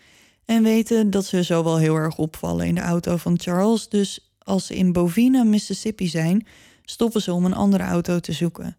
en 0.44 0.62
weten 0.62 1.11
dat 1.11 1.25
ze 1.25 1.42
zo 1.42 1.64
wel 1.64 1.77
heel 1.77 1.97
erg 1.97 2.16
opvallen 2.16 2.66
in 2.66 2.75
de 2.75 2.81
auto 2.81 3.16
van 3.16 3.38
Charles. 3.40 3.88
Dus 3.88 4.33
als 4.38 4.66
ze 4.66 4.75
in 4.77 4.92
Bovina, 4.92 5.42
Mississippi 5.42 6.09
zijn, 6.09 6.47
stoppen 6.90 7.22
ze 7.22 7.33
om 7.33 7.44
een 7.44 7.55
andere 7.55 7.85
auto 7.85 8.20
te 8.20 8.33
zoeken. 8.33 8.77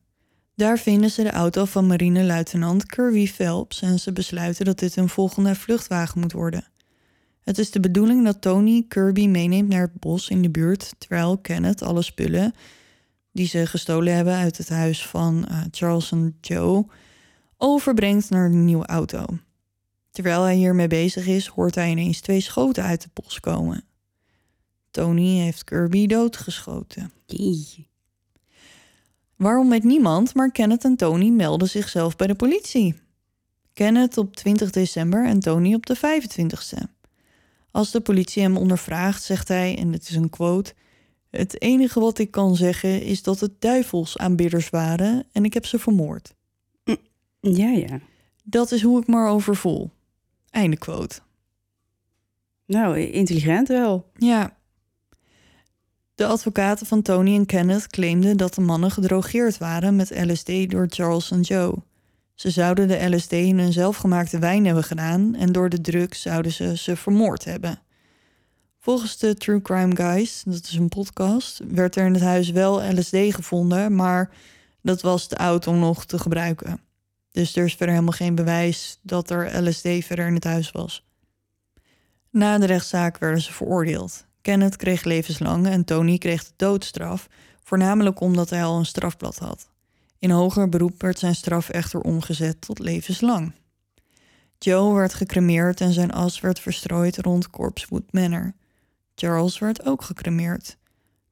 Daar 0.56 0.78
vinden 0.78 1.12
ze 1.12 1.24
de 1.24 1.32
auto 1.32 1.65
van 1.65 1.88
marineluitenant 1.88 2.86
Kirby 2.86 3.28
Phelps 3.28 3.82
en 3.82 4.00
ze 4.00 4.13
besluiten 4.13 4.65
dat 4.65 4.80
dit 4.80 4.95
hun 4.95 5.10
volgende 5.10 5.56
vluchtwagen 5.56 6.19
moet 6.19 6.32
worden. 6.32 6.67
Het 7.41 7.58
is 7.58 7.72
de 7.72 7.80
bedoeling 7.80 8.26
dat 8.26 8.41
Tony 8.41 8.86
Kirby 8.88 9.28
meeneemt 9.28 9.69
naar 9.69 9.82
het 9.82 10.00
bos 10.00 10.30
in 10.30 10.41
de 10.41 10.50
buurt, 10.50 10.93
terwijl 10.98 11.38
Kenneth 11.38 11.82
alle 11.82 12.02
spullen 12.02 12.54
die 13.32 13.48
ze 13.48 13.65
gestolen 13.65 14.15
hebben 14.15 14.34
uit 14.34 14.58
het 14.58 14.69
huis 14.69 15.06
van 15.08 15.45
eh, 15.48 15.62
Charles 15.72 16.12
en 16.12 16.38
Joe 16.41 16.86
overbrengt 17.58 18.30
naar 18.30 18.50
de 18.50 18.56
nieuwe 18.56 18.86
auto. 18.86 19.26
Terwijl 20.12 20.43
hij 20.43 20.56
hiermee 20.56 20.88
bezig 20.88 21.28
is, 21.28 21.48
hoort 21.48 21.76
hij 21.76 21.89
ineens 21.89 22.19
twee 22.19 22.41
schoten 22.41 22.84
uit 22.84 23.02
de 23.02 23.10
bos 23.13 23.39
komen. 23.39 23.84
Tony 24.91 25.38
heeft 25.38 25.63
Kirby 25.63 26.08
doodgeschoten. 26.08 27.12
Waarom 29.39 29.69
weet 29.69 29.84
niemand, 29.84 30.34
maar 30.34 30.52
Kenneth 30.52 30.84
en 30.84 30.95
Tony 30.95 31.30
melden 31.30 31.69
zichzelf 31.69 32.15
bij 32.15 32.28
de 32.28 32.36
politie. 32.36 32.95
Kenneth 33.73 34.17
op 34.17 34.36
20 34.36 34.69
december 34.69 35.25
en 35.25 35.39
Tony 35.39 35.73
op 35.73 35.86
de 35.86 35.97
25ste. 35.97 36.84
Als 37.71 37.91
de 37.91 38.02
politie 38.02 38.41
hem 38.41 38.58
ondervraagt, 38.58 39.23
zegt 39.23 39.47
hij, 39.47 39.78
en 39.78 39.91
dit 39.91 40.10
is 40.10 40.15
een 40.15 40.30
quote: 40.30 40.73
Het 41.30 41.62
enige 41.62 41.99
wat 41.99 42.17
ik 42.19 42.32
kan 42.32 42.56
zeggen 42.56 43.02
is 43.02 43.23
dat 43.23 43.39
het 43.39 43.62
duivelsaanbidders 43.62 44.69
waren 44.69 45.25
en 45.32 45.45
ik 45.45 45.54
heb 45.54 45.65
ze 45.65 45.80
vermoord. 45.80 46.36
Ja, 47.39 47.69
ja. 47.69 47.99
Dat 48.43 48.71
is 48.71 48.82
hoe 48.82 49.02
ik 49.02 49.08
me 49.08 49.15
erover 49.15 49.56
voel. 49.56 49.89
Einde 50.49 50.78
quote. 50.78 51.19
Nou, 52.65 52.99
intelligent 52.99 53.67
wel. 53.67 54.12
Ja. 54.13 54.58
De 56.20 56.26
advocaten 56.26 56.86
van 56.86 57.02
Tony 57.02 57.36
en 57.36 57.46
Kenneth 57.46 57.88
claimden 57.88 58.38
dat 58.38 58.54
de 58.54 58.62
mannen 58.62 58.92
gedrogeerd 58.92 59.58
waren 59.58 59.96
met 59.96 60.26
LSD 60.26 60.70
door 60.70 60.86
Charles 60.90 61.32
en 61.32 61.42
Joe. 61.42 61.76
Ze 62.34 62.50
zouden 62.50 62.88
de 62.88 63.16
LSD 63.16 63.32
in 63.32 63.60
hun 63.60 63.74
zelfgemaakte 63.74 64.40
wijn 64.40 64.66
hebben 64.66 64.84
gedaan 64.84 65.36
en 65.36 65.52
door 65.52 65.70
de 65.70 65.82
drugs 65.82 66.22
zouden 66.22 66.52
ze 66.52 66.78
ze 66.78 66.96
vermoord 66.96 67.46
hebben. 67.46 67.80
Volgens 68.80 69.18
de 69.18 69.36
True 69.36 69.62
Crime 69.62 69.96
Guys, 69.96 70.44
dat 70.46 70.64
is 70.64 70.74
een 70.74 70.90
podcast, 70.90 71.62
werd 71.68 71.96
er 71.96 72.06
in 72.06 72.14
het 72.14 72.24
huis 72.24 72.50
wel 72.50 72.94
LSD 72.94 73.16
gevonden, 73.16 73.96
maar 73.96 74.32
dat 74.82 75.02
was 75.02 75.28
te 75.28 75.38
oud 75.38 75.68
om 75.68 75.80
nog 75.80 76.06
te 76.06 76.20
gebruiken. 76.20 76.82
Dus 77.32 77.56
er 77.56 77.66
is 77.66 77.76
verder 77.76 77.96
helemaal 77.96 78.18
geen 78.18 78.36
bewijs 78.36 79.00
dat 79.02 79.30
er 79.30 79.68
LSD 79.68 79.88
verder 80.06 80.28
in 80.28 80.36
het 80.36 80.44
huis 80.44 80.72
was. 80.72 81.06
Na 82.30 82.58
de 82.58 82.66
rechtszaak 82.66 83.18
werden 83.18 83.42
ze 83.42 83.54
veroordeeld. 83.54 84.28
Kenneth 84.41 84.75
kreeg 84.75 85.04
levenslang 85.04 85.67
en 85.67 85.86
Tony 85.86 86.17
kreeg 86.17 86.43
de 86.43 86.54
doodstraf, 86.56 87.28
voornamelijk 87.63 88.19
omdat 88.19 88.49
hij 88.49 88.63
al 88.63 88.78
een 88.78 88.86
strafblad 88.86 89.38
had. 89.38 89.69
In 90.19 90.30
hoger 90.30 90.69
beroep 90.69 91.02
werd 91.02 91.19
zijn 91.19 91.36
straf 91.36 91.69
echter 91.69 92.02
omgezet 92.02 92.62
tot 92.62 92.80
levenslang. 92.80 93.54
Joe 94.58 94.93
werd 94.93 95.13
gecremeerd 95.13 95.82
en 95.82 95.93
zijn 95.93 96.12
as 96.12 96.39
werd 96.39 96.60
verstrooid 96.60 97.17
rond 97.17 97.49
Corpsewood 97.49 98.13
Manor. 98.13 98.54
Charles 99.15 99.60
werd 99.60 99.86
ook 99.86 100.02
gecremeerd. 100.02 100.78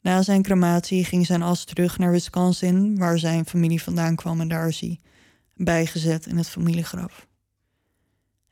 Na 0.02 0.22
zijn 0.22 0.42
crematie 0.42 1.06
ging 1.06 1.26
zijn 1.26 1.42
as 1.42 1.64
terug 1.64 1.98
naar 1.98 2.12
Wisconsin, 2.12 2.98
waar 2.98 3.20
zijn 3.20 3.46
familie 3.46 3.84
vandaan 3.84 4.16
kwam 4.16 4.42
en 4.42 4.48
daar 4.48 4.68
is 4.68 4.80
hij 4.80 5.00
bijgezet 5.54 6.26
in 6.26 6.38
het 6.38 6.50
familiegraf. 6.50 7.28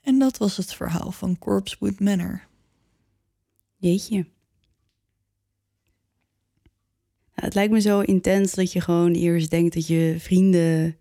En 0.02 0.20
dat 0.20 0.38
was 0.38 0.58
het 0.58 0.74
verhaal 0.74 1.12
van 1.12 1.38
Corpsewood 1.38 2.00
Manor. 2.00 2.48
Jeetje. 3.76 4.26
Nou, 7.36 7.48
het 7.48 7.54
lijkt 7.56 7.72
me 7.72 7.82
zo 7.82 8.00
intens 8.00 8.54
dat 8.54 8.72
je 8.72 8.82
gewoon 8.82 9.14
eerst 9.14 9.50
denkt 9.50 9.74
dat 9.74 9.88
je 9.88 10.16
vrienden 10.20 10.96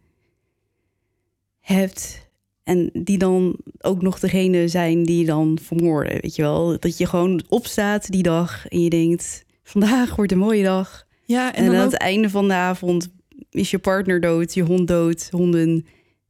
hebt. 1.61 2.29
En 2.63 2.91
die 2.93 3.19
dan 3.19 3.57
ook 3.81 4.03
nog 4.03 4.21
degene 4.21 4.69
zijn 4.69 5.05
die 5.05 5.19
je 5.19 5.25
dan 5.25 5.59
vermoorden. 5.63 6.21
Weet 6.21 6.37
je 6.37 6.43
wel? 6.43 6.77
Dat 6.79 6.99
je 6.99 7.07
gewoon 7.07 7.45
opstaat 7.49 8.11
die 8.11 8.23
dag 8.23 8.67
en 8.69 8.83
je 8.83 8.91
denkt: 8.91 9.45
vandaag 9.63 10.17
wordt 10.17 10.33
een 10.33 10.39
mooie 10.39 10.65
dag. 10.65 11.07
Ja, 11.25 11.55
En, 11.55 11.65
en, 11.65 11.67
dan 11.67 11.75
aan 11.75 11.85
ook, 11.85 11.93
het 11.93 12.01
einde 12.01 12.31
van 12.31 12.49
de 12.49 12.55
avond 12.55 13.09
is 13.51 13.71
je 13.71 13.79
partner 13.79 14.21
dood, 14.21 14.55
je 14.55 14.63
hond 14.63 14.89
dood, 14.89 15.29
honden. 15.31 15.87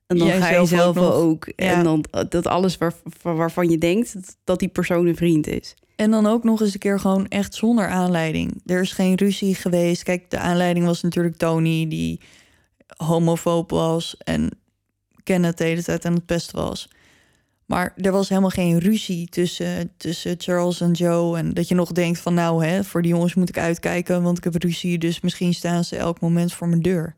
En 0.06 0.18
dan 0.18 0.26
Jij 0.26 0.40
ga 0.40 0.60
je 0.60 0.66
zelf 0.66 0.96
ook 0.98 1.12
ook. 1.12 1.52
Ja. 1.56 1.72
En 1.72 1.84
dan 1.84 2.04
dat 2.28 2.46
alles 2.46 2.78
waar, 2.78 2.94
waarvan 3.22 3.70
je 3.70 3.78
denkt 3.78 4.36
dat 4.44 4.58
die 4.58 4.68
persoon 4.68 5.06
een 5.06 5.16
vriend 5.16 5.46
is. 5.46 5.74
En 5.96 6.10
dan 6.10 6.26
ook 6.26 6.44
nog 6.44 6.60
eens 6.60 6.72
een 6.72 6.78
keer 6.78 7.00
gewoon 7.00 7.28
echt 7.28 7.54
zonder 7.54 7.88
aanleiding. 7.88 8.62
Er 8.66 8.80
is 8.80 8.92
geen 8.92 9.14
ruzie 9.14 9.54
geweest. 9.54 10.02
Kijk, 10.02 10.30
de 10.30 10.38
aanleiding 10.38 10.86
was 10.86 11.02
natuurlijk 11.02 11.36
Tony, 11.36 11.88
die 11.88 12.20
homofoob 12.96 13.70
was 13.70 14.16
en 14.16 14.50
Kenneth 15.22 15.58
de 15.58 15.64
hele 15.64 15.82
tijd 15.82 16.04
aan 16.04 16.14
het 16.14 16.26
pesten 16.26 16.56
was. 16.56 16.88
Maar 17.66 17.94
er 17.96 18.12
was 18.12 18.28
helemaal 18.28 18.50
geen 18.50 18.78
ruzie 18.78 19.28
tussen, 19.28 19.92
tussen 19.96 20.34
Charles 20.38 20.80
en 20.80 20.92
Joe. 20.92 21.38
En 21.38 21.54
dat 21.54 21.68
je 21.68 21.74
nog 21.74 21.92
denkt 21.92 22.18
van 22.18 22.34
nou, 22.34 22.64
hè, 22.64 22.84
voor 22.84 23.02
die 23.02 23.10
jongens 23.10 23.34
moet 23.34 23.48
ik 23.48 23.58
uitkijken, 23.58 24.22
want 24.22 24.38
ik 24.38 24.44
heb 24.44 24.62
ruzie. 24.62 24.98
Dus 24.98 25.20
misschien 25.20 25.54
staan 25.54 25.84
ze 25.84 25.96
elk 25.96 26.20
moment 26.20 26.52
voor 26.52 26.68
mijn 26.68 26.82
deur. 26.82 27.16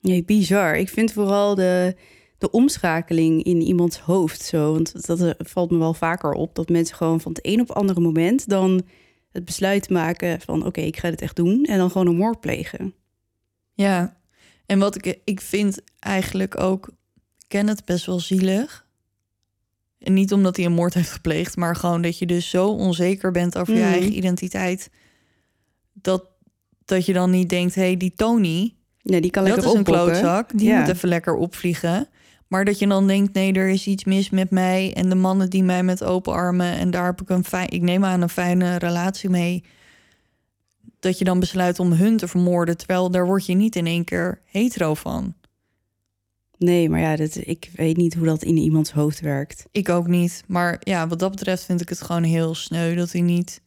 Nee, 0.00 0.24
bizar. 0.24 0.76
Ik 0.76 0.88
vind 0.88 1.12
vooral 1.12 1.54
de, 1.54 1.96
de 2.42 2.50
omschakeling 2.50 3.42
in 3.42 3.60
iemands 3.60 3.98
hoofd 3.98 4.42
zo. 4.42 4.72
Want 4.72 5.06
dat 5.06 5.20
eh, 5.20 5.30
valt 5.38 5.70
me 5.70 5.78
wel 5.78 5.94
vaker 5.94 6.32
op. 6.32 6.54
Dat 6.54 6.68
mensen 6.68 6.96
gewoon 6.96 7.20
van 7.20 7.32
het 7.32 7.46
een 7.46 7.60
op 7.60 7.68
het 7.68 7.76
andere 7.76 8.00
moment 8.00 8.48
dan 8.48 8.82
het 9.32 9.44
besluit 9.44 9.90
maken 9.90 10.40
van... 10.40 10.66
oké, 10.66 10.80
ik 10.80 10.96
ga 10.96 11.10
dit 11.10 11.20
echt 11.20 11.36
doen. 11.36 11.64
En 11.64 11.78
dan 11.78 11.90
gewoon 11.90 12.06
een 12.06 12.16
moord 12.16 12.40
plegen. 12.40 12.94
Ja, 13.74 14.16
en 14.66 14.78
wat 14.78 14.94
ik, 15.04 15.20
ik 15.24 15.40
vind 15.40 15.80
eigenlijk 15.98 16.60
ook 16.60 16.88
Kenneth 17.48 17.84
best 17.84 18.06
wel 18.06 18.20
zielig. 18.20 18.86
En 19.98 20.12
niet 20.12 20.32
omdat 20.32 20.56
hij 20.56 20.64
een 20.64 20.72
moord 20.72 20.94
heeft 20.94 21.10
gepleegd, 21.10 21.56
maar 21.56 21.76
gewoon 21.76 22.02
dat 22.02 22.18
je 22.18 22.26
dus 22.26 22.50
zo 22.50 22.68
onzeker 22.68 23.30
bent 23.30 23.58
over 23.58 23.74
je 23.74 23.80
Mhm. 23.80 23.88
eigen 23.92 24.16
identiteit. 24.16 24.90
Dat, 25.92 26.24
dat 26.84 27.06
je 27.06 27.12
dan 27.12 27.30
niet 27.30 27.48
denkt, 27.48 27.74
hé, 27.74 27.82
hey, 27.82 27.96
die 27.96 28.14
Tony, 28.14 28.74
Nee, 29.02 29.20
die 29.20 29.30
kan 29.30 29.44
dat 29.44 29.52
lekker 29.54 29.72
is 29.72 29.78
een 29.78 29.84
klootzak. 29.84 30.58
Die 30.58 30.68
Ja. 30.68 30.78
moet 30.78 30.88
even 30.88 31.08
lekker 31.08 31.34
opvliegen. 31.34 32.08
Maar 32.52 32.64
dat 32.64 32.78
je 32.78 32.86
dan 32.86 33.06
denkt, 33.06 33.34
nee, 33.34 33.52
er 33.52 33.68
is 33.68 33.86
iets 33.86 34.04
mis 34.04 34.30
met 34.30 34.50
mij 34.50 34.94
en 34.94 35.08
de 35.08 35.14
mannen 35.14 35.50
die 35.50 35.62
mij 35.62 35.82
met 35.82 36.04
open 36.04 36.32
armen 36.32 36.72
en 36.72 36.90
daar 36.90 37.04
heb 37.04 37.20
ik 37.20 37.28
een 37.28 37.44
fijn, 37.44 37.70
ik 37.70 37.82
neem 37.82 38.04
aan 38.04 38.22
een 38.22 38.28
fijne 38.28 38.76
relatie 38.76 39.30
mee. 39.30 39.64
dat 41.00 41.18
je 41.18 41.24
dan 41.24 41.40
besluit 41.40 41.78
om 41.78 41.92
hun 41.92 42.16
te 42.16 42.28
vermoorden, 42.28 42.76
terwijl 42.76 43.10
daar 43.10 43.26
word 43.26 43.46
je 43.46 43.54
niet 43.54 43.76
in 43.76 43.86
één 43.86 44.04
keer 44.04 44.40
hetero 44.44 44.94
van. 44.94 45.34
Nee, 46.58 46.88
maar 46.88 47.00
ja, 47.00 47.16
dat, 47.16 47.36
ik 47.40 47.70
weet 47.74 47.96
niet 47.96 48.14
hoe 48.14 48.26
dat 48.26 48.42
in 48.42 48.56
iemands 48.56 48.92
hoofd 48.92 49.20
werkt. 49.20 49.66
Ik 49.70 49.88
ook 49.88 50.06
niet. 50.06 50.44
Maar 50.46 50.76
ja, 50.80 51.08
wat 51.08 51.18
dat 51.18 51.30
betreft 51.30 51.64
vind 51.64 51.80
ik 51.80 51.88
het 51.88 52.02
gewoon 52.02 52.22
heel 52.22 52.54
sneu 52.54 52.94
dat 52.94 53.12
hij 53.12 53.20
niet 53.20 53.62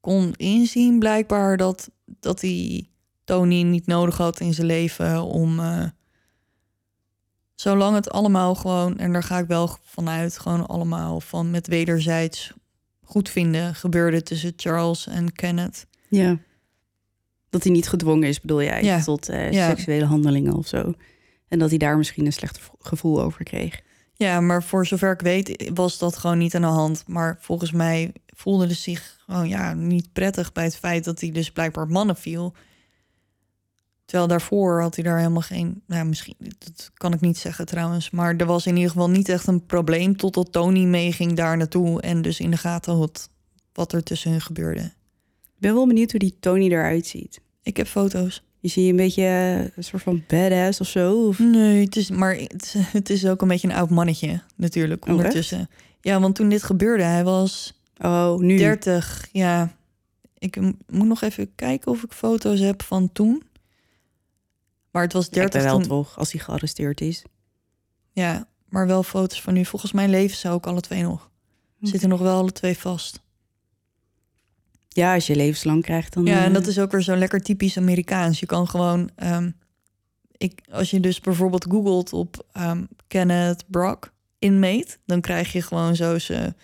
kon 0.00 0.32
inzien, 0.36 0.98
blijkbaar, 0.98 1.56
dat, 1.56 1.90
dat 2.20 2.40
hij 2.40 2.88
Tony 3.24 3.62
niet 3.62 3.86
nodig 3.86 4.16
had 4.16 4.40
in 4.40 4.54
zijn 4.54 4.66
leven 4.66 5.22
om. 5.22 5.58
eh, 5.58 5.86
zolang 7.60 7.94
het 7.94 8.10
allemaal 8.10 8.54
gewoon, 8.54 8.98
en 8.98 9.12
daar 9.12 9.22
ga 9.22 9.38
ik 9.38 9.46
wel 9.46 9.76
vanuit, 9.84 10.38
gewoon 10.38 10.66
allemaal 10.66 11.20
van 11.20 11.50
met 11.50 11.66
wederzijds 11.66 12.52
goed 13.04 13.28
vinden 13.28 13.74
gebeurde 13.74 14.22
tussen 14.22 14.52
Charles 14.56 15.06
en 15.06 15.32
Kenneth. 15.32 15.86
Ja. 16.08 16.38
Dat 17.50 17.62
hij 17.62 17.72
niet 17.72 17.88
gedwongen 17.88 18.28
is, 18.28 18.40
bedoel 18.40 18.62
jij, 18.62 18.82
Ja. 18.84 19.02
tot 19.02 19.28
eh, 19.28 19.52
Ja. 19.52 19.68
seksuele 19.68 20.04
handelingen 20.04 20.54
of 20.54 20.66
zo. 20.66 20.94
En 21.48 21.58
dat 21.58 21.68
hij 21.68 21.78
daar 21.78 21.96
misschien 21.96 22.26
een 22.26 22.32
slecht 22.32 22.58
vo- 22.58 22.74
gevoel 22.78 23.22
over 23.22 23.44
kreeg. 23.44 23.80
Ja, 24.14 24.40
maar 24.40 24.62
voor 24.62 24.86
zover 24.86 25.12
ik 25.12 25.20
weet 25.20 25.70
was 25.74 25.98
dat 25.98 26.16
gewoon 26.16 26.38
niet 26.38 26.54
aan 26.54 26.60
de 26.60 26.66
hand. 26.66 27.04
Maar 27.06 27.38
volgens 27.40 27.70
mij 27.72 28.12
voelde 28.26 28.66
hij 28.66 28.74
zich 28.74 29.16
gewoon 29.26 29.48
ja, 29.48 29.74
niet 29.74 30.12
prettig 30.12 30.52
bij 30.52 30.64
het 30.64 30.76
feit 30.76 31.04
dat 31.04 31.20
hij 31.20 31.30
dus 31.30 31.50
blijkbaar 31.52 31.86
mannen 31.88 32.16
viel. 32.16 32.54
Terwijl 34.10 34.28
daarvoor 34.30 34.80
had 34.80 34.94
hij 34.94 35.04
daar 35.04 35.16
helemaal 35.18 35.40
geen. 35.40 35.82
Nou, 35.86 36.04
misschien, 36.06 36.34
dat 36.38 36.90
kan 36.94 37.12
ik 37.12 37.20
niet 37.20 37.38
zeggen 37.38 37.66
trouwens. 37.66 38.10
Maar 38.10 38.36
er 38.36 38.46
was 38.46 38.66
in 38.66 38.74
ieder 38.76 38.90
geval 38.90 39.10
niet 39.10 39.28
echt 39.28 39.46
een 39.46 39.66
probleem. 39.66 40.16
Totdat 40.16 40.52
Tony 40.52 40.84
meeging 40.84 41.32
daar 41.36 41.56
naartoe. 41.56 42.00
En 42.00 42.22
dus 42.22 42.40
in 42.40 42.50
de 42.50 42.56
gaten 42.56 42.96
had 42.96 43.30
wat 43.72 43.92
er 43.92 44.02
tussen 44.02 44.30
hun 44.30 44.40
gebeurde. 44.40 44.80
Ik 44.80 45.58
ben 45.58 45.74
wel 45.74 45.86
benieuwd 45.86 46.10
hoe 46.10 46.20
die 46.20 46.36
Tony 46.40 46.66
eruit 46.70 47.06
ziet. 47.06 47.40
Ik 47.62 47.76
heb 47.76 47.86
foto's. 47.86 48.42
Je 48.60 48.68
ziet 48.68 48.88
een 48.90 48.96
beetje 48.96 49.22
eh, 49.22 49.58
een 49.76 49.84
soort 49.84 50.02
van 50.02 50.24
badass 50.28 50.80
of 50.80 50.88
zo. 50.88 51.26
Of... 51.26 51.38
Nee, 51.38 51.84
het 51.84 51.96
is, 51.96 52.10
maar 52.10 52.34
het, 52.36 52.62
is- 52.74 52.74
het 52.92 53.10
is 53.10 53.26
ook 53.26 53.42
een 53.42 53.48
beetje 53.48 53.68
een 53.68 53.74
oud 53.74 53.90
mannetje 53.90 54.42
natuurlijk 54.56 55.06
Oh, 55.06 55.14
ondertussen. 55.14 55.68
ja, 56.00 56.20
want 56.20 56.34
toen 56.34 56.48
dit 56.48 56.62
gebeurde, 56.62 57.02
hij 57.02 57.24
was 57.24 57.80
Oh, 57.98 58.38
nu. 58.38 58.56
30, 58.56 59.28
ja. 59.32 59.74
Ik 60.38 60.56
moet 60.86 61.06
nog 61.06 61.22
even 61.22 61.54
kijken 61.54 61.92
of 61.92 62.02
ik 62.02 62.12
foto's 62.12 62.60
heb 62.60 62.82
van 62.82 63.12
toen. 63.12 63.42
Maar 64.90 65.02
het 65.02 65.12
was 65.12 65.28
Lijkt 65.30 65.52
30 65.52 65.60
mij 65.62 65.70
wel 65.70 65.80
toen. 65.80 65.88
toch, 65.88 66.18
als 66.18 66.32
hij 66.32 66.40
gearresteerd 66.40 67.00
is. 67.00 67.24
Ja, 68.12 68.48
maar 68.68 68.86
wel 68.86 69.02
foto's 69.02 69.42
van 69.42 69.54
nu. 69.54 69.64
Volgens 69.64 69.92
mij 69.92 70.08
leven 70.08 70.36
ze 70.36 70.48
ook 70.48 70.66
alle 70.66 70.80
twee 70.80 71.02
nog. 71.02 71.30
Zitten 71.80 72.08
nog 72.08 72.20
wel 72.20 72.36
alle 72.36 72.52
twee 72.52 72.78
vast. 72.78 73.20
Ja, 74.88 75.14
als 75.14 75.26
je 75.26 75.36
levenslang 75.36 75.82
krijgt, 75.82 76.12
dan... 76.12 76.24
Ja, 76.24 76.40
en 76.40 76.48
eh, 76.48 76.54
dat 76.54 76.66
is 76.66 76.78
ook 76.78 76.90
weer 76.90 77.02
zo 77.02 77.16
lekker 77.16 77.40
typisch 77.40 77.76
Amerikaans. 77.76 78.40
Je 78.40 78.46
kan 78.46 78.68
gewoon... 78.68 79.10
ehm, 79.14 79.50
ik, 80.36 80.60
als 80.70 80.90
je 80.90 81.00
dus 81.00 81.20
bijvoorbeeld 81.20 81.66
googelt 81.70 82.12
op 82.12 82.46
ehm, 82.52 82.84
Kenneth 83.06 83.64
Brock 83.66 84.12
inmate... 84.38 84.96
dan 85.06 85.20
krijg 85.20 85.52
je 85.52 85.62
gewoon 85.62 85.96
zo 85.96 86.18
zijn 86.18 86.56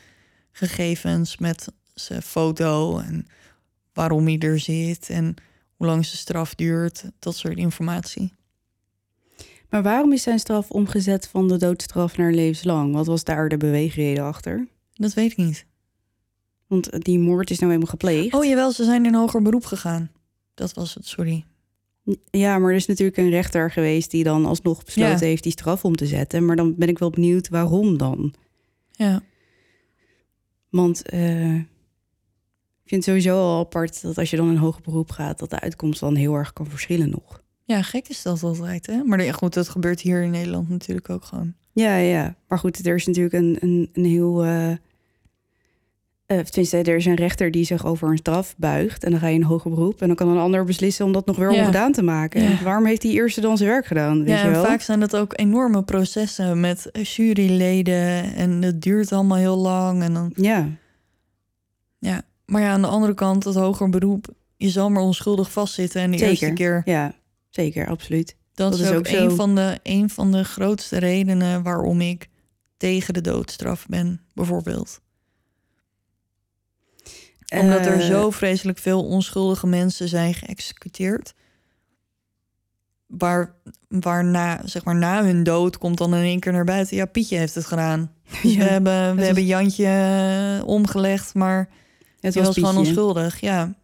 gegevens 0.53 1.37
met 1.39 1.73
zijn 1.95 2.23
foto... 2.23 2.99
en 2.99 3.27
waarom 3.93 4.27
hij 4.27 4.39
er 4.39 4.59
zit 4.59 5.11
en 5.11 5.35
hoe 5.77 5.87
lang 5.87 6.05
zijn 6.05 6.19
straf 6.19 6.55
duurt. 6.55 7.05
Dat 7.19 7.37
soort 7.37 7.57
informatie. 7.57 8.33
Maar 9.71 9.83
waarom 9.83 10.13
is 10.13 10.23
zijn 10.23 10.39
straf 10.39 10.71
omgezet 10.71 11.29
van 11.29 11.49
de 11.49 11.57
doodstraf 11.57 12.17
naar 12.17 12.33
levenslang? 12.33 12.95
Wat 12.95 13.07
was 13.07 13.25
daar 13.25 13.49
de 13.49 13.57
beweegreden 13.57 14.25
achter? 14.25 14.69
Dat 14.93 15.15
weet 15.15 15.31
ik 15.31 15.37
niet. 15.37 15.67
Want 16.67 17.05
die 17.05 17.19
moord 17.19 17.51
is 17.51 17.59
nou 17.59 17.73
eenmaal 17.73 17.87
gepleegd. 17.89 18.35
Oh 18.35 18.45
jawel, 18.45 18.73
ze 18.73 18.85
zijn 18.85 19.07
in 19.07 19.15
hoger 19.15 19.43
beroep 19.43 19.65
gegaan. 19.65 20.11
Dat 20.55 20.75
was 20.75 20.95
het, 20.95 21.07
sorry. 21.07 21.45
Ja, 22.31 22.59
maar 22.59 22.71
er 22.71 22.77
is 22.77 22.87
natuurlijk 22.87 23.17
een 23.19 23.31
rechter 23.31 23.71
geweest 23.71 24.11
die 24.11 24.25
dan 24.25 24.45
alsnog 24.47 24.85
besloten 24.85 25.13
Ja. 25.13 25.19
heeft 25.27 25.43
die 25.43 25.53
straf 25.53 25.85
om 25.85 25.97
te 25.97 26.07
zetten. 26.07 26.45
Maar 26.45 26.57
dan 26.57 26.75
ben 26.77 26.89
ik 26.89 26.99
wel 26.99 27.11
benieuwd 27.11 27.49
waarom 27.49 27.99
dan. 27.99 28.35
Ja, 28.93 29.23
Want 30.71 31.03
eh, 31.09 31.55
ik 32.87 32.93
vind 32.93 33.05
het 33.07 33.15
sowieso 33.15 33.39
al 33.43 33.59
apart 33.61 34.03
dat 34.03 34.19
als 34.19 34.31
je 34.31 34.37
dan 34.37 34.49
in 34.51 34.57
hoger 34.57 34.83
beroep 34.83 35.11
gaat, 35.11 35.39
dat 35.39 35.51
de 35.51 35.61
uitkomst 35.61 36.01
dan 36.01 36.15
heel 36.15 36.35
erg 36.35 36.53
kan 36.53 36.67
verschillen 36.67 37.11
nog. 37.11 37.43
ja 37.65 37.83
gek 37.83 38.09
is 38.09 38.23
dat 38.23 38.43
altijd, 38.43 38.87
hè? 38.87 39.03
Maar 39.05 39.25
ja, 39.25 39.33
goed, 39.33 39.55
dat 39.55 39.69
gebeurt 39.69 40.01
hier 40.01 40.23
in 40.23 40.31
Nederland 40.31 40.69
natuurlijk 40.69 41.11
ook 41.11 41.25
gewoon. 41.25 41.55
Ja, 41.73 41.97
ja. 41.97 42.35
Maar 42.49 42.59
goed, 42.59 42.87
er 42.87 42.95
is 42.95 43.07
natuurlijk 43.07 43.35
een, 43.35 43.57
een, 43.61 43.91
een 43.93 44.05
heel. 44.05 44.45
eh 44.45 44.71
eh, 46.27 46.39
tenminste, 46.39 46.77
er 46.83 46.97
is 46.97 47.05
een 47.07 47.15
rechter 47.15 47.51
die 47.51 47.65
zich 47.65 47.85
over 47.87 48.09
een 48.11 48.17
straf 48.17 48.55
buigt. 48.57 49.05
En 49.05 49.11
dan 49.11 49.21
ga 49.21 49.27
je 49.27 49.35
in 49.35 49.43
hoger 49.43 49.71
beroep. 49.71 50.01
En 50.01 50.07
dan 50.07 50.17
kan 50.17 50.29
een 50.29 50.39
ander 50.39 50.65
beslissen 50.65 51.05
om 51.05 51.13
dat 51.13 51.27
nog 51.27 51.37
weer 51.37 51.53
Ja. 51.53 51.61
ongedaan 51.61 51.93
te 51.93 52.03
maken. 52.03 52.43
Ja. 52.43 52.63
Waarom 52.63 52.87
heeft 52.87 53.01
die 53.03 53.13
eerste 53.13 53.41
dan 53.41 53.57
zijn 53.57 53.69
werk 53.71 53.87
gedaan? 53.87 54.19
Weet 54.19 54.29
ja, 54.39 54.45
je 54.45 54.51
wel? 54.51 54.65
vaak 54.65 54.81
zijn 54.81 55.01
dat 55.01 55.17
ook 55.17 55.33
enorme 55.39 55.83
processen 55.83 56.61
met 56.61 56.91
juryleden. 56.93 58.35
En 58.35 58.51
het 58.63 58.83
duurt 58.83 59.13
allemaal 59.13 59.37
heel 59.39 59.57
lang. 59.57 60.03
En 60.03 60.15
dan, 60.15 60.33
Ja, 60.35 60.69
ja. 61.99 62.23
Maar 62.47 62.63
ja, 62.63 62.71
aan 62.71 62.83
de 62.83 62.89
andere 62.89 63.15
kant, 63.15 63.45
het 63.45 63.55
hoger 63.55 63.89
beroep... 63.91 64.27
je 64.57 64.69
zal 64.71 64.91
maar 64.91 65.03
onschuldig 65.03 65.51
vastzitten. 65.53 66.01
En 66.03 66.11
de 66.11 66.19
Zeker. 66.19 66.31
eerste 66.31 66.53
keer... 66.53 66.83
ja, 66.85 67.15
zeker, 67.51 67.89
absoluut. 67.89 68.37
Dat, 68.55 68.71
Dat 68.71 68.81
is 68.81 68.89
ook, 68.89 68.97
ook 68.97 69.07
een, 69.07 69.31
zo. 69.31 69.37
van 69.37 69.55
de, 69.55 69.79
een 69.83 70.11
van 70.11 70.33
de 70.33 70.45
grootste 70.45 70.99
redenen 70.99 71.63
waarom 71.63 72.01
ik 72.01 72.29
tegen 72.77 73.15
de 73.15 73.21
doodstraf 73.21 73.87
ben, 73.87 74.21
bijvoorbeeld. 74.35 75.01
Omdat 77.61 77.87
er 77.87 78.01
Eh, 78.01 78.07
zo 78.07 78.31
vreselijk 78.31 78.79
veel 78.79 79.05
onschuldige 79.05 79.67
mensen 79.67 80.09
zijn 80.09 80.35
geëxecuteerd. 80.35 81.35
Waar, 83.07 83.55
waarna, 83.89 84.61
zeg 84.65 84.85
maar, 84.85 84.97
na 84.97 85.25
hun 85.25 85.43
dood 85.43 85.79
komt 85.79 85.99
dan 85.99 86.15
in 86.15 86.23
één 86.23 86.41
keer 86.41 86.53
naar 86.53 86.65
buiten. 86.65 86.97
Ja, 86.97 87.05
Pietje 87.07 87.37
heeft 87.37 87.55
het 87.55 87.67
gedaan. 87.67 88.13
Dus 88.43 88.53
Ja, 88.55 88.59
we 88.59 88.65
hebben, 88.65 89.17
we 89.17 89.25
hebben 89.25 89.45
Jantje 89.47 89.87
eh, 89.87 90.67
omgelegd, 90.69 91.35
maar 91.35 91.69
Het 92.35 92.35
die 92.35 92.43
was, 92.43 92.55
gewoon 92.71 92.77
onschuldig. 92.87 93.41
Ja, 93.41 93.75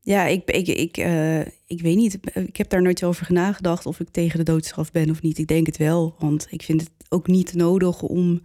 Ja, 0.00 0.26
ik, 0.26 0.50
ik, 0.50 0.66
ik, 0.68 0.96
eh, 0.96 1.40
ik 1.66 1.80
weet 1.80 1.96
niet. 1.96 2.18
Ik 2.34 2.56
heb 2.56 2.68
daar 2.68 2.82
nooit 2.82 3.04
over 3.04 3.32
nagedacht 3.32 3.86
of 3.86 4.00
ik 4.00 4.08
tegen 4.10 4.38
de 4.38 4.44
doodstraf 4.44 4.90
ben 4.92 5.10
of 5.10 5.22
niet. 5.22 5.38
Ik 5.38 5.46
denk 5.46 5.66
het 5.66 5.76
wel, 5.76 6.14
want 6.18 6.46
ik 6.50 6.62
vind 6.62 6.80
het 6.80 6.90
ook 7.08 7.26
niet 7.26 7.54
nodig 7.54 8.02
om. 8.02 8.42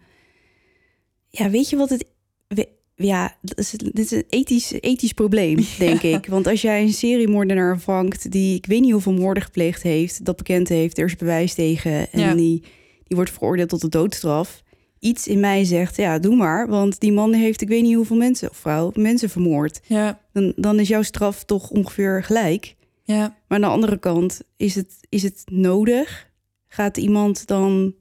Ja, 1.29 1.49
weet 1.49 1.69
je 1.69 1.75
wat 1.75 1.89
het. 1.89 2.05
we- 2.47 2.67
Ja, 2.95 3.37
dit 3.41 3.99
is 3.99 4.11
een 4.11 4.23
ethisch, 4.29 4.71
ethisch 4.71 5.13
probleem, 5.13 5.57
denk 5.79 6.01
ik. 6.01 6.25
Want 6.25 6.47
als 6.47 6.61
jij 6.61 6.81
een 6.81 6.93
seriemoordenaar 6.93 7.79
vangt 7.79 8.31
die 8.31 8.55
ik 8.55 8.65
weet 8.65 8.81
niet 8.81 8.91
hoeveel 8.91 9.13
moorden 9.13 9.43
gepleegd 9.43 9.81
heeft, 9.83 10.25
dat 10.25 10.37
bekend 10.37 10.69
heeft, 10.69 10.97
er 10.97 11.05
is 11.05 11.15
bewijs 11.15 11.53
tegen 11.53 12.11
en 12.11 12.19
Ja. 12.19 12.33
die, 12.35 12.59
die 13.03 13.15
wordt 13.17 13.31
veroordeeld 13.31 13.69
tot 13.69 13.81
de 13.81 13.89
doodstraf. 13.89 14.62
Iets 15.03 15.27
in 15.27 15.39
mij 15.39 15.63
zegt, 15.63 15.95
ja, 15.95 16.19
doe 16.19 16.35
maar, 16.35 16.67
want 16.67 16.99
die 16.99 17.11
man 17.11 17.33
heeft 17.33 17.61
ik 17.61 17.67
weet 17.67 17.81
niet 17.81 17.95
hoeveel 17.95 18.15
mensen 18.15 18.49
of 18.49 18.57
vrouw 18.57 18.91
mensen 18.95 19.29
vermoord 19.29 19.79
ja, 19.85 20.19
dan, 20.33 20.53
dan 20.55 20.79
is 20.79 20.87
jouw 20.87 21.01
straf 21.01 21.43
toch 21.43 21.69
ongeveer 21.69 22.23
gelijk. 22.23 22.75
ja. 23.03 23.19
Maar 23.47 23.57
aan 23.57 23.61
de 23.61 23.67
andere 23.67 23.97
kant, 23.97 24.41
is 24.57 24.75
het, 24.75 24.93
is 25.09 25.23
het 25.23 25.43
nodig? 25.51 26.29
Gaat 26.67 26.97
iemand 26.97 27.47
dan 27.47 27.93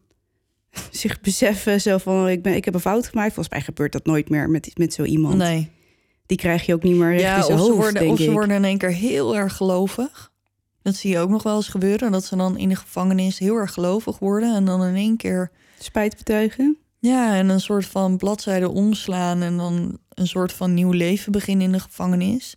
zich 0.91 1.21
beseffen 1.21 1.81
zo 1.81 1.99
van... 1.99 2.29
Ik, 2.29 2.43
ben, 2.43 2.55
ik 2.55 2.65
heb 2.65 2.75
een 2.75 2.81
fout 2.81 3.07
gemaakt? 3.07 3.35
Volgens 3.35 3.55
mij 3.55 3.65
gebeurt 3.65 3.93
dat 3.93 4.07
nooit 4.07 4.29
meer 4.29 4.51
met, 4.51 4.71
met 4.79 4.93
zo 4.93 5.03
iemand. 5.03 5.37
Nee. 5.37 5.71
Die 6.27 6.37
krijg 6.39 6.67
je 6.67 6.75
ook 6.75 6.83
niet 6.83 6.97
meer 6.97 7.11
recht 7.11 7.23
Ja, 7.23 7.37
in 7.37 7.43
zijn 7.43 7.59
of, 7.59 7.65
hoofd, 7.65 7.75
ze 7.75 7.81
worden, 7.83 8.09
of 8.11 8.19
ze 8.19 8.25
ik. 8.25 8.31
worden 8.31 8.57
in 8.57 8.65
één 8.65 8.79
keer 8.79 8.93
heel 8.93 9.37
erg 9.37 9.57
gelovig. 9.57 10.33
Dat 10.83 10.95
zie 10.95 11.11
je 11.11 11.19
ook 11.19 11.31
nog 11.31 11.43
wel 11.43 11.57
eens 11.57 11.69
gebeuren. 11.69 12.13
Dat 12.13 12.25
ze 12.25 12.37
dan 12.37 12.59
in 12.59 12.69
de 12.69 12.77
gevangenis 12.77 13.39
heel 13.39 13.57
erg 13.57 13.73
gelovig 13.73 14.19
worden. 14.19 14.55
En 14.55 14.65
dan 14.65 14.85
in 14.85 14.95
één 14.95 15.17
keer 15.17 15.51
Spijt 15.79 16.17
betuigen? 16.17 16.77
Ja, 17.03 17.37
en 17.37 17.49
een 17.49 17.61
soort 17.61 17.87
van 17.87 18.17
bladzijde 18.17 18.71
omslaan 18.71 19.43
en 19.43 19.57
dan 19.57 19.99
een 20.09 20.27
soort 20.27 20.53
van 20.53 20.75
nieuw 20.75 20.91
leven 20.91 21.33
beginnen 21.33 21.67
in 21.67 21.73
de 21.73 21.81
gevangenis. 21.81 22.57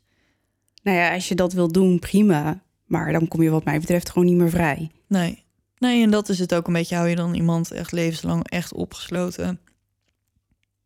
Nou 0.83 0.97
ja, 0.97 1.13
als 1.13 1.27
je 1.27 1.35
dat 1.35 1.53
wil 1.53 1.71
doen, 1.71 1.99
prima. 1.99 2.63
Maar 2.85 3.11
dan 3.11 3.27
kom 3.27 3.41
je 3.41 3.49
wat 3.49 3.63
mij 3.63 3.79
betreft 3.79 4.09
gewoon 4.09 4.27
niet 4.27 4.37
meer 4.37 4.49
vrij. 4.49 4.91
Nee. 5.07 5.43
Nee, 5.77 6.03
en 6.03 6.11
dat 6.11 6.29
is 6.29 6.39
het 6.39 6.53
ook 6.53 6.67
een 6.67 6.73
beetje. 6.73 6.95
Hou 6.95 7.07
je 7.07 7.15
dan 7.15 7.33
iemand 7.33 7.71
echt 7.71 7.91
levenslang 7.91 8.49
echt 8.49 8.73
opgesloten. 8.73 9.59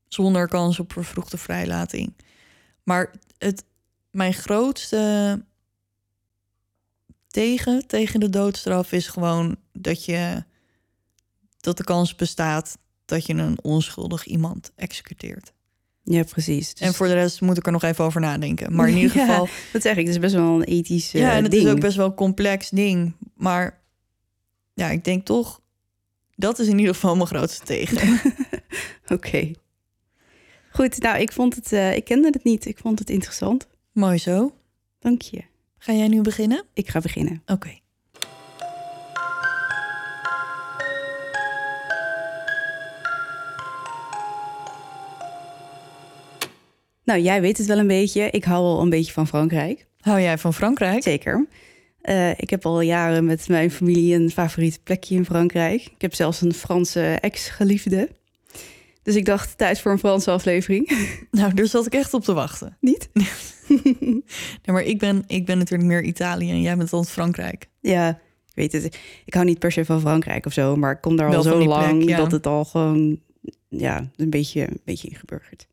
Zonder 0.08 0.48
kans 0.48 0.80
op 0.80 0.94
vervroegde 0.94 1.38
vrijlating. 1.38 2.14
Maar 2.84 3.12
het, 3.38 3.64
mijn 4.12 4.34
grootste 4.34 5.44
tegen, 7.28 7.88
tegen 7.88 8.20
de 8.20 8.30
doodstraf 8.30 8.92
is 8.92 9.08
gewoon 9.08 9.58
dat 9.72 10.06
je 10.06 10.44
dat 11.60 11.78
de 11.78 11.84
kans 11.84 12.16
bestaat 12.16 12.78
dat 13.10 13.26
je 13.26 13.34
een 13.34 13.58
onschuldig 13.62 14.26
iemand 14.26 14.72
executeert. 14.76 15.54
Ja, 16.04 16.24
precies. 16.24 16.74
Dus- 16.74 16.88
En 16.88 16.94
voor 16.94 17.08
de 17.08 17.14
rest 17.14 17.42
moet 17.42 17.58
ik 17.58 17.66
er 17.66 17.72
nog 17.72 17.84
even 17.84 18.06
over 18.06 18.22
nadenken. 18.22 18.76
Maar 18.76 18.90
in 18.90 18.98
ieder 18.98 19.18
Ja, 19.18 19.26
geval, 19.26 19.48
dat 19.74 19.82
zeg 19.82 19.92
ik. 19.98 20.06
Het 20.06 20.16
is 20.16 20.20
best 20.20 20.34
wel 20.36 20.56
een 20.56 20.64
ethisch 20.64 21.14
eh, 21.14 21.22
ja, 21.22 21.32
en 21.34 21.44
het 21.44 21.52
ding. 21.52 21.64
is 21.66 21.72
ook 21.72 21.80
best 21.80 21.98
wel 21.98 22.06
een 22.06 22.14
complex 22.14 22.70
ding. 22.70 23.14
Maar 23.36 23.80
ja, 24.74 24.90
ik 24.90 25.04
denk 25.04 25.26
toch, 25.26 25.62
dat 26.36 26.60
is 26.60 26.68
in 26.68 26.78
ieder 26.80 26.94
geval 26.94 27.16
mijn 27.16 27.28
grootste 27.28 27.66
tegen. 27.66 28.20
Oké. 29.16 29.52
Goed, 30.72 31.00
nou, 31.00 31.18
ik 31.20 31.32
vond 31.32 31.56
het... 31.56 31.72
eh, 31.72 31.96
ik 31.96 32.04
kende 32.04 32.28
het 32.28 32.44
niet. 32.44 32.66
Ik 32.66 32.78
vond 32.78 33.00
het 33.00 33.10
interessant. 33.10 33.68
Mooi 33.92 34.18
zo. 34.18 34.56
Dank 35.00 35.22
je. 35.22 35.44
Ga 35.78 35.94
jij 35.94 36.08
nu 36.08 36.22
beginnen? 36.22 36.64
Ik 36.74 36.90
ga 36.90 37.00
beginnen. 37.00 37.42
Oké. 37.46 37.78
Nou, 47.10 47.22
jij 47.22 47.42
weet 47.42 47.58
het 47.58 47.68
wel 47.68 47.78
een 47.78 47.88
beetje. 47.88 48.30
Ik 48.30 48.44
hou 48.44 48.64
al 48.64 48.82
een 48.82 48.90
beetje 48.90 49.14
van 49.14 49.28
Frankrijk. 49.28 49.88
Hou 50.00 50.22
jij 50.22 50.38
van 50.38 50.54
Frankrijk? 50.54 51.04
Zeker. 51.04 51.48
Uh, 52.04 52.30
ik 52.30 52.50
heb 52.50 52.66
al 52.66 52.82
jaren 52.82 53.26
met 53.26 53.48
mijn 53.48 53.72
familie 53.72 54.16
een 54.16 54.30
favoriet 54.30 54.80
plekje 54.84 55.16
in 55.16 55.26
Frankrijk. 55.26 55.82
Ik 55.82 56.02
heb 56.02 56.14
zelfs 56.14 56.42
een 56.42 56.54
Franse 56.54 57.02
ex-geliefde. 57.02 58.10
Dus 59.04 59.16
ik 59.16 59.26
dacht, 59.26 59.58
tijd 59.58 59.80
voor 59.80 59.92
een 59.92 60.00
Franse 60.00 60.32
aflevering. 60.32 60.92
Nou, 61.32 61.54
daar 61.54 61.66
zat 61.66 61.86
ik 61.86 61.94
echt 61.94 62.14
op 62.14 62.24
te 62.24 62.34
wachten. 62.34 62.78
Niet? 62.80 63.10
nee, 64.00 64.24
maar 64.66 64.84
ik 64.84 65.00
ben, 65.00 65.24
ik 65.28 65.46
ben 65.46 65.58
natuurlijk 65.58 65.90
meer 65.90 66.04
Italië 66.04 66.50
en 66.50 66.62
jij 66.62 66.78
bent 66.78 66.90
dan 66.90 67.06
Frankrijk. 67.06 67.70
Ja, 67.80 68.10
ik 68.48 68.56
weet 68.56 68.72
het. 68.72 68.98
Ik 69.26 69.34
hou 69.34 69.46
niet 69.46 69.60
per 69.60 69.72
se 69.72 69.86
van 69.86 70.00
Frankrijk 70.00 70.46
of 70.46 70.54
zo, 70.54 70.76
maar 70.76 70.92
ik 70.92 71.02
kom 71.02 71.16
daar 71.16 71.36
al 71.36 71.44
zo 71.44 71.66
lang 71.66 71.98
plek, 71.98 72.10
ja. 72.10 72.18
dat 72.18 72.32
het 72.32 72.48
al 72.48 72.66
gewoon 72.66 73.20
ja, 73.70 74.10
een 74.16 74.30
beetje, 74.30 74.62
een 74.62 74.82
beetje 74.84 75.08
ingeburgerd. 75.08 75.69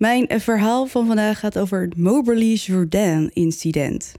Mijn 0.00 0.26
verhaal 0.28 0.86
van 0.86 1.06
vandaag 1.06 1.38
gaat 1.38 1.58
over 1.58 1.80
het 1.80 1.96
Moberly-Jourdain-incident. 1.96 4.12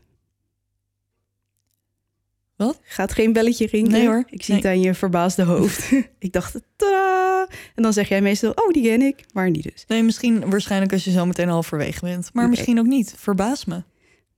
Wat? 2.56 2.80
Gaat 2.84 3.12
geen 3.12 3.34
belletje 3.34 3.68
ringen? 3.68 3.92
Nee 3.92 4.08
hoor. 4.08 4.24
Ik 4.30 4.44
zie 4.44 4.56
het 4.56 4.66
aan 4.66 4.82
je 4.82 4.94
verbaasde 4.94 5.44
hoofd. 5.44 5.92
ik 6.20 6.32
dacht, 6.32 6.56
tada! 6.76 7.48
En 7.76 7.84
dan 7.84 7.94
zeg 7.94 8.10
jij 8.10 8.22
meestal, 8.22 8.52
oh, 8.52 8.70
die 8.70 8.84
ken 8.84 9.02
ik. 9.02 9.26
Maar 9.34 9.50
niet 9.50 9.64
dus. 9.64 9.86
Nee, 9.88 10.04
misschien 10.04 10.50
waarschijnlijk 10.50 10.94
als 10.94 11.04
je 11.04 11.12
zo 11.12 11.26
meteen 11.26 11.50
halverwege 11.50 12.00
bent. 12.00 12.30
Maar 12.34 12.50
misschien 12.50 12.80
ook 12.80 12.86
niet. 12.86 13.14
Verbaas 13.18 13.66
me. 13.66 13.84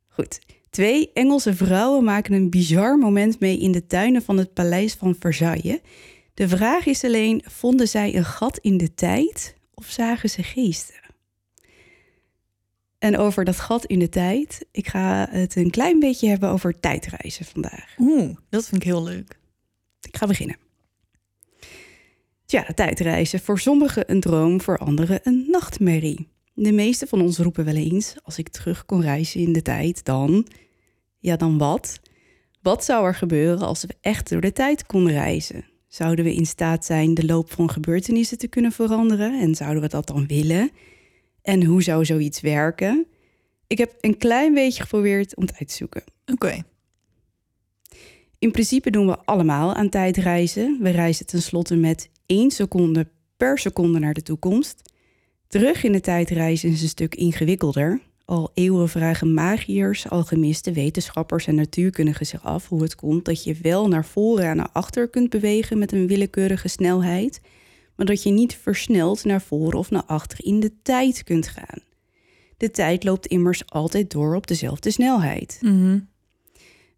Goed. 0.08 0.40
Twee 0.70 1.12
Engelse 1.14 1.54
vrouwen 1.54 2.04
maken 2.04 2.34
een 2.34 2.50
bizar 2.50 2.98
moment 2.98 3.40
mee 3.40 3.60
in 3.60 3.72
de 3.72 3.86
tuinen 3.86 4.22
van 4.22 4.38
het 4.38 4.54
paleis 4.54 4.94
van 4.94 5.16
Versailles. 5.20 5.80
De 6.34 6.48
vraag 6.48 6.86
is 6.86 7.04
alleen, 7.04 7.44
vonden 7.46 7.88
zij 7.88 8.16
een 8.16 8.26
gat 8.26 8.58
in 8.58 8.78
de 8.78 8.94
tijd 8.94 9.56
of 9.74 9.86
zagen 9.86 10.30
ze 10.30 10.44
geesten? 10.44 11.03
En 13.04 13.18
over 13.18 13.44
dat 13.46 13.60
gat 13.60 13.86
in 13.86 14.00
de 14.00 14.10
tijd. 14.10 14.66
Ik 14.72 14.88
ga 14.88 15.28
het 15.30 15.56
een 15.56 15.70
klein 15.70 16.00
beetje 16.00 16.28
hebben 16.28 16.50
over 16.50 16.80
tijdreizen 16.80 17.46
vandaag. 17.46 17.96
Oeh, 17.98 18.36
dat 18.50 18.66
vind 18.66 18.82
ik 18.82 18.88
heel 18.88 19.04
leuk. 19.04 19.40
Ik 20.02 20.18
ga 20.18 20.28
beginnen. 20.28 20.58
Tja, 22.46 22.66
tijdreizen. 22.76 23.40
Voor 23.40 23.60
sommigen 23.60 24.12
een 24.12 24.20
droom, 24.20 24.62
voor 24.62 24.78
anderen 24.78 25.20
een 25.24 25.46
nachtmerrie. 25.50 26.28
De 26.54 26.72
meeste 26.72 27.08
van 27.08 27.22
ons 27.22 27.38
roepen 27.38 27.66
wel 27.66 27.76
eens: 27.76 28.16
als 28.22 28.38
ik 28.38 28.50
terug 28.50 28.86
kon 28.86 29.02
reizen 29.02 29.40
in 29.40 29.54
de 29.54 29.62
tijd, 29.62 30.06
dan. 30.06 30.48
Ja, 31.20 31.36
dan 31.36 31.58
wat? 31.58 32.00
Wat 32.62 32.84
zou 32.84 33.06
er 33.06 33.16
gebeuren 33.16 33.68
als 33.68 33.84
we 33.84 33.96
echt 34.02 34.30
door 34.30 34.42
de 34.42 34.54
tijd 34.54 34.86
konden 34.86 35.14
reizen? 35.14 35.66
Zouden 35.88 36.26
we 36.26 36.34
in 36.34 36.46
staat 36.46 36.86
zijn 36.86 37.14
de 37.14 37.26
loop 37.26 37.52
van 37.52 37.70
gebeurtenissen 37.70 38.38
te 38.38 38.48
kunnen 38.48 38.72
veranderen? 38.72 39.40
En 39.40 39.56
zouden 39.56 39.82
we 39.82 39.90
dat 39.90 40.08
dan 40.08 40.28
willen? 40.28 40.72
En 41.44 41.64
hoe 41.64 41.84
zou 41.84 42.06
zoiets 42.06 42.42
werken? 42.42 43.06
Ik 43.68 43.78
heb 43.78 43.94
een 44.02 44.18
klein 44.18 44.54
beetje 44.54 44.82
geprobeerd 44.82 45.36
om 45.36 45.44
het 45.44 45.56
uit 45.60 45.68
te 45.68 45.76
zoeken. 45.76 46.04
Oké. 46.26 46.64
In 48.40 48.52
principe 48.52 48.90
doen 48.90 49.08
we 49.08 49.18
allemaal 49.26 49.74
aan 49.74 49.90
tijdreizen. 49.90 50.78
We 50.82 50.90
reizen 50.90 51.26
tenslotte 51.26 51.76
met 51.76 52.10
één 52.26 52.52
seconde 52.52 53.08
per 53.38 53.58
seconde 53.58 54.00
naar 54.00 54.14
de 54.14 54.22
toekomst. 54.22 54.82
Terug 55.48 55.84
in 55.84 55.92
de 55.92 56.02
tijd 56.02 56.30
reizen 56.30 56.70
is 56.70 56.82
een 56.82 56.88
stuk 56.88 57.16
ingewikkelder. 57.16 58.02
Al 58.26 58.52
eeuwen 58.54 58.90
vragen 58.90 59.34
magiërs, 59.34 60.10
alchemisten, 60.10 60.74
wetenschappers 60.74 61.48
en 61.48 61.56
natuurkundigen 61.56 62.26
zich 62.26 62.44
af 62.44 62.68
hoe 62.68 62.82
het 62.82 62.96
komt 62.96 63.26
dat 63.26 63.44
je 63.44 63.56
wel 63.62 63.88
naar 63.88 64.06
voren 64.06 64.46
en 64.46 64.56
naar 64.56 64.70
achter 64.74 65.08
kunt 65.08 65.30
bewegen 65.30 65.78
met 65.78 65.92
een 65.92 66.08
willekeurige 66.08 66.68
snelheid, 66.68 67.42
maar 67.96 68.06
dat 68.06 68.24
je 68.24 68.32
niet 68.32 68.56
versneld 68.56 69.24
naar 69.24 69.42
voren 69.42 69.80
of 69.80 69.92
naar 69.92 70.04
achter 70.06 70.46
in 70.46 70.60
de 70.60 70.72
tijd 70.82 71.24
kunt 71.24 71.48
gaan. 71.48 71.82
De 72.58 72.72
tijd 72.72 73.04
loopt 73.04 73.28
immers 73.28 73.70
altijd 73.70 74.12
door 74.12 74.36
op 74.36 74.48
dezelfde 74.48 74.92
snelheid. 74.92 75.58
Mm 75.62 76.08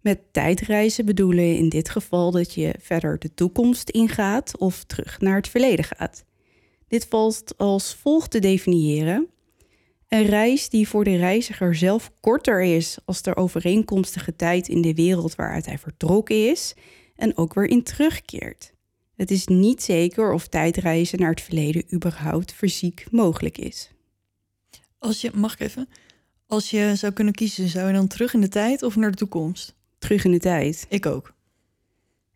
Met 0.02 0.20
tijdreizen 0.32 1.06
bedoelen 1.06 1.43
we 1.43 1.58
in 1.58 1.70
dit 1.70 1.89
geval 1.89 2.32
dat 2.32 2.54
je 2.54 2.76
verder 2.80 3.20
de 3.20 3.34
toekomst 3.34 3.89
ingaat 3.89 4.58
of 4.58 4.84
terug 4.84 5.20
naar 5.20 5.36
het 5.36 5.48
verleden 5.48 5.86
gaat. 5.86 6.26
Dit 6.88 7.06
valt 7.10 7.58
als 7.58 7.96
volgt 7.96 8.32
te 8.32 8.39
definiëren. 8.39 9.28
Een 10.08 10.26
reis 10.26 10.70
die 10.70 10.88
voor 10.88 11.04
de 11.04 11.16
reiziger 11.16 11.76
zelf 11.76 12.12
korter 12.20 12.62
is 12.62 12.98
als 13.06 13.22
de 13.22 13.36
overeenkomstige 13.36 14.36
tijd 14.36 14.68
in 14.68 14.82
de 14.82 14.93
wereld 14.93 15.36
waaruit 15.36 15.66
hij 15.66 15.78
vertrokken 15.78 16.50
is 16.50 16.74
en 17.16 17.38
ook 17.38 17.54
weer 17.54 17.70
in 17.70 17.84
terugkeert. 17.84 18.74
Het 19.16 19.32
is 19.32 19.47
niet 19.47 19.84
zeker 19.84 20.32
of 20.32 20.47
tijdreizen 20.47 21.20
naar 21.20 21.30
het 21.30 21.41
verleden 21.41 21.84
überhaupt 21.93 22.53
fysiek 22.53 23.05
mogelijk 23.11 23.57
is. 23.57 23.89
Als 24.97 25.22
je, 25.22 25.32
mag 25.34 25.53
ik 25.53 25.59
even? 25.59 25.89
Als 26.47 26.70
je 26.70 26.91
zou 26.95 27.13
kunnen 27.13 27.34
kiezen, 27.34 27.68
zou 27.68 27.88
je 27.88 27.93
dan 27.93 28.07
terug 28.07 28.34
in 28.34 28.41
de 28.41 28.47
tijd 28.47 28.84
of 28.84 28.95
naar 28.95 29.11
de 29.11 29.18
toekomst? 29.18 29.76
Terug 29.97 30.24
in 30.26 30.32
de 30.32 30.39
tijd. 30.39 30.86
Ik 30.89 31.05
ook. 31.05 31.34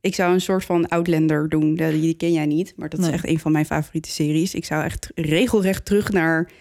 Ik 0.02 0.16
zou 0.16 0.34
een 0.34 0.42
soort 0.42 0.66
van 0.66 0.88
Outlander 0.88 1.50
doen. 1.50 1.76
Die 1.76 2.14
ken 2.14 2.32
jij 2.34 2.46
niet, 2.46 2.74
maar 2.76 2.90
dat 2.90 3.00
is 3.00 3.08
echt 3.08 3.28
een 3.28 3.40
van 3.40 3.52
mijn 3.52 3.66
favoriete 3.66 4.10
series. 4.10 4.54
Ik 4.54 4.66
zou 4.66 4.84
echt 4.84 5.12
regelrecht 5.16 5.86
terug 5.86 6.12
naar 6.12 6.52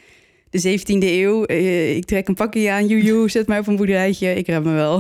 de 0.50 0.78
17e 0.80 0.82
eeuw. 0.98 1.44
Eh, 1.44 1.96
ik 1.96 2.04
trek 2.04 2.28
een 2.28 2.34
pakje 2.34 2.70
aan, 2.70 2.86
joejoe, 2.86 3.30
zet 3.30 3.46
mij 3.46 3.58
op 3.58 3.66
een 3.66 3.76
boerderijtje. 3.76 4.34
Ik 4.34 4.46
red 4.46 4.64
me 4.64 4.72
wel. 4.72 4.98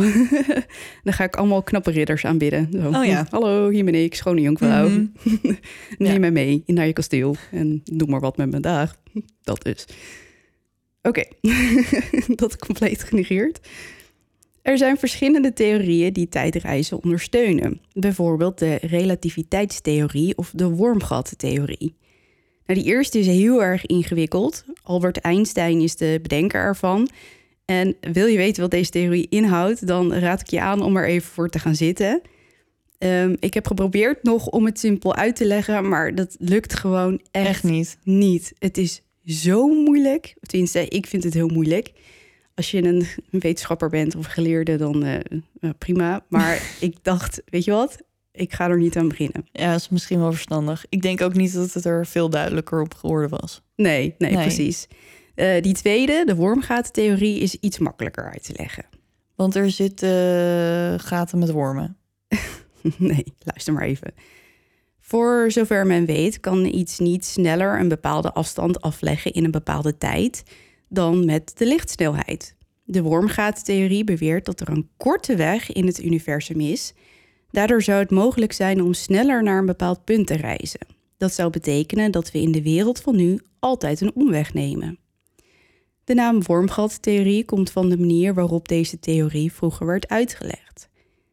dan 1.04 1.12
ga 1.12 1.24
ik 1.24 1.36
allemaal 1.36 1.62
knappe 1.62 1.90
ridders 1.90 2.24
aanbidden. 2.24 2.68
Zo. 2.72 2.88
Oh 2.88 3.04
ja. 3.04 3.26
Hallo, 3.30 3.68
hier 3.70 3.84
ben 3.84 3.94
ik, 3.94 4.14
schone 4.14 4.40
jonkvrouw. 4.40 4.88
Mhm. 4.88 5.04
Neem 5.98 6.12
Ja. 6.12 6.18
mij 6.18 6.30
mee 6.30 6.62
naar 6.66 6.86
je 6.86 6.92
kasteel 6.92 7.36
en 7.50 7.80
doe 7.84 8.08
maar 8.08 8.20
wat 8.20 8.36
met 8.36 8.50
mijn 8.50 8.62
dag. 8.62 8.96
Dat 9.42 9.66
is. 9.66 9.84
Oké, 11.02 11.24
dat 12.34 12.56
compleet 12.56 13.04
genegeerd. 13.04 13.68
Er 14.62 14.78
zijn 14.78 14.96
verschillende 14.98 15.52
theorieën 15.52 16.12
die 16.12 16.28
tijdreizen 16.28 17.02
ondersteunen. 17.02 17.80
Bijvoorbeeld 17.92 18.58
de 18.58 18.78
relativiteitstheorie 18.80 20.36
of 20.36 20.50
de 20.54 20.68
wormgattheorie. 20.68 21.94
Nou, 22.68 22.80
die 22.80 22.88
eerste 22.92 23.18
is 23.18 23.26
heel 23.26 23.62
erg 23.62 23.86
ingewikkeld. 23.86 24.64
Albert 24.82 25.18
Einstein 25.18 25.80
is 25.80 25.96
de 25.96 26.18
bedenker 26.22 26.60
ervan. 26.60 27.08
En 27.64 27.96
wil 28.00 28.26
je 28.26 28.36
weten 28.36 28.62
wat 28.62 28.70
deze 28.70 28.90
theorie 28.90 29.26
inhoudt, 29.28 29.86
dan 29.86 30.14
raad 30.14 30.40
ik 30.40 30.50
je 30.50 30.60
aan 30.60 30.82
om 30.82 30.96
er 30.96 31.06
even 31.06 31.30
voor 31.30 31.48
te 31.48 31.58
gaan 31.58 31.74
zitten. 31.74 32.20
Ehm, 32.98 33.36
ik 33.40 33.54
heb 33.54 33.66
geprobeerd 33.66 34.22
nog 34.22 34.46
om 34.46 34.64
het 34.64 34.78
simpel 34.78 35.14
uit 35.14 35.36
te 35.36 35.44
leggen, 35.44 35.88
maar 35.88 36.14
dat 36.14 36.36
lukt 36.38 36.74
gewoon 36.74 37.20
echt, 37.30 37.46
Echt 37.46 37.64
niet. 37.64 37.98
niet. 38.02 38.52
Het 38.58 38.78
is 38.78 39.02
zo 39.24 39.68
moeilijk. 39.68 40.34
Tenminste, 40.40 40.88
ik 40.88 41.06
vind 41.06 41.24
het 41.24 41.34
heel 41.34 41.48
moeilijk. 41.48 41.92
Als 42.54 42.70
je 42.70 42.82
een 42.82 43.06
wetenschapper 43.30 43.88
bent 43.88 44.14
of 44.16 44.26
geleerde, 44.26 44.76
dan 44.76 45.04
eh, 45.04 45.14
eh, 45.60 45.70
prima. 45.78 46.24
Maar 46.28 46.62
ik 46.80 46.96
dacht, 47.02 47.42
weet 47.44 47.64
je 47.64 47.70
wat? 47.70 47.98
Ik 48.38 48.52
ga 48.52 48.68
er 48.68 48.78
niet 48.78 48.96
aan 48.96 49.08
beginnen. 49.08 49.46
Ja, 49.52 49.70
dat 49.70 49.80
is 49.80 49.88
misschien 49.88 50.18
wel 50.20 50.32
verstandig. 50.32 50.84
Ik 50.88 51.02
denk 51.02 51.20
ook 51.22 51.34
niet 51.34 51.52
dat 51.54 51.72
het 51.72 51.84
er 51.84 52.06
veel 52.06 52.30
duidelijker 52.30 52.80
op 52.80 52.94
geworden 52.94 53.28
was. 53.40 53.62
Nee, 53.76 54.14
nee, 54.18 54.32
Nee. 54.32 54.42
precies. 54.42 54.86
Eh, 55.34 55.62
die 55.62 55.74
tweede, 55.74 56.22
de 56.26 56.34
wormgatentheorie, 56.34 57.38
is 57.40 57.54
iets 57.54 57.78
makkelijker 57.78 58.30
uit 58.32 58.44
te 58.44 58.52
leggen. 58.56 58.84
Want 59.36 59.54
er 59.54 59.70
zitten 59.70 60.08
gaten 61.00 61.38
met 61.38 61.50
wormen. 61.50 61.96
nee, 62.98 63.34
luister 63.38 63.72
maar 63.72 63.82
even. 63.82 64.14
Voor 65.00 65.50
zover 65.50 65.86
men 65.86 66.04
weet, 66.06 66.40
kan 66.40 66.64
iets 66.64 66.98
niet 66.98 67.24
sneller 67.24 67.80
een 67.80 67.88
bepaalde 67.88 68.32
afstand 68.32 68.80
afleggen 68.80 69.32
in 69.32 69.44
een 69.44 69.50
bepaalde 69.50 69.98
tijd 69.98 70.42
dan 70.88 71.24
met 71.24 71.52
de 71.58 71.66
lichtsnelheid. 71.66 72.56
De 72.84 73.02
wormgatentheorie 73.02 74.04
beweert 74.04 74.44
dat 74.44 74.60
er 74.60 74.68
een 74.68 74.88
korte 74.96 75.36
weg 75.36 75.72
in 75.72 75.86
het 75.86 76.02
universum 76.02 76.60
is. 76.60 76.92
Daardoor 77.50 77.82
zou 77.82 77.98
het 77.98 78.10
mogelijk 78.10 78.52
zijn 78.52 78.82
om 78.82 78.94
sneller 78.94 79.42
naar 79.42 79.58
een 79.58 79.66
bepaald 79.66 80.04
punt 80.04 80.26
te 80.26 80.36
reizen. 80.36 80.86
Dat 81.16 81.32
zou 81.32 81.50
betekenen 81.50 82.10
dat 82.10 82.30
we 82.30 82.40
in 82.40 82.52
de 82.52 82.62
wereld 82.62 83.00
van 83.00 83.16
nu 83.16 83.40
altijd 83.58 84.00
een 84.00 84.14
omweg 84.14 84.54
nemen. 84.54 84.98
De 86.04 86.14
naam 86.14 86.42
wormgattheorie 86.42 87.44
komt 87.44 87.70
van 87.70 87.88
de 87.88 87.98
manier 87.98 88.34
waarop 88.34 88.68
deze 88.68 89.00
theorie 89.00 89.52
vroeger 89.52 89.86
werd 89.86 90.08
uitgelegd. 90.08 90.88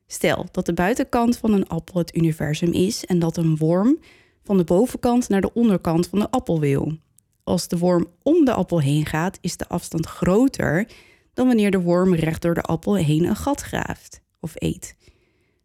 Stel 0.07 0.45
dat 0.51 0.65
de 0.65 0.73
buitenkant 0.73 1.37
van 1.37 1.53
een 1.53 1.67
appel 1.67 1.99
het 1.99 2.15
universum 2.15 2.71
is 2.71 3.05
en 3.05 3.19
dat 3.19 3.37
een 3.37 3.57
worm 3.57 3.99
van 4.43 4.57
de 4.57 4.63
bovenkant 4.63 5.29
naar 5.29 5.41
de 5.41 5.53
onderkant 5.53 6.07
van 6.07 6.19
de 6.19 6.31
appel 6.31 6.59
wil. 6.59 6.97
Als 7.43 7.67
de 7.67 7.77
worm 7.77 8.07
om 8.23 8.45
de 8.45 8.53
appel 8.53 8.81
heen 8.81 9.05
gaat, 9.05 9.37
is 9.41 9.57
de 9.57 9.67
afstand 9.67 10.05
groter 10.05 10.87
dan 11.33 11.47
wanneer 11.47 11.71
de 11.71 11.81
worm 11.81 12.15
recht 12.15 12.41
door 12.41 12.53
de 12.53 12.61
appel 12.61 12.95
heen 12.95 13.25
een 13.25 13.35
gat 13.35 13.61
graaft 13.61 14.21
of 14.39 14.51
eet. 14.55 14.95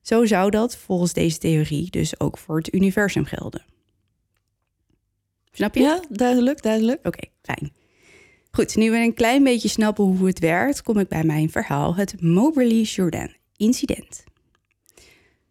Zo 0.03 0.27
zou 0.27 0.51
dat 0.51 0.77
volgens 0.77 1.13
deze 1.13 1.39
theorie 1.39 1.91
dus 1.91 2.21
ook 2.21 2.39
voor 2.39 2.57
het 2.57 2.75
universum 2.75 3.25
gelden. 3.25 3.65
Snap 5.53 5.75
je? 5.75 5.81
Ja, 5.81 6.03
duidelijk, 6.09 6.63
duidelijk. 6.63 7.07
Oké, 7.07 7.29
fijn. 7.43 7.73
Goed, 8.51 8.77
nu 8.77 8.91
we 8.91 8.97
een 8.97 9.15
klein 9.15 9.45
beetje 9.45 9.69
snappen 9.69 10.05
hoe 10.05 10.27
het 10.27 10.39
werkt, 10.39 10.83
kom 10.83 10.99
ik 10.99 11.09
bij 11.09 11.25
mijn 11.25 11.51
verhaal, 11.51 11.95
het 11.95 12.23
Moberly-Jourdain 12.23 13.37
incident. 13.57 14.25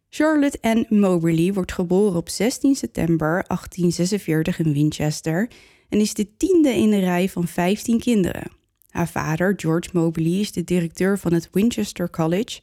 Charlotte 0.10 0.58
Ann 0.62 0.86
Moberly 0.90 1.54
wordt 1.54 1.72
geboren 1.72 2.18
op 2.18 2.30
16 2.30 2.76
september 2.76 3.44
1846 3.48 4.60
in 4.60 4.74
Winchester 4.74 5.50
en 5.90 6.00
is 6.00 6.14
de 6.14 6.38
tiende 6.38 6.70
in 6.70 6.90
de 6.90 7.00
rij 7.00 7.30
van 7.30 7.48
15 7.48 8.00
kinderen. 8.00 8.52
Haar 8.90 9.08
vader, 9.08 9.54
George 9.58 9.90
Moberly, 9.94 10.40
is 10.40 10.52
de 10.52 10.64
directeur 10.64 11.20
van 11.20 11.34
het 11.34 11.50
Winchester 11.52 12.10
College 12.10 12.62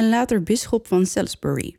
en 0.00 0.08
later 0.08 0.42
bisschop 0.42 0.86
van 0.86 1.06
Salisbury. 1.06 1.76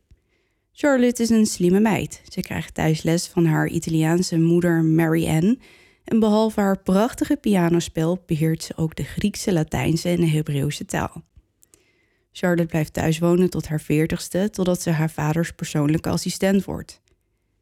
Charlotte 0.72 1.22
is 1.22 1.30
een 1.30 1.46
slimme 1.46 1.80
meid. 1.80 2.22
Ze 2.30 2.42
krijgt 2.42 2.74
thuis 2.74 3.04
les 3.04 3.28
van 3.28 3.46
haar 3.46 3.68
Italiaanse 3.68 4.40
moeder 4.40 4.84
Mary 4.84 5.28
Ann. 5.28 5.62
En 6.04 6.20
behalve 6.20 6.60
haar 6.60 6.80
prachtige 6.80 7.36
pianospel 7.36 8.24
beheert 8.26 8.64
ze 8.64 8.78
ook 8.78 8.96
de 8.96 9.04
Griekse, 9.04 9.54
Latijnse 9.54 10.10
en 10.10 10.20
de 10.20 10.28
Hebreeuwse 10.28 10.86
taal. 10.86 11.24
Charlotte 12.32 12.70
blijft 12.70 12.94
thuis 12.94 13.20
wonen 13.20 13.50
tot 13.50 13.68
haar 13.68 13.82
veertigste, 13.82 14.50
totdat 14.50 14.82
ze 14.82 14.90
haar 14.90 15.10
vaders 15.10 15.52
persoonlijke 15.52 16.10
assistent 16.10 16.66
wordt. 16.66 17.02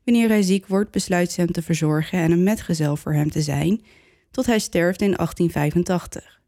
Wanneer 0.03 0.28
hij 0.28 0.41
ziek 0.41 0.68
wordt, 0.68 0.91
besluit 0.91 1.32
ze 1.32 1.41
hem 1.41 1.51
te 1.51 1.62
verzorgen 1.62 2.20
en 2.20 2.32
een 2.32 2.43
metgezel 2.43 2.95
voor 2.95 3.14
hem 3.14 3.32
te 3.32 3.41
zijn, 3.41 3.82
tot 4.32 4.45
hij 4.45 4.60
sterft 4.60 5.01
in 5.01 5.14
1885. 5.16 6.39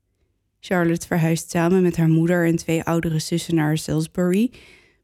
Charlotte 0.64 1.08
verhuist 1.08 1.50
samen 1.50 1.82
met 1.82 1.98
haar 1.98 2.10
moeder 2.10 2.46
en 2.46 2.56
twee 2.56 2.84
oudere 2.84 3.20
zussen 3.20 3.56
naar 3.56 3.78
Salisbury, 3.78 4.52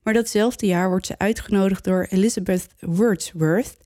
maar 0.04 0.14
datzelfde 0.14 0.66
jaar 0.66 0.90
wordt 0.90 1.06
ze 1.06 1.18
uitgenodigd 1.18 1.84
door 1.84 2.08
Elizabeth 2.10 2.68
Wordsworth, 2.80 3.78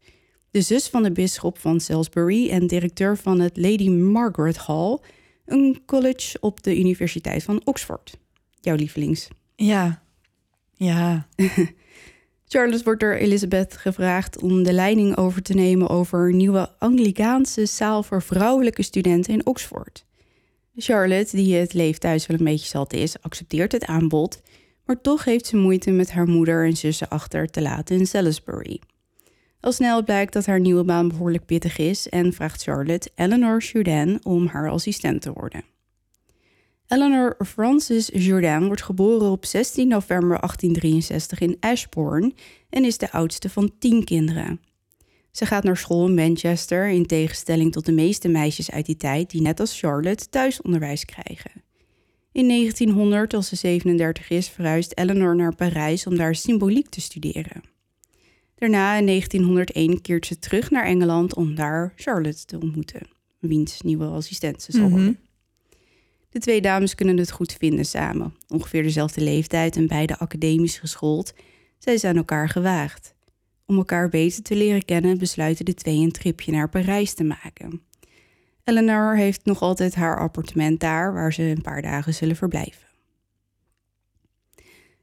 de 0.49 0.61
zus 0.61 0.87
van 0.87 1.03
de 1.03 1.11
bisschop 1.11 1.57
van 1.57 1.79
Salisbury 1.79 2.49
en 2.49 2.67
directeur 2.67 3.17
van 3.17 3.39
het 3.39 3.57
Lady 3.57 3.89
Margaret 3.89 4.57
Hall, 4.57 4.97
een 5.45 5.81
college 5.85 6.37
op 6.39 6.63
de 6.63 6.79
Universiteit 6.79 7.43
van 7.43 7.61
Oxford. 7.63 8.17
Jouw 8.59 8.75
lievelings. 8.75 9.27
Ja. 9.55 10.03
Ja. 10.73 11.27
Charlotte 12.47 12.83
wordt 12.83 12.99
door 12.99 13.13
Elizabeth 13.13 13.77
gevraagd 13.77 14.41
om 14.41 14.63
de 14.63 14.73
leiding 14.73 15.17
over 15.17 15.41
te 15.41 15.53
nemen 15.53 15.89
over 15.89 16.29
een 16.29 16.37
nieuwe 16.37 16.69
Anglikaanse 16.79 17.65
zaal 17.65 18.03
voor 18.03 18.21
vrouwelijke 18.21 18.83
studenten 18.83 19.33
in 19.33 19.45
Oxford. 19.45 20.05
Charlotte, 20.75 21.35
die 21.35 21.55
het 21.55 21.73
leeft 21.73 22.01
thuis 22.01 22.27
wel 22.27 22.37
een 22.37 22.45
beetje 22.45 22.67
zat 22.67 22.93
is, 22.93 23.21
accepteert 23.21 23.71
het 23.71 23.85
aanbod, 23.85 24.41
maar 24.85 25.01
toch 25.01 25.23
heeft 25.23 25.45
ze 25.45 25.57
moeite 25.57 25.91
met 25.91 26.11
haar 26.11 26.27
moeder 26.27 26.65
en 26.65 26.77
zussen 26.77 27.09
achter 27.09 27.47
te 27.47 27.61
laten 27.61 27.97
in 27.97 28.07
Salisbury. 28.07 28.79
Al 29.59 29.71
snel 29.71 30.03
blijkt 30.03 30.33
dat 30.33 30.45
haar 30.45 30.59
nieuwe 30.59 30.83
baan 30.83 31.07
behoorlijk 31.07 31.45
pittig 31.45 31.77
is 31.77 32.09
en 32.09 32.33
vraagt 32.33 32.63
Charlotte 32.63 33.09
Eleanor 33.15 33.59
Jourdain 33.61 34.25
om 34.25 34.47
haar 34.47 34.69
assistent 34.69 35.21
te 35.21 35.33
worden. 35.33 35.63
Eleanor 36.87 37.35
Frances 37.45 38.09
Jourdain 38.13 38.65
wordt 38.65 38.83
geboren 38.83 39.31
op 39.31 39.45
16 39.45 39.87
november 39.87 40.39
1863 40.39 41.39
in 41.39 41.57
Ashbourne 41.59 42.33
en 42.69 42.85
is 42.85 42.97
de 42.97 43.11
oudste 43.11 43.49
van 43.49 43.71
tien 43.79 44.03
kinderen. 44.03 44.59
Ze 45.31 45.45
gaat 45.45 45.63
naar 45.63 45.77
school 45.77 46.07
in 46.07 46.13
Manchester 46.13 46.89
in 46.89 47.05
tegenstelling 47.05 47.71
tot 47.71 47.85
de 47.85 47.91
meeste 47.91 48.27
meisjes 48.27 48.71
uit 48.71 48.85
die 48.85 48.97
tijd 48.97 49.29
die 49.29 49.41
net 49.41 49.59
als 49.59 49.79
Charlotte 49.79 50.29
thuisonderwijs 50.29 51.05
krijgen. 51.05 51.51
In 52.31 52.47
1900, 52.47 53.33
als 53.33 53.47
ze 53.47 53.55
37 53.55 54.29
is, 54.29 54.49
verhuist 54.49 54.97
Eleanor 54.97 55.35
naar 55.35 55.55
Parijs 55.55 56.07
om 56.07 56.17
daar 56.17 56.35
symboliek 56.35 56.89
te 56.89 57.01
studeren. 57.01 57.61
Daarna 58.55 58.97
in 58.97 59.05
1901 59.05 60.01
keert 60.01 60.25
ze 60.25 60.39
terug 60.39 60.69
naar 60.71 60.85
Engeland 60.85 61.35
om 61.35 61.55
daar 61.55 61.93
Charlotte 61.95 62.45
te 62.45 62.59
ontmoeten, 62.59 63.07
wiens 63.39 63.81
nieuwe 63.81 64.05
assistent 64.05 64.61
ze 64.61 64.71
zal 64.71 64.81
Mhm. 64.81 64.91
worden. 64.91 65.19
De 66.29 66.39
twee 66.39 66.61
dames 66.61 66.95
kunnen 66.95 67.17
het 67.17 67.31
goed 67.31 67.53
vinden 67.53 67.85
samen. 67.85 68.35
Ongeveer 68.47 68.83
dezelfde 68.83 69.21
leeftijd 69.21 69.75
en 69.75 69.87
beide 69.87 70.17
academisch 70.17 70.77
geschoold, 70.77 71.33
zijn 71.79 71.99
ze 71.99 72.07
aan 72.07 72.17
elkaar 72.17 72.49
gewaagd. 72.49 73.13
Om 73.71 73.77
elkaar 73.77 74.09
beter 74.09 74.43
te 74.43 74.55
leren 74.55 74.85
kennen 74.85 75.17
besluiten 75.17 75.65
de 75.65 75.73
twee 75.73 75.97
een 75.97 76.11
tripje 76.11 76.51
naar 76.51 76.69
Parijs 76.69 77.13
te 77.13 77.23
maken. 77.23 77.81
Eleanor 78.63 79.15
heeft 79.15 79.45
nog 79.45 79.61
altijd 79.61 79.95
haar 79.95 80.19
appartement 80.19 80.79
daar, 80.79 81.13
waar 81.13 81.33
ze 81.33 81.43
een 81.43 81.61
paar 81.61 81.81
dagen 81.81 82.13
zullen 82.13 82.35
verblijven. 82.35 82.87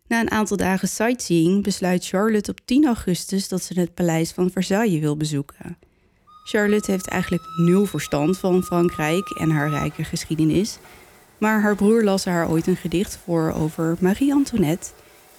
Na 0.06 0.20
een 0.20 0.30
aantal 0.30 0.56
dagen 0.56 0.88
sightseeing 0.88 1.62
besluit 1.62 2.06
Charlotte 2.06 2.50
op 2.50 2.60
10 2.64 2.86
augustus 2.86 3.48
dat 3.48 3.62
ze 3.62 3.80
het 3.80 3.94
paleis 3.94 4.32
van 4.32 4.50
Versailles 4.50 5.00
wil 5.00 5.16
bezoeken. 5.16 5.78
Charlotte 6.44 6.90
heeft 6.90 7.08
eigenlijk 7.08 7.42
nul 7.56 7.86
verstand 7.86 8.38
van 8.38 8.62
Frankrijk 8.62 9.28
en 9.28 9.50
haar 9.50 9.70
rijke 9.70 10.04
geschiedenis, 10.04 10.78
maar 11.38 11.60
haar 11.60 11.76
broer 11.76 12.02
las 12.04 12.24
haar 12.24 12.50
ooit 12.50 12.66
een 12.66 12.76
gedicht 12.76 13.18
voor 13.24 13.52
over 13.52 13.96
Marie-Antoinette 14.00 14.90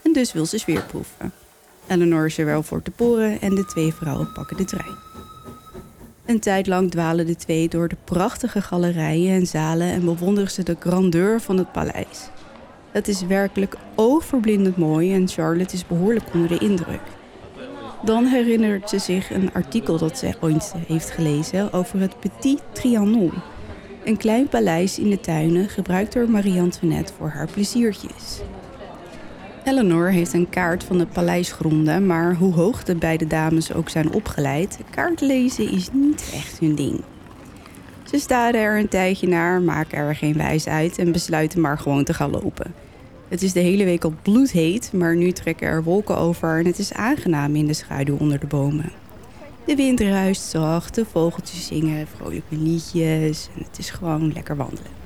en 0.02 0.14
dus 0.14 0.34
wil 0.34 0.46
ze 0.46 0.58
sfeerproeven. 0.58 1.32
Eleanor 1.90 2.26
is 2.26 2.38
er 2.38 2.46
wel 2.46 2.64
voor 2.64 2.82
te 2.82 2.92
poren 2.92 3.42
en 3.42 3.56
de 3.56 3.66
twee 3.66 3.94
vrouwen 3.94 4.32
pakken 4.32 4.58
de 4.58 4.66
trein. 4.66 4.96
Een 6.26 6.40
tijd 6.40 6.68
lang 6.68 6.92
dwalen 6.92 7.26
de 7.26 7.36
twee 7.36 7.70
door 7.70 7.88
de 7.88 7.98
prachtige 8.04 8.62
galerijen 8.62 9.34
en 9.34 9.48
zalen 9.48 9.88
en 9.88 10.06
bewonderen 10.06 10.52
ze 10.52 10.64
de 10.64 10.76
grandeur 10.80 11.42
van 11.42 11.58
het 11.58 11.72
paleis. 11.72 12.30
Het 12.92 13.08
is 13.08 13.22
werkelijk 13.22 13.76
oogverblindend 13.96 14.78
mooi 14.78 15.14
en 15.14 15.28
Charlotte 15.28 15.76
is 15.76 15.88
behoorlijk 15.88 16.34
onder 16.34 16.48
de 16.48 16.58
indruk. 16.58 17.02
Dan 18.04 18.26
herinnert 18.26 18.90
ze 18.90 19.00
zich 19.00 19.32
een 19.32 19.54
artikel 19.54 19.98
dat 19.98 20.18
ze 20.18 20.34
ooit 20.42 20.74
heeft 20.88 21.10
gelezen 21.10 21.74
over 21.74 22.00
het 22.00 22.20
Petit 22.20 22.62
Trianon. 22.72 23.34
Een 24.04 24.18
klein 24.18 24.48
paleis 24.48 25.00
in 25.00 25.10
de 25.10 25.20
tuinen 25.20 25.70
gebruikt 25.70 26.14
door 26.14 26.30
Marie-Antoinette 26.30 27.14
voor 27.14 27.30
haar 27.30 27.48
pleziertjes. 27.52 28.42
Eleanor 29.70 30.10
heeft 30.10 30.34
een 30.34 30.50
kaart 30.50 30.84
van 30.84 30.98
de 30.98 31.06
paleisgronden, 31.06 32.06
maar 32.06 32.36
hoe 32.36 32.54
hoog 32.54 32.84
de 32.84 32.96
beide 32.96 33.28
dames 33.28 33.74
ook 33.74 33.90
zijn 33.90 34.14
opgeleid, 34.14 34.80
kaartlezen 34.90 35.72
is 35.72 35.90
niet 35.92 36.32
echt 36.34 36.60
hun 36.60 36.76
ding. 36.76 37.02
Ze 38.04 38.20
staren 38.20 38.62
er 38.62 38.80
een 38.80 38.88
tijdje 38.88 39.28
naar, 39.28 39.62
maken 39.62 39.98
er 39.98 40.16
geen 40.16 40.38
wijs 40.38 40.68
uit 40.68 40.98
en 40.98 41.12
besluiten 41.12 41.62
maar 41.62 41.78
gewoon 41.78 42.04
te 42.04 42.14
gaan 42.14 42.30
lopen. 42.30 42.74
Het 43.28 43.42
is 43.42 43.54
de 43.54 43.60
hele 43.60 43.84
week 43.84 44.04
al 44.04 44.14
bloedheet, 44.22 44.92
maar 44.94 45.16
nu 45.16 45.32
trekken 45.32 45.68
er 45.68 45.84
wolken 45.84 46.18
over 46.18 46.60
en 46.60 46.66
het 46.66 46.80
is 46.80 46.94
aangenaam 46.94 47.56
in 47.56 47.68
de 47.68 47.74
schaduw 47.74 48.18
onder 48.18 48.40
de 48.40 48.48
bomen. 48.48 48.92
De 49.66 49.76
wind 49.76 50.00
ruist 50.00 50.42
zacht, 50.42 50.96
de 50.96 51.06
vogeltjes 51.06 51.68
zingen 51.68 52.08
vrolijke 52.08 52.56
liedjes 52.56 53.50
en 53.56 53.64
het 53.64 53.78
is 53.80 53.90
gewoon 53.90 54.34
lekker 54.34 54.56
wandelen. 54.56 54.99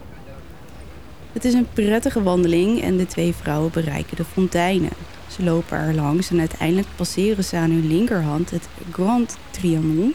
Het 1.34 1.46
is 1.46 1.54
een 1.54 1.68
prettige 1.74 2.24
wandeling 2.24 2.82
en 2.82 2.98
de 2.98 3.06
twee 3.06 3.34
vrouwen 3.34 3.72
bereiken 3.72 4.16
de 4.16 4.24
fonteinen. 4.24 4.92
Ze 5.30 5.44
lopen 5.44 5.78
er 5.78 5.94
langs 5.94 6.30
en 6.30 6.40
uiteindelijk 6.40 6.88
passeren 6.96 7.44
ze 7.44 7.56
aan 7.56 7.72
hun 7.72 7.88
linkerhand 7.88 8.50
het 8.50 8.68
Grand 8.92 9.38
Trianon, 9.52 10.14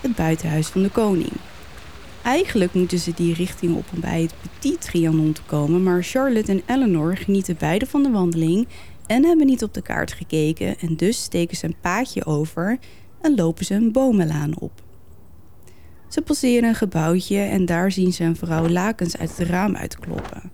het 0.00 0.14
buitenhuis 0.14 0.66
van 0.66 0.82
de 0.82 0.90
koning. 0.90 1.32
Eigenlijk 2.22 2.74
moeten 2.74 2.98
ze 2.98 3.12
die 3.14 3.34
richting 3.34 3.76
op 3.76 3.84
om 3.94 4.00
bij 4.00 4.22
het 4.22 4.34
Petit 4.40 4.80
Trianon 4.80 5.32
te 5.32 5.42
komen, 5.46 5.82
maar 5.82 6.02
Charlotte 6.02 6.52
en 6.52 6.62
Eleanor 6.66 7.16
genieten 7.16 7.56
beide 7.58 7.86
van 7.86 8.02
de 8.02 8.10
wandeling 8.10 8.66
en 9.06 9.24
hebben 9.24 9.46
niet 9.46 9.62
op 9.62 9.74
de 9.74 9.82
kaart 9.82 10.12
gekeken 10.12 10.78
en 10.78 10.96
dus 10.96 11.22
steken 11.22 11.56
ze 11.56 11.64
een 11.64 11.80
paadje 11.80 12.24
over 12.24 12.78
en 13.20 13.34
lopen 13.34 13.64
ze 13.64 13.74
een 13.74 13.92
bomenlaan 13.92 14.58
op. 14.58 14.85
Ze 16.08 16.22
passeren 16.22 16.68
een 16.68 16.74
gebouwtje 16.74 17.38
en 17.38 17.64
daar 17.64 17.92
zien 17.92 18.12
ze 18.12 18.24
een 18.24 18.36
vrouw 18.36 18.68
lakens 18.68 19.16
uit 19.16 19.36
het 19.36 19.48
raam 19.48 19.76
uitkloppen. 19.76 20.50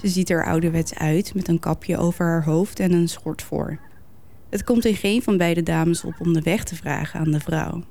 Ze 0.00 0.08
ziet 0.08 0.30
er 0.30 0.46
ouderwets 0.46 0.94
uit 0.94 1.34
met 1.34 1.48
een 1.48 1.58
kapje 1.58 1.98
over 1.98 2.26
haar 2.26 2.44
hoofd 2.44 2.80
en 2.80 2.92
een 2.92 3.08
schort 3.08 3.42
voor. 3.42 3.78
Het 4.50 4.64
komt 4.64 4.84
in 4.84 4.94
geen 4.94 5.22
van 5.22 5.36
beide 5.36 5.62
dames 5.62 6.04
op 6.04 6.14
om 6.18 6.32
de 6.32 6.42
weg 6.42 6.64
te 6.64 6.76
vragen 6.76 7.20
aan 7.20 7.30
de 7.30 7.40
vrouw. 7.40 7.82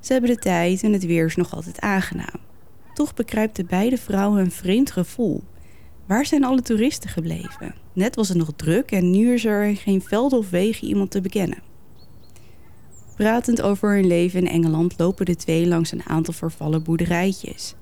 Ze 0.00 0.12
hebben 0.12 0.30
de 0.30 0.36
tijd 0.36 0.82
en 0.82 0.92
het 0.92 1.06
weer 1.06 1.26
is 1.26 1.36
nog 1.36 1.54
altijd 1.54 1.80
aangenaam. 1.80 2.40
Toch 2.94 3.14
bekruipt 3.14 3.56
de 3.56 3.64
beide 3.64 3.96
vrouwen 3.96 4.40
een 4.40 4.50
vreemd 4.50 4.90
gevoel. 4.90 5.42
Waar 6.06 6.26
zijn 6.26 6.44
alle 6.44 6.62
toeristen 6.62 7.10
gebleven? 7.10 7.74
Net 7.92 8.16
was 8.16 8.28
het 8.28 8.38
nog 8.38 8.52
druk 8.56 8.90
en 8.90 9.10
nu 9.10 9.32
is 9.32 9.44
er 9.44 9.76
geen 9.76 10.02
velden 10.02 10.38
of 10.38 10.50
wegen 10.50 10.88
iemand 10.88 11.10
te 11.10 11.20
bekennen. 11.20 11.69
Pratend 13.20 13.62
over 13.62 13.94
hun 13.94 14.06
leven 14.06 14.40
in 14.40 14.48
Engeland 14.48 14.94
lopen 14.96 15.26
de 15.26 15.36
twee 15.36 15.66
langs 15.66 15.92
een 15.92 16.06
aantal 16.06 16.34
vervallen 16.34 16.82
boerderijtjes. 16.82 17.74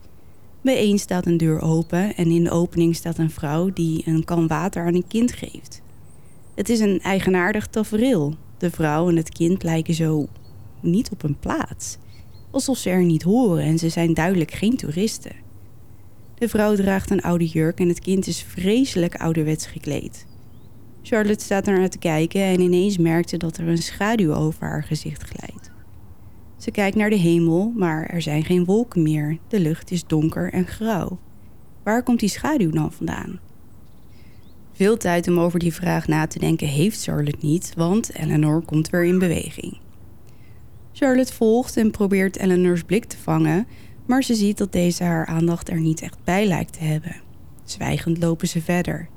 Bij 0.60 0.76
één 0.76 0.98
staat 0.98 1.26
een 1.26 1.36
deur 1.36 1.60
open 1.60 2.16
en 2.16 2.30
in 2.30 2.44
de 2.44 2.50
opening 2.50 2.96
staat 2.96 3.18
een 3.18 3.30
vrouw 3.30 3.72
die 3.72 4.02
een 4.06 4.24
kan 4.24 4.46
water 4.46 4.86
aan 4.86 4.94
een 4.94 5.06
kind 5.06 5.32
geeft. 5.32 5.82
Het 6.54 6.68
is 6.68 6.80
een 6.80 7.00
eigenaardig 7.00 7.66
tafereel. 7.66 8.34
De 8.56 8.70
vrouw 8.70 9.08
en 9.08 9.16
het 9.16 9.28
kind 9.28 9.62
lijken 9.62 9.94
zo 9.94 10.28
niet 10.80 11.10
op 11.10 11.22
hun 11.22 11.38
plaats. 11.38 11.96
Alsof 12.50 12.78
ze 12.78 12.90
er 12.90 13.04
niet 13.04 13.22
horen 13.22 13.64
en 13.64 13.78
ze 13.78 13.88
zijn 13.88 14.14
duidelijk 14.14 14.50
geen 14.50 14.76
toeristen. 14.76 15.36
De 16.34 16.48
vrouw 16.48 16.74
draagt 16.74 17.10
een 17.10 17.22
oude 17.22 17.46
jurk 17.46 17.80
en 17.80 17.88
het 17.88 18.00
kind 18.00 18.26
is 18.26 18.42
vreselijk 18.42 19.14
ouderwets 19.14 19.66
gekleed. 19.66 20.26
Charlotte 21.08 21.44
staat 21.44 21.66
ernaar 21.66 21.88
te 21.88 21.98
kijken 21.98 22.42
en 22.42 22.60
ineens 22.60 22.98
merkt 22.98 23.28
ze 23.28 23.36
dat 23.36 23.56
er 23.56 23.68
een 23.68 23.78
schaduw 23.78 24.34
over 24.34 24.66
haar 24.66 24.82
gezicht 24.82 25.22
glijdt. 25.22 25.70
Ze 26.56 26.70
kijkt 26.70 26.96
naar 26.96 27.10
de 27.10 27.16
hemel, 27.16 27.72
maar 27.76 28.06
er 28.06 28.22
zijn 28.22 28.44
geen 28.44 28.64
wolken 28.64 29.02
meer. 29.02 29.38
De 29.48 29.60
lucht 29.60 29.90
is 29.90 30.06
donker 30.06 30.52
en 30.52 30.66
grauw. 30.66 31.18
Waar 31.82 32.02
komt 32.02 32.20
die 32.20 32.28
schaduw 32.28 32.70
dan 32.70 32.92
vandaan? 32.92 33.40
Veel 34.72 34.96
tijd 34.96 35.28
om 35.28 35.38
over 35.38 35.58
die 35.58 35.74
vraag 35.74 36.08
na 36.08 36.26
te 36.26 36.38
denken 36.38 36.66
heeft 36.66 37.02
Charlotte 37.02 37.46
niet, 37.46 37.72
want 37.76 38.14
Eleanor 38.14 38.62
komt 38.62 38.90
weer 38.90 39.04
in 39.04 39.18
beweging. 39.18 39.78
Charlotte 40.92 41.34
volgt 41.34 41.76
en 41.76 41.90
probeert 41.90 42.38
Eleanor's 42.38 42.82
blik 42.82 43.04
te 43.04 43.18
vangen, 43.18 43.66
maar 44.06 44.22
ze 44.22 44.34
ziet 44.34 44.58
dat 44.58 44.72
deze 44.72 45.04
haar 45.04 45.26
aandacht 45.26 45.68
er 45.68 45.80
niet 45.80 46.02
echt 46.02 46.18
bij 46.24 46.46
lijkt 46.46 46.72
te 46.72 46.84
hebben. 46.84 47.16
Zwijgend 47.64 48.18
lopen 48.18 48.48
ze 48.48 48.62
verder. 48.62 49.08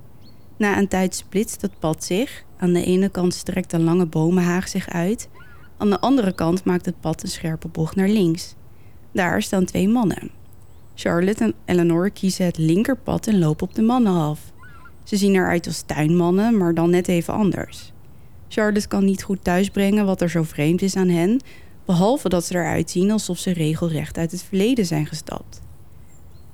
Na 0.61 0.77
een 0.77 0.87
tijd 0.87 1.15
splitst 1.15 1.61
het 1.61 1.79
pad 1.79 2.03
zich. 2.03 2.43
Aan 2.57 2.73
de 2.73 2.83
ene 2.83 3.09
kant 3.09 3.33
strekt 3.33 3.73
een 3.73 3.83
lange 3.83 4.05
bomenhaag 4.05 4.67
zich 4.67 4.89
uit. 4.89 5.29
Aan 5.77 5.89
de 5.89 5.99
andere 5.99 6.31
kant 6.31 6.63
maakt 6.63 6.85
het 6.85 6.99
pad 6.99 7.23
een 7.23 7.29
scherpe 7.29 7.67
bocht 7.67 7.95
naar 7.95 8.07
links. 8.07 8.55
Daar 9.11 9.41
staan 9.41 9.65
twee 9.65 9.87
mannen. 9.87 10.31
Charlotte 10.95 11.43
en 11.43 11.53
Eleanor 11.65 12.11
kiezen 12.11 12.45
het 12.45 12.57
linkerpad 12.57 13.27
en 13.27 13.39
lopen 13.39 13.67
op 13.67 13.75
de 13.75 13.81
mannen 13.81 14.13
af. 14.13 14.39
Ze 15.03 15.17
zien 15.17 15.35
eruit 15.35 15.67
als 15.67 15.81
tuinmannen, 15.81 16.57
maar 16.57 16.73
dan 16.73 16.89
net 16.89 17.07
even 17.07 17.33
anders. 17.33 17.93
Charlotte 18.47 18.87
kan 18.87 19.05
niet 19.05 19.23
goed 19.23 19.43
thuisbrengen 19.43 20.05
wat 20.05 20.21
er 20.21 20.29
zo 20.29 20.43
vreemd 20.43 20.81
is 20.81 20.95
aan 20.95 21.09
hen, 21.09 21.41
behalve 21.85 22.29
dat 22.29 22.45
ze 22.45 22.55
eruit 22.55 22.89
zien 22.89 23.11
alsof 23.11 23.37
ze 23.37 23.51
regelrecht 23.51 24.17
uit 24.17 24.31
het 24.31 24.43
verleden 24.43 24.85
zijn 24.85 25.05
gestapt. 25.05 25.61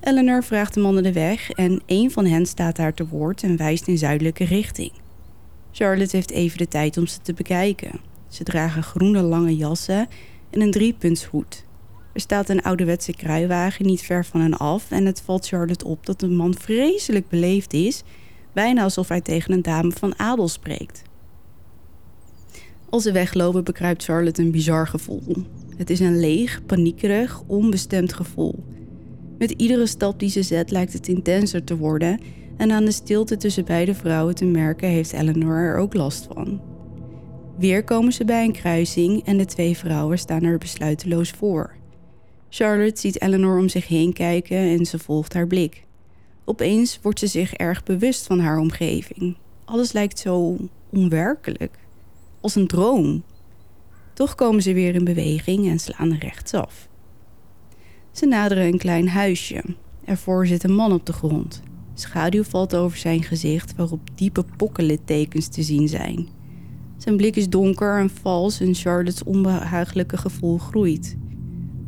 Eleanor 0.00 0.44
vraagt 0.44 0.74
de 0.74 0.80
mannen 0.80 1.02
de 1.02 1.12
weg 1.12 1.50
en 1.50 1.82
een 1.86 2.10
van 2.10 2.26
hen 2.26 2.46
staat 2.46 2.76
haar 2.76 2.94
te 2.94 3.06
woord 3.06 3.42
en 3.42 3.56
wijst 3.56 3.88
in 3.88 3.98
zuidelijke 3.98 4.44
richting. 4.44 4.92
Charlotte 5.72 6.16
heeft 6.16 6.30
even 6.30 6.58
de 6.58 6.68
tijd 6.68 6.96
om 6.96 7.06
ze 7.06 7.18
te 7.22 7.32
bekijken. 7.32 8.00
Ze 8.28 8.44
dragen 8.44 8.82
groene 8.82 9.22
lange 9.22 9.56
jassen 9.56 10.08
en 10.50 10.60
een 10.60 10.70
driepuntshoed. 10.70 11.64
Er 12.12 12.20
staat 12.20 12.48
een 12.48 12.62
ouderwetse 12.62 13.12
kruiwagen 13.12 13.86
niet 13.86 14.02
ver 14.02 14.24
van 14.24 14.40
hen 14.40 14.58
af 14.58 14.90
en 14.90 15.06
het 15.06 15.20
valt 15.20 15.46
Charlotte 15.46 15.84
op 15.84 16.06
dat 16.06 16.20
de 16.20 16.28
man 16.28 16.54
vreselijk 16.54 17.28
beleefd 17.28 17.72
is, 17.72 18.02
bijna 18.52 18.82
alsof 18.82 19.08
hij 19.08 19.20
tegen 19.20 19.52
een 19.52 19.62
dame 19.62 19.90
van 19.90 20.18
adel 20.18 20.48
spreekt. 20.48 21.02
Als 22.88 23.02
ze 23.02 23.12
weglopen 23.12 23.64
bekruipt 23.64 24.04
Charlotte 24.04 24.42
een 24.42 24.50
bizar 24.50 24.88
gevoel. 24.88 25.22
Het 25.76 25.90
is 25.90 26.00
een 26.00 26.20
leeg, 26.20 26.66
paniekerig, 26.66 27.42
onbestemd 27.46 28.12
gevoel. 28.12 28.64
Met 29.38 29.50
iedere 29.50 29.86
stap 29.86 30.18
die 30.18 30.30
ze 30.30 30.42
zet 30.42 30.70
lijkt 30.70 30.92
het 30.92 31.08
intenser 31.08 31.64
te 31.64 31.76
worden 31.76 32.20
en 32.56 32.70
aan 32.70 32.84
de 32.84 32.92
stilte 32.92 33.36
tussen 33.36 33.64
beide 33.64 33.94
vrouwen 33.94 34.34
te 34.34 34.44
merken 34.44 34.88
heeft 34.88 35.12
Eleanor 35.12 35.56
er 35.56 35.76
ook 35.76 35.94
last 35.94 36.28
van. 36.32 36.60
Weer 37.58 37.84
komen 37.84 38.12
ze 38.12 38.24
bij 38.24 38.44
een 38.44 38.52
kruising 38.52 39.24
en 39.24 39.36
de 39.36 39.44
twee 39.44 39.76
vrouwen 39.76 40.18
staan 40.18 40.42
er 40.42 40.58
besluiteloos 40.58 41.30
voor. 41.30 41.76
Charlotte 42.48 43.00
ziet 43.00 43.22
Eleanor 43.22 43.58
om 43.58 43.68
zich 43.68 43.88
heen 43.88 44.12
kijken 44.12 44.56
en 44.56 44.86
ze 44.86 44.98
volgt 44.98 45.34
haar 45.34 45.46
blik. 45.46 45.84
Opeens 46.44 46.98
wordt 47.02 47.18
ze 47.18 47.26
zich 47.26 47.54
erg 47.54 47.82
bewust 47.82 48.26
van 48.26 48.40
haar 48.40 48.58
omgeving. 48.58 49.36
Alles 49.64 49.92
lijkt 49.92 50.18
zo 50.18 50.56
onwerkelijk, 50.90 51.78
als 52.40 52.54
een 52.54 52.66
droom. 52.66 53.22
Toch 54.14 54.34
komen 54.34 54.62
ze 54.62 54.72
weer 54.72 54.94
in 54.94 55.04
beweging 55.04 55.68
en 55.68 55.78
slaan 55.78 56.14
rechtsaf. 56.14 56.87
Ze 58.18 58.26
naderen 58.26 58.64
een 58.64 58.78
klein 58.78 59.08
huisje. 59.08 59.62
Ervoor 60.04 60.46
zit 60.46 60.64
een 60.64 60.74
man 60.74 60.92
op 60.92 61.06
de 61.06 61.12
grond. 61.12 61.62
Schaduw 61.94 62.42
valt 62.42 62.74
over 62.74 62.98
zijn 62.98 63.22
gezicht 63.22 63.74
waarop 63.76 64.00
diepe 64.14 64.44
pokkenlittekens 64.56 65.48
te 65.48 65.62
zien 65.62 65.88
zijn. 65.88 66.28
Zijn 66.96 67.16
blik 67.16 67.36
is 67.36 67.48
donker 67.48 67.98
en 67.98 68.10
vals 68.10 68.60
en 68.60 68.74
Charlotte's 68.74 69.24
onbehagelijke 69.24 70.16
gevoel 70.16 70.58
groeit. 70.58 71.16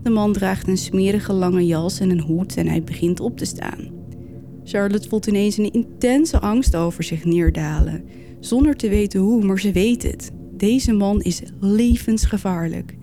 De 0.03 0.11
man 0.11 0.33
draagt 0.33 0.68
een 0.68 0.78
smerige 0.78 1.33
lange 1.33 1.66
jas 1.66 2.01
en 2.01 2.11
een 2.11 2.20
hoed 2.20 2.57
en 2.57 2.66
hij 2.66 2.83
begint 2.83 3.20
op 3.20 3.37
te 3.37 3.45
staan. 3.45 3.89
Charlotte 4.64 5.09
voelt 5.09 5.26
ineens 5.26 5.57
een 5.57 5.72
intense 5.72 6.41
angst 6.41 6.76
over 6.76 7.05
zich 7.05 7.24
neerdalen. 7.24 8.05
Zonder 8.41 8.76
te 8.76 8.89
weten 8.89 9.20
hoe, 9.20 9.45
maar 9.45 9.61
ze 9.61 9.72
weet 9.72 10.03
het. 10.03 10.31
Deze 10.53 10.93
man 10.93 11.20
is 11.20 11.43
levensgevaarlijk. 11.61 12.99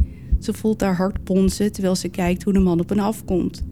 Ze 0.48 0.54
voelt 0.54 0.82
haar 0.82 0.96
hart 0.96 1.24
ponzen 1.24 1.72
terwijl 1.72 1.96
ze 1.96 2.10
kijkt 2.10 2.44
hoe 2.44 2.54
de 2.54 2.60
man 2.60 2.80
op 2.80 2.90
hen 2.90 3.00
afkomt. 3.00 3.64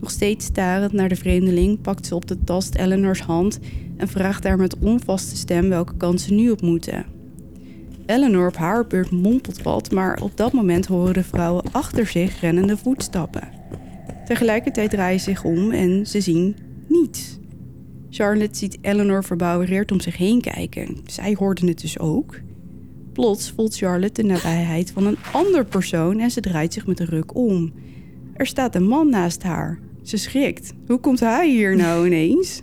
Nog 0.00 0.10
steeds 0.10 0.44
starend 0.44 0.92
naar 0.92 1.08
de 1.08 1.16
vreemdeling 1.16 1.80
pakt 1.80 2.06
ze 2.06 2.14
op 2.14 2.26
de 2.26 2.44
tast 2.44 2.74
Eleanor's 2.74 3.20
hand 3.20 3.58
en 3.96 4.08
vraagt 4.08 4.44
haar 4.44 4.56
met 4.56 4.78
onvaste 4.78 5.36
stem 5.36 5.68
welke 5.68 5.96
kant 5.96 6.20
ze 6.20 6.34
nu 6.34 6.50
op 6.50 6.60
moeten. 6.60 7.06
Eleanor 8.06 8.48
op 8.48 8.56
haar 8.56 8.86
beurt 8.86 9.10
mompelt 9.10 9.62
wat, 9.62 9.90
maar 9.90 10.22
op 10.22 10.36
dat 10.36 10.52
moment 10.52 10.86
horen 10.86 11.14
de 11.14 11.24
vrouwen 11.24 11.64
achter 11.72 12.06
zich 12.06 12.40
rennende 12.40 12.76
voetstappen. 12.76 13.48
Tegelijkertijd 14.24 14.90
draaien 14.90 15.20
ze 15.20 15.30
zich 15.30 15.44
om 15.44 15.70
en 15.70 16.06
ze 16.06 16.20
zien 16.20 16.56
niets. 16.88 17.38
Charlotte 18.10 18.58
ziet 18.58 18.78
Eleanor 18.80 19.24
verbouwereerd 19.24 19.92
om 19.92 20.00
zich 20.00 20.16
heen 20.16 20.40
kijken. 20.40 20.96
Zij 21.06 21.34
hoorde 21.38 21.66
het 21.66 21.80
dus 21.80 21.98
ook. 21.98 22.40
Plots 23.14 23.52
voelt 23.56 23.76
Charlotte 23.76 24.22
de 24.22 24.28
nabijheid 24.28 24.90
van 24.90 25.06
een 25.06 25.16
ander 25.32 25.64
persoon 25.64 26.18
en 26.18 26.30
ze 26.30 26.40
draait 26.40 26.72
zich 26.72 26.86
met 26.86 27.00
een 27.00 27.06
ruk 27.06 27.34
om. 27.36 27.72
Er 28.34 28.46
staat 28.46 28.74
een 28.74 28.88
man 28.88 29.10
naast 29.10 29.42
haar. 29.42 29.78
Ze 30.02 30.16
schrikt. 30.16 30.72
Hoe 30.86 30.98
komt 30.98 31.20
hij 31.20 31.50
hier 31.50 31.76
nou 31.76 32.06
ineens? 32.06 32.62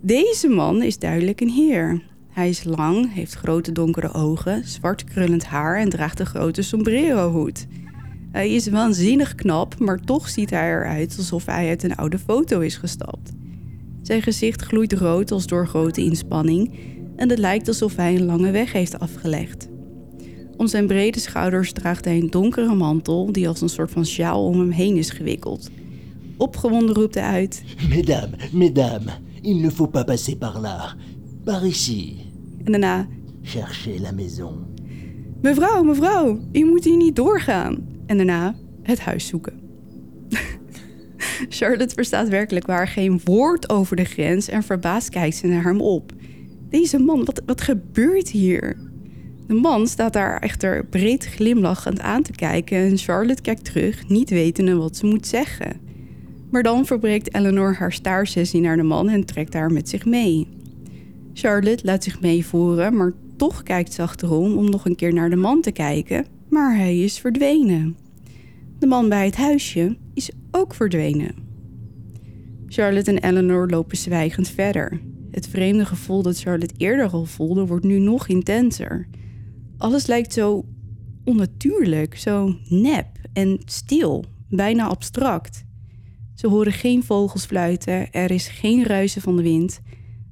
Deze 0.00 0.48
man 0.48 0.82
is 0.82 0.98
duidelijk 0.98 1.40
een 1.40 1.48
heer. 1.48 2.02
Hij 2.30 2.48
is 2.48 2.64
lang, 2.64 3.14
heeft 3.14 3.34
grote 3.34 3.72
donkere 3.72 4.12
ogen, 4.12 4.68
zwart 4.68 5.04
krullend 5.04 5.44
haar 5.44 5.78
en 5.78 5.88
draagt 5.88 6.20
een 6.20 6.26
grote 6.26 6.62
sombrero-hoed. 6.62 7.66
Hij 8.32 8.50
is 8.50 8.68
waanzinnig 8.68 9.34
knap, 9.34 9.78
maar 9.78 10.00
toch 10.00 10.28
ziet 10.28 10.50
hij 10.50 10.70
eruit 10.70 11.14
alsof 11.18 11.46
hij 11.46 11.68
uit 11.68 11.82
een 11.82 11.96
oude 11.96 12.18
foto 12.18 12.60
is 12.60 12.76
gestapt. 12.76 13.32
Zijn 14.02 14.22
gezicht 14.22 14.62
gloeit 14.62 14.92
rood 14.92 15.30
als 15.30 15.46
door 15.46 15.66
grote 15.66 16.00
inspanning 16.00 16.70
en 17.16 17.30
het 17.30 17.38
lijkt 17.38 17.68
alsof 17.68 17.96
hij 17.96 18.14
een 18.14 18.24
lange 18.24 18.50
weg 18.50 18.72
heeft 18.72 18.98
afgelegd. 18.98 19.68
Om 20.56 20.66
zijn 20.66 20.86
brede 20.86 21.18
schouders 21.18 21.72
draagt 21.72 22.04
hij 22.04 22.18
een 22.18 22.30
donkere 22.30 22.74
mantel 22.74 23.32
die 23.32 23.48
als 23.48 23.60
een 23.60 23.68
soort 23.68 23.90
van 23.90 24.06
sjaal 24.06 24.44
om 24.44 24.58
hem 24.58 24.70
heen 24.70 24.96
is 24.96 25.10
gewikkeld. 25.10 25.70
Opgewonden 26.36 26.94
roept 26.94 27.14
hij 27.14 27.24
uit: 27.24 27.62
Mesdames, 27.88 28.50
mesdames, 28.50 29.20
il 29.40 29.56
ne 29.56 29.70
faut 29.70 29.90
pas 29.90 30.04
passer 30.04 30.36
par 30.36 30.60
là. 30.60 30.94
Par 31.44 31.66
ici. 31.66 32.16
En 32.64 32.72
daarna: 32.72 33.08
Cherchez 33.42 34.00
la 34.00 34.12
maison. 34.12 34.54
Mevrouw, 35.42 35.82
mevrouw, 35.82 36.40
u 36.52 36.64
moet 36.64 36.84
hier 36.84 36.96
niet 36.96 37.16
doorgaan. 37.16 37.86
En 38.06 38.16
daarna 38.16 38.54
het 38.82 39.00
huis 39.00 39.26
zoeken. 39.26 39.60
Charlotte 41.48 41.94
verstaat 41.94 42.28
werkelijk 42.28 42.66
waar 42.66 42.88
geen 42.88 43.20
woord 43.24 43.70
over 43.70 43.96
de 43.96 44.04
grens 44.04 44.48
en 44.48 44.62
verbaasd 44.62 45.08
kijkt 45.08 45.36
ze 45.36 45.46
naar 45.46 45.64
hem 45.64 45.80
op. 45.80 46.12
Deze 46.68 46.98
man, 46.98 47.24
wat, 47.24 47.42
wat 47.46 47.60
gebeurt 47.60 48.28
hier? 48.28 48.76
De 49.46 49.54
man 49.54 49.86
staat 49.86 50.12
daar 50.12 50.38
echter 50.38 50.84
breed 50.84 51.26
glimlachend 51.26 52.00
aan 52.00 52.22
te 52.22 52.32
kijken 52.32 52.78
en 52.78 52.98
Charlotte 52.98 53.42
kijkt 53.42 53.64
terug, 53.64 54.08
niet 54.08 54.30
wetende 54.30 54.74
wat 54.74 54.96
ze 54.96 55.06
moet 55.06 55.26
zeggen. 55.26 55.80
Maar 56.50 56.62
dan 56.62 56.86
verbreekt 56.86 57.34
Eleanor 57.34 57.74
haar 57.74 57.92
staarsessie 57.92 58.60
naar 58.60 58.76
de 58.76 58.82
man 58.82 59.08
en 59.08 59.24
trekt 59.24 59.54
haar 59.54 59.72
met 59.72 59.88
zich 59.88 60.04
mee. 60.04 60.48
Charlotte 61.32 61.84
laat 61.84 62.04
zich 62.04 62.20
meevoeren, 62.20 62.96
maar 62.96 63.12
toch 63.36 63.62
kijkt 63.62 63.92
ze 63.92 64.02
achterom 64.02 64.56
om 64.56 64.70
nog 64.70 64.84
een 64.84 64.96
keer 64.96 65.12
naar 65.12 65.30
de 65.30 65.36
man 65.36 65.60
te 65.60 65.72
kijken, 65.72 66.26
maar 66.48 66.76
hij 66.76 66.98
is 66.98 67.18
verdwenen. 67.18 67.96
De 68.78 68.86
man 68.86 69.08
bij 69.08 69.24
het 69.24 69.36
huisje 69.36 69.96
is 70.14 70.30
ook 70.50 70.74
verdwenen. 70.74 71.34
Charlotte 72.66 73.10
en 73.10 73.30
Eleanor 73.30 73.68
lopen 73.68 73.96
zwijgend 73.96 74.48
verder. 74.48 75.00
Het 75.36 75.48
vreemde 75.48 75.84
gevoel 75.84 76.22
dat 76.22 76.38
Charlotte 76.38 76.74
eerder 76.76 77.10
al 77.10 77.24
voelde, 77.24 77.66
wordt 77.66 77.84
nu 77.84 77.98
nog 77.98 78.28
intenser. 78.28 79.08
Alles 79.78 80.06
lijkt 80.06 80.32
zo 80.32 80.64
onnatuurlijk, 81.24 82.18
zo 82.18 82.56
nep 82.68 83.06
en 83.32 83.60
stil, 83.64 84.24
bijna 84.48 84.86
abstract. 84.86 85.64
Ze 86.34 86.48
horen 86.48 86.72
geen 86.72 87.04
vogels 87.04 87.44
fluiten, 87.44 88.12
er 88.12 88.30
is 88.30 88.48
geen 88.48 88.84
ruisen 88.84 89.22
van 89.22 89.36
de 89.36 89.42
wind. 89.42 89.80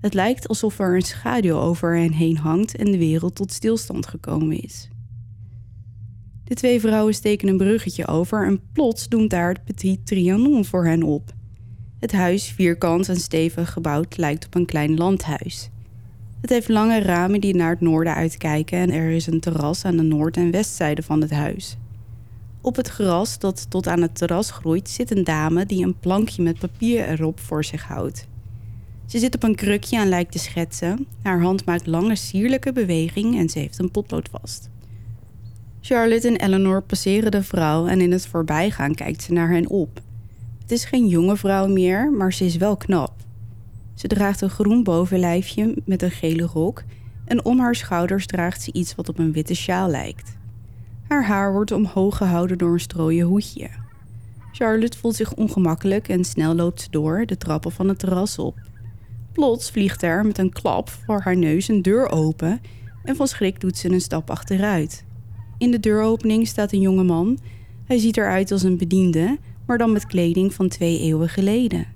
Het 0.01 0.15
lijkt 0.15 0.49
alsof 0.49 0.79
er 0.79 0.95
een 0.95 1.03
schaduw 1.03 1.57
over 1.57 1.97
hen 1.97 2.13
heen 2.13 2.37
hangt 2.37 2.77
en 2.77 2.91
de 2.91 2.99
wereld 2.99 3.35
tot 3.35 3.53
stilstand 3.53 4.07
gekomen 4.07 4.63
is. 4.63 4.89
De 6.45 6.55
twee 6.55 6.81
vrouwen 6.81 7.15
steken 7.15 7.49
een 7.49 7.57
bruggetje 7.57 8.07
over 8.07 8.47
en 8.47 8.61
plots 8.73 9.09
doemt 9.09 9.31
daar 9.31 9.49
het 9.49 9.65
Petit 9.65 10.07
Trianon 10.07 10.65
voor 10.65 10.87
hen 10.87 11.03
op. 11.03 11.35
Het 12.05 12.13
huis, 12.13 12.49
vierkant 12.49 13.09
en 13.09 13.17
stevig 13.17 13.73
gebouwd, 13.73 14.17
lijkt 14.17 14.47
op 14.47 14.55
een 14.55 14.67
klein 14.67 14.97
landhuis. 14.97 15.71
Het 16.41 16.51
heeft 16.51 16.69
lange 16.69 17.01
ramen 17.01 17.41
die 17.41 17.55
naar 17.55 17.71
het 17.71 17.81
noorden 17.81 18.15
uitkijken 18.15 18.79
en 18.79 18.91
er 18.91 19.11
is 19.11 19.27
een 19.27 19.41
terras 19.41 19.85
aan 19.85 19.97
de 19.97 20.03
noord- 20.03 20.37
en 20.37 20.51
westzijde 20.51 21.03
van 21.03 21.21
het 21.21 21.31
huis. 21.31 21.77
Op 22.61 22.77
het 22.77 22.89
gras 22.89 23.39
dat 23.39 23.71
tot 23.71 23.87
aan 23.87 24.03
het 24.03 24.17
terras 24.17 24.51
groeit 24.51 24.89
zit 24.89 25.17
een 25.17 25.25
dame 25.25 25.67
die 25.67 25.85
een 25.85 25.99
plankje 25.99 26.43
met 26.43 26.59
papier 26.59 27.09
erop 27.09 27.41
voor 27.41 27.65
zich 27.65 27.85
houdt. 27.85 28.27
Ze 29.07 29.19
zit 29.19 29.35
op 29.35 29.43
een 29.43 29.55
krukje 29.55 29.97
en 29.97 30.09
lijkt 30.09 30.33
te 30.33 30.39
schetsen. 30.39 31.07
Haar 31.23 31.41
hand 31.41 31.65
maakt 31.65 31.87
lange 31.87 32.17
sierlijke 32.17 32.73
beweging 32.73 33.39
en 33.39 33.49
ze 33.49 33.59
heeft 33.59 33.79
een 33.79 33.91
potlood 33.91 34.29
vast. 34.29 34.71
Charlotte 35.81 36.29
en 36.29 36.37
Eleanor 36.37 36.83
passeren 36.83 37.31
de 37.31 37.43
vrouw 37.43 37.87
en 37.87 38.01
in 38.01 38.13
het 38.13 38.27
voorbijgaan 38.27 38.95
kijkt 38.95 39.23
ze 39.23 39.33
naar 39.33 39.51
hen 39.51 39.69
op. 39.69 40.03
Het 40.65 40.73
is 40.73 40.85
geen 40.85 41.07
jonge 41.07 41.37
vrouw 41.37 41.67
meer, 41.67 42.13
maar 42.13 42.33
ze 42.33 42.45
is 42.45 42.57
wel 42.57 42.77
knap. 42.77 43.13
Ze 43.95 44.07
draagt 44.07 44.41
een 44.41 44.51
groen 44.51 44.83
bovenlijfje 44.83 45.77
met 45.85 46.03
een 46.03 46.11
gele 46.11 46.43
rok 46.43 46.83
en 47.25 47.45
om 47.45 47.59
haar 47.59 47.75
schouders 47.75 48.27
draagt 48.27 48.63
ze 48.63 48.73
iets 48.73 48.95
wat 48.95 49.09
op 49.09 49.19
een 49.19 49.33
witte 49.33 49.55
sjaal 49.55 49.89
lijkt. 49.89 50.37
Haar 51.09 51.27
haar 51.27 51.53
wordt 51.53 51.73
omhoog 51.73 52.17
gehouden 52.17 52.59
door 52.59 52.73
een 52.73 52.81
strooien 52.81 53.27
hoedje. 53.27 53.69
Charlotte 54.53 54.99
voelt 54.99 55.15
zich 55.15 55.35
ongemakkelijk 55.35 56.09
en 56.09 56.25
snel 56.25 56.55
loopt 56.55 56.81
ze 56.81 56.91
door 56.91 57.27
de 57.27 57.37
trappen 57.37 57.73
van 57.73 57.89
het 57.89 57.99
terras 57.99 58.39
op. 58.39 58.59
Plots 59.33 59.71
vliegt 59.71 60.03
er 60.03 60.27
met 60.27 60.39
een 60.39 60.53
klap 60.53 60.89
voor 60.89 61.21
haar 61.21 61.37
neus 61.37 61.69
een 61.69 61.83
deur 61.83 62.11
open 62.11 62.61
en 63.03 63.17
van 63.17 63.27
schrik 63.27 63.61
doet 63.61 63.77
ze 63.77 63.91
een 63.91 64.01
stap 64.01 64.31
achteruit. 64.31 65.05
In 65.59 65.71
de 65.71 65.81
deuropening 65.81 66.47
staat 66.47 66.73
een 66.73 66.81
jonge 66.81 67.05
man. 67.05 67.39
Hij 67.85 67.99
ziet 67.99 68.17
eruit 68.17 68.53
als 68.53 68.63
een 68.63 68.77
bediende, 68.79 69.39
maar 69.67 69.79
dan 69.79 69.93
met 69.93 70.07
kleding 70.07 70.55
van 70.55 70.69
twee 70.69 70.99
eeuwen 70.99 71.29
geleden. 71.29 71.87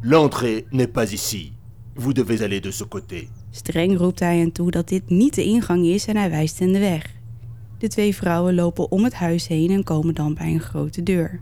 L'entrée 0.00 0.64
n'est 0.70 0.92
pas 0.92 1.12
ici. 1.12 1.52
Vous 1.94 2.14
devez 2.14 2.42
aller 2.42 2.60
de 2.60 2.70
ce 2.70 2.84
côté. 2.84 3.28
Streng 3.50 3.96
roept 3.96 4.20
hij 4.20 4.38
hen 4.38 4.52
toe 4.52 4.70
dat 4.70 4.88
dit 4.88 5.08
niet 5.08 5.34
de 5.34 5.44
ingang 5.44 5.84
is 5.84 6.06
en 6.06 6.16
hij 6.16 6.30
wijst 6.30 6.58
hen 6.58 6.72
de 6.72 6.78
weg. 6.78 7.14
De 7.78 7.88
twee 7.88 8.14
vrouwen 8.14 8.54
lopen 8.54 8.90
om 8.90 9.04
het 9.04 9.14
huis 9.14 9.46
heen 9.46 9.70
en 9.70 9.84
komen 9.84 10.14
dan 10.14 10.34
bij 10.34 10.52
een 10.52 10.60
grote 10.60 11.02
deur. 11.02 11.40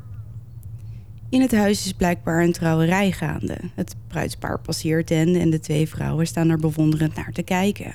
In 1.28 1.40
het 1.40 1.52
huis 1.52 1.84
is 1.84 1.92
blijkbaar 1.92 2.42
een 2.42 2.52
trouwerij 2.52 3.12
gaande. 3.12 3.56
Het 3.74 3.96
bruidspaar 4.08 4.60
passeert 4.60 5.08
hen 5.08 5.34
en 5.34 5.50
de 5.50 5.60
twee 5.60 5.88
vrouwen 5.88 6.26
staan 6.26 6.48
er 6.48 6.58
bewonderend 6.58 7.14
naar 7.14 7.32
te 7.32 7.42
kijken. 7.42 7.94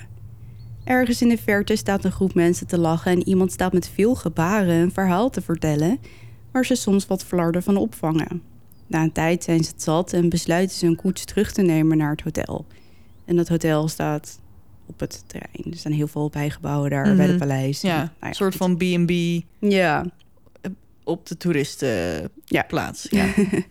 Ergens 0.84 1.22
in 1.22 1.28
de 1.28 1.38
verte 1.38 1.76
staat 1.76 2.04
een 2.04 2.12
groep 2.12 2.34
mensen 2.34 2.66
te 2.66 2.78
lachen 2.78 3.12
en 3.12 3.28
iemand 3.28 3.52
staat 3.52 3.72
met 3.72 3.88
veel 3.88 4.14
gebaren 4.14 4.74
een 4.74 4.92
verhaal 4.92 5.30
te 5.30 5.40
vertellen, 5.40 5.98
waar 6.52 6.64
ze 6.66 6.74
soms 6.74 7.06
wat 7.06 7.24
flarden 7.24 7.62
van 7.62 7.76
opvangen. 7.76 8.42
Na 8.86 9.02
een 9.02 9.12
tijd 9.12 9.44
zijn 9.44 9.64
ze 9.64 9.70
het 9.70 9.82
zat 9.82 10.12
en 10.12 10.28
besluiten 10.28 10.76
ze 10.76 10.86
een 10.86 10.96
koets 10.96 11.24
terug 11.24 11.52
te 11.52 11.62
nemen 11.62 11.96
naar 11.96 12.10
het 12.10 12.20
hotel. 12.22 12.66
En 13.24 13.36
dat 13.36 13.48
hotel 13.48 13.88
staat 13.88 14.40
op 14.86 15.00
het 15.00 15.22
terrein. 15.26 15.72
Er 15.72 15.76
staan 15.78 15.92
heel 15.92 16.06
veel 16.08 16.28
bijgebouwen 16.30 16.90
daar 16.90 17.04
bij 17.04 17.12
Mhm. 17.14 17.28
het 17.28 17.36
paleis. 17.38 17.80
Ja, 17.80 17.96
Nou 17.96 18.12
een 18.20 18.34
soort 18.34 18.54
van 18.54 18.76
B&B 18.76 19.10
Ja, 19.60 20.04
op 21.04 21.26
de 21.26 21.36
toeristenplaats. 21.36 23.06
Ja. 23.10 23.24
Ja. 23.24 23.32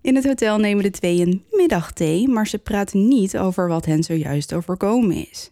In 0.00 0.14
het 0.14 0.24
hotel 0.24 0.58
nemen 0.58 0.82
de 0.82 0.90
twee 0.90 1.20
een 1.20 1.42
middagthee, 1.50 2.28
maar 2.28 2.46
ze 2.46 2.58
praten 2.58 3.08
niet 3.08 3.38
over 3.38 3.68
wat 3.68 3.84
hen 3.84 4.02
zojuist 4.02 4.52
overkomen 4.52 5.28
is. 5.30 5.50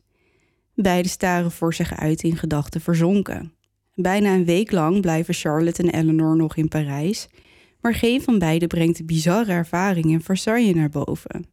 Beiden 0.74 1.10
staren 1.10 1.50
voor 1.50 1.74
zich 1.74 1.96
uit 1.96 2.22
in 2.22 2.36
gedachten 2.36 2.80
verzonken. 2.80 3.52
Bijna 4.02 4.34
een 4.34 4.44
week 4.44 4.70
lang 4.70 5.00
blijven 5.00 5.34
Charlotte 5.34 5.82
en 5.82 5.90
Eleanor 5.90 6.36
nog 6.36 6.56
in 6.56 6.68
Parijs, 6.68 7.28
maar 7.80 7.94
geen 7.94 8.22
van 8.22 8.38
beiden 8.38 8.68
brengt 8.68 8.96
de 8.96 9.04
bizarre 9.04 9.52
ervaring 9.52 10.04
in 10.04 10.20
Versailles 10.20 10.74
naar 10.74 10.88
boven. 10.88 11.46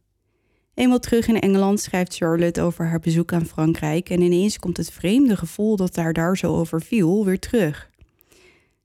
Eenmaal 0.74 0.98
terug 0.98 1.28
in 1.28 1.40
Engeland 1.40 1.80
schrijft 1.80 2.16
Charlotte 2.16 2.60
over 2.62 2.86
haar 2.86 3.00
bezoek 3.00 3.32
aan 3.32 3.46
Frankrijk 3.46 4.10
en 4.10 4.20
ineens 4.20 4.58
komt 4.58 4.76
het 4.76 4.90
vreemde 4.90 5.36
gevoel 5.36 5.76
dat 5.76 5.96
haar 5.96 6.12
daar 6.12 6.36
zo 6.36 6.54
overviel 6.54 7.24
weer 7.24 7.38
terug. 7.38 7.90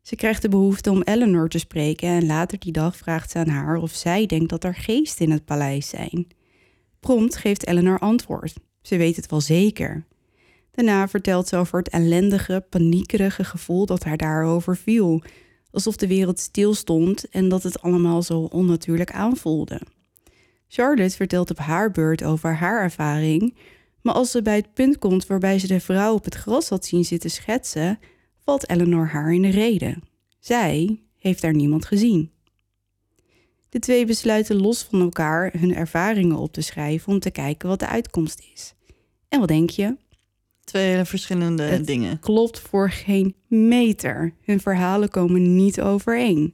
Ze 0.01 0.16
krijgt 0.16 0.41
de 0.41 0.49
behoefte 0.49 0.91
om 0.91 1.01
Eleanor 1.01 1.49
te 1.49 1.59
spreken 1.59 2.09
en 2.09 2.26
later 2.26 2.59
die 2.59 2.72
dag 2.72 2.97
vraagt 2.97 3.32
ze 3.32 3.38
aan 3.38 3.47
haar 3.47 3.78
of 3.78 3.91
zij 3.91 4.26
denkt 4.26 4.49
dat 4.49 4.64
er 4.64 4.76
geesten 4.76 5.26
in 5.26 5.32
het 5.32 5.45
paleis 5.45 5.89
zijn. 5.89 6.28
Prompt 6.99 7.36
geeft 7.36 7.68
Eleanor 7.68 7.99
antwoord. 7.99 8.53
Ze 8.82 8.97
weet 8.97 9.16
het 9.16 9.30
wel 9.30 9.41
zeker. 9.41 10.05
Daarna 10.76 11.07
vertelt 11.07 11.47
ze 11.47 11.57
over 11.57 11.78
het 11.78 11.89
ellendige, 11.89 12.65
paniekerige 12.69 13.43
gevoel 13.43 13.86
dat 13.86 14.03
haar 14.03 14.17
daarover 14.17 14.78
viel. 14.78 15.24
Alsof 15.71 15.95
de 15.95 16.07
wereld 16.07 16.39
stilstond 16.39 17.30
en 17.30 17.49
dat 17.49 17.63
het 17.63 17.82
allemaal 17.82 18.21
zo 18.21 18.39
onnatuurlijk 18.39 19.11
aanvoelde. 19.11 19.82
Charlotte 20.67 21.15
vertelt 21.15 21.49
op 21.49 21.57
haar 21.57 21.91
beurt 21.91 22.24
over 22.24 22.55
haar 22.55 22.82
ervaring, 22.82 23.57
maar 24.01 24.13
als 24.13 24.32
ze 24.32 24.41
bij 24.41 24.55
het 24.55 24.74
punt 24.74 24.97
komt 24.99 25.28
waarbij 25.28 25.59
ze 25.59 25.67
de 25.67 25.80
vrouw 25.80 26.13
op 26.13 26.24
het 26.24 26.36
gras 26.36 26.69
had 26.69 26.86
zien 26.86 27.05
zitten 27.05 27.32
schetsen, 27.32 27.99
valt 28.43 28.69
Eleanor 28.69 29.07
haar 29.07 29.34
in 29.34 29.41
de 29.41 29.49
rede. 29.49 29.95
Zij 30.39 30.99
heeft 31.17 31.41
daar 31.41 31.53
niemand 31.53 31.86
gezien. 31.86 32.32
De 33.69 33.80
twee 33.80 34.05
besluiten 34.05 34.55
los 34.55 34.84
van 34.84 35.01
elkaar 35.01 35.53
hun 35.57 35.76
ervaringen 35.76 36.38
op 36.38 36.53
te 36.53 36.61
schrijven 36.61 37.13
om 37.13 37.19
te 37.19 37.32
kijken 37.32 37.69
wat 37.69 37.80
de 37.80 37.88
uitkomst 37.88 38.43
is. 38.53 38.74
En 39.30 39.39
wat 39.39 39.47
denk 39.47 39.69
je? 39.69 39.95
Twee 40.64 40.89
hele 40.89 41.05
verschillende 41.05 41.64
Het- 41.64 41.86
dingen. 41.88 42.20
Klopt 42.20 42.59
voor 42.59 42.89
geen 42.89 43.36
meter. 43.47 44.34
Hun 44.41 44.59
verhalen 44.59 45.09
komen 45.09 45.55
niet 45.55 45.82
overeen. 45.82 46.53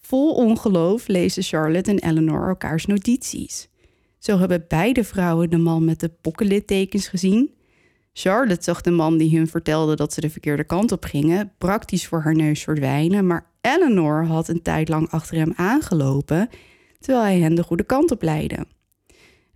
Vol 0.00 0.34
ongeloof 0.34 1.06
lezen 1.06 1.42
Charlotte 1.42 1.90
en 1.90 1.98
Eleanor 2.10 2.48
elkaars 2.48 2.86
notities. 2.86 3.68
Zo 4.18 4.38
hebben 4.38 4.64
beide 4.68 5.04
vrouwen 5.04 5.50
de 5.50 5.58
man 5.58 5.84
met 5.84 6.00
de 6.00 6.08
pokkenlittekens 6.20 7.08
gezien. 7.08 7.50
Charlotte 8.12 8.62
zag 8.62 8.80
de 8.80 8.90
man 8.90 9.16
die 9.16 9.36
hun 9.36 9.46
vertelde 9.48 9.96
dat 9.96 10.12
ze 10.12 10.20
de 10.20 10.30
verkeerde 10.30 10.64
kant 10.64 10.92
op 10.92 11.04
gingen, 11.04 11.52
praktisch 11.58 12.06
voor 12.06 12.20
haar 12.22 12.34
neus 12.34 12.62
verdwijnen, 12.62 13.26
maar 13.26 13.50
Eleanor 13.60 14.24
had 14.24 14.48
een 14.48 14.62
tijd 14.62 14.88
lang 14.88 15.10
achter 15.10 15.36
hem 15.36 15.52
aangelopen, 15.56 16.48
terwijl 16.98 17.24
hij 17.24 17.40
hen 17.40 17.54
de 17.54 17.62
goede 17.62 17.84
kant 17.84 18.10
op 18.10 18.22
leidde. 18.22 18.66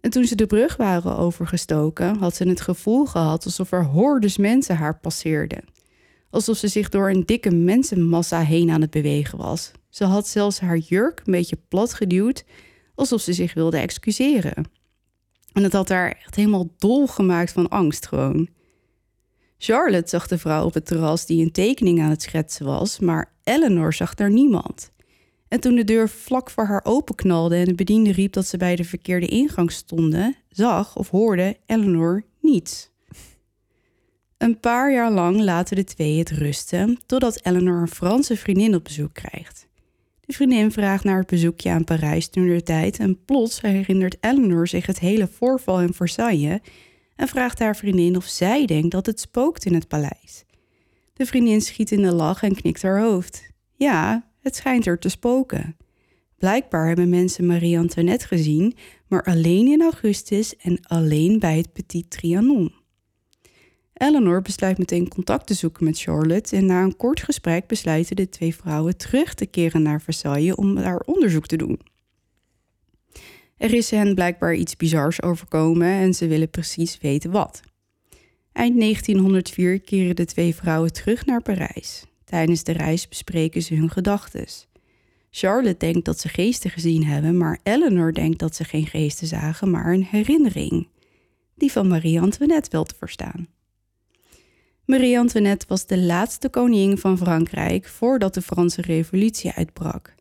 En 0.06 0.12
toen 0.12 0.24
ze 0.24 0.34
de 0.34 0.46
brug 0.46 0.76
waren 0.76 1.16
overgestoken, 1.16 2.16
had 2.16 2.34
ze 2.34 2.48
het 2.48 2.60
gevoel 2.60 3.06
gehad 3.06 3.44
alsof 3.44 3.72
er 3.72 3.84
hordes 3.84 4.36
mensen 4.36 4.76
haar 4.76 4.98
passeerden. 4.98 5.64
Alsof 6.30 6.56
ze 6.56 6.68
zich 6.68 6.88
door 6.88 7.10
een 7.10 7.24
dikke 7.24 7.50
mensenmassa 7.50 8.40
heen 8.40 8.70
aan 8.70 8.80
het 8.80 8.90
bewegen 8.90 9.38
was. 9.38 9.70
Ze 9.88 10.04
had 10.04 10.28
zelfs 10.28 10.60
haar 10.60 10.76
jurk 10.76 11.18
een 11.24 11.32
beetje 11.32 11.58
plat 11.68 11.94
geduwd, 11.94 12.44
alsof 12.94 13.20
ze 13.20 13.32
zich 13.32 13.54
wilde 13.54 13.78
excuseren. 13.78 14.64
En 15.52 15.62
het 15.62 15.72
had 15.72 15.88
haar 15.88 16.10
echt 16.24 16.34
helemaal 16.34 16.68
dol 16.78 17.06
gemaakt 17.06 17.52
van 17.52 17.68
angst 17.68 18.06
gewoon. 18.06 18.48
Charlotte 19.58 20.08
zag 20.08 20.26
de 20.26 20.38
vrouw 20.38 20.64
op 20.64 20.74
het 20.74 20.86
terras 20.86 21.26
die 21.26 21.44
een 21.44 21.52
tekening 21.52 22.00
aan 22.00 22.10
het 22.10 22.22
schetsen 22.22 22.66
was, 22.66 22.98
maar 22.98 23.32
Eleanor 23.44 23.92
zag 23.92 24.14
daar 24.14 24.30
niemand. 24.30 24.90
En 25.48 25.60
toen 25.60 25.74
de 25.74 25.84
deur 25.84 26.08
vlak 26.08 26.50
voor 26.50 26.64
haar 26.64 26.84
openknalde 26.84 27.56
en 27.56 27.64
de 27.64 27.74
bediende 27.74 28.12
riep 28.12 28.32
dat 28.32 28.46
ze 28.46 28.56
bij 28.56 28.76
de 28.76 28.84
verkeerde 28.84 29.26
ingang 29.26 29.72
stonden, 29.72 30.36
zag 30.48 30.96
of 30.96 31.10
hoorde 31.10 31.56
Eleanor 31.66 32.24
niets. 32.40 32.90
Een 34.38 34.60
paar 34.60 34.92
jaar 34.92 35.12
lang 35.12 35.40
laten 35.40 35.76
de 35.76 35.84
twee 35.84 36.18
het 36.18 36.30
rusten, 36.30 36.98
totdat 37.06 37.40
Eleanor 37.42 37.80
een 37.80 37.88
Franse 37.88 38.36
vriendin 38.36 38.74
op 38.74 38.84
bezoek 38.84 39.14
krijgt. 39.14 39.66
De 40.20 40.32
vriendin 40.32 40.72
vraagt 40.72 41.04
naar 41.04 41.18
het 41.18 41.26
bezoekje 41.26 41.70
aan 41.70 41.84
Parijs 41.84 42.28
toen 42.28 42.48
de 42.48 42.62
tijd 42.62 42.98
en 42.98 43.24
plots 43.24 43.60
herinnert 43.60 44.16
Eleanor 44.20 44.68
zich 44.68 44.86
het 44.86 44.98
hele 44.98 45.26
voorval 45.26 45.80
in 45.80 45.92
Versailles 45.92 46.60
en 47.16 47.28
vraagt 47.28 47.58
haar 47.58 47.76
vriendin 47.76 48.16
of 48.16 48.24
zij 48.24 48.66
denkt 48.66 48.90
dat 48.90 49.06
het 49.06 49.20
spookt 49.20 49.64
in 49.64 49.74
het 49.74 49.88
paleis. 49.88 50.44
De 51.12 51.26
vriendin 51.26 51.60
schiet 51.60 51.92
in 51.92 52.02
de 52.02 52.14
lach 52.14 52.42
en 52.42 52.54
knikt 52.54 52.82
haar 52.82 53.00
hoofd. 53.00 53.50
Ja, 53.74 54.30
het 54.46 54.56
schijnt 54.56 54.86
er 54.86 54.98
te 54.98 55.08
spoken. 55.08 55.76
Blijkbaar 56.38 56.86
hebben 56.86 57.08
mensen 57.08 57.46
Marie-Antoinette 57.46 58.26
gezien, 58.26 58.74
maar 59.06 59.22
alleen 59.22 59.66
in 59.66 59.82
augustus 59.82 60.56
en 60.56 60.78
alleen 60.82 61.38
bij 61.38 61.56
het 61.56 61.72
Petit 61.72 62.10
Trianon. 62.10 62.72
Eleanor 63.92 64.42
besluit 64.42 64.78
meteen 64.78 65.08
contact 65.08 65.46
te 65.46 65.54
zoeken 65.54 65.84
met 65.84 66.00
Charlotte 66.00 66.56
en 66.56 66.66
na 66.66 66.82
een 66.82 66.96
kort 66.96 67.22
gesprek 67.22 67.66
besluiten 67.66 68.16
de 68.16 68.28
twee 68.28 68.54
vrouwen 68.54 68.96
terug 68.96 69.34
te 69.34 69.46
keren 69.46 69.82
naar 69.82 70.00
Versailles 70.00 70.54
om 70.54 70.74
daar 70.74 71.00
onderzoek 71.00 71.46
te 71.46 71.56
doen. 71.56 71.80
Er 73.56 73.74
is 73.74 73.90
hen 73.90 74.14
blijkbaar 74.14 74.54
iets 74.54 74.76
bizars 74.76 75.22
overkomen 75.22 75.88
en 75.88 76.14
ze 76.14 76.26
willen 76.26 76.50
precies 76.50 76.98
weten 76.98 77.30
wat. 77.30 77.60
Eind 78.52 78.78
1904 78.80 79.80
keren 79.80 80.16
de 80.16 80.24
twee 80.24 80.54
vrouwen 80.54 80.92
terug 80.92 81.26
naar 81.26 81.42
Parijs. 81.42 82.04
Tijdens 82.26 82.62
de 82.62 82.72
reis 82.72 83.08
bespreken 83.08 83.62
ze 83.62 83.74
hun 83.74 83.90
gedachten. 83.90 84.46
Charlotte 85.30 85.76
denkt 85.86 86.04
dat 86.04 86.20
ze 86.20 86.28
geesten 86.28 86.70
gezien 86.70 87.04
hebben, 87.04 87.36
maar 87.36 87.58
Eleanor 87.62 88.12
denkt 88.12 88.38
dat 88.38 88.54
ze 88.54 88.64
geen 88.64 88.86
geesten 88.86 89.26
zagen, 89.26 89.70
maar 89.70 89.92
een 89.92 90.04
herinnering. 90.04 90.88
Die 91.54 91.72
van 91.72 91.88
Marie-Antoinette 91.88 92.70
wel 92.70 92.84
te 92.84 92.94
verstaan. 92.98 93.48
Marie-Antoinette 94.84 95.66
was 95.68 95.86
de 95.86 95.98
laatste 95.98 96.48
koningin 96.48 96.98
van 96.98 97.18
Frankrijk 97.18 97.86
voordat 97.86 98.34
de 98.34 98.42
Franse 98.42 98.82
Revolutie 98.82 99.52
uitbrak. 99.52 100.14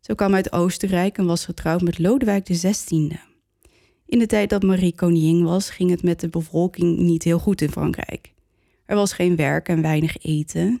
Ze 0.00 0.14
kwam 0.14 0.34
uit 0.34 0.52
Oostenrijk 0.52 1.18
en 1.18 1.26
was 1.26 1.44
getrouwd 1.44 1.82
met 1.82 1.98
Lodewijk 1.98 2.44
XVI. 2.44 3.18
In 4.06 4.18
de 4.18 4.26
tijd 4.26 4.50
dat 4.50 4.62
Marie 4.62 4.94
koningin 4.94 5.44
was, 5.44 5.70
ging 5.70 5.90
het 5.90 6.02
met 6.02 6.20
de 6.20 6.28
bevolking 6.28 6.98
niet 6.98 7.22
heel 7.22 7.38
goed 7.38 7.60
in 7.60 7.70
Frankrijk. 7.70 8.32
Er 8.84 8.96
was 8.96 9.12
geen 9.12 9.36
werk 9.36 9.68
en 9.68 9.82
weinig 9.82 10.16
eten. 10.22 10.80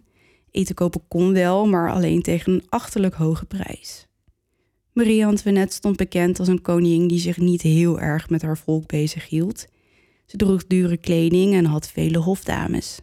Eten 0.56 0.74
kopen 0.74 1.02
kon 1.08 1.32
wel, 1.32 1.66
maar 1.66 1.92
alleen 1.92 2.22
tegen 2.22 2.52
een 2.52 2.66
achterlijk 2.68 3.14
hoge 3.14 3.44
prijs. 3.44 4.06
Marie-Antoinette 4.92 5.74
stond 5.74 5.96
bekend 5.96 6.38
als 6.38 6.48
een 6.48 6.62
koningin 6.62 7.08
die 7.08 7.18
zich 7.18 7.36
niet 7.36 7.62
heel 7.62 8.00
erg 8.00 8.30
met 8.30 8.42
haar 8.42 8.58
volk 8.58 8.86
bezighield. 8.86 9.66
Ze 10.26 10.36
droeg 10.36 10.66
dure 10.66 10.96
kleding 10.96 11.54
en 11.54 11.64
had 11.64 11.88
vele 11.88 12.18
hofdames. 12.18 12.98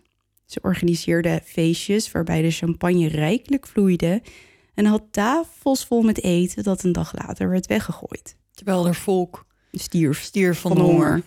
Ze 0.45 0.59
organiseerde 0.61 1.41
feestjes 1.45 2.11
waarbij 2.11 2.41
de 2.41 2.51
champagne 2.51 3.07
rijkelijk 3.07 3.67
vloeide 3.67 4.21
en 4.73 4.85
had 4.85 5.03
tafels 5.11 5.85
vol 5.85 6.01
met 6.01 6.23
eten 6.23 6.63
dat 6.63 6.83
een 6.83 6.91
dag 6.91 7.13
later 7.17 7.49
werd 7.49 7.67
weggegooid. 7.67 8.35
Terwijl 8.51 8.87
er 8.87 8.95
volk 8.95 9.45
Stierf 9.71 10.21
stierf 10.21 10.59
van, 10.59 10.79
honger. 10.79 11.23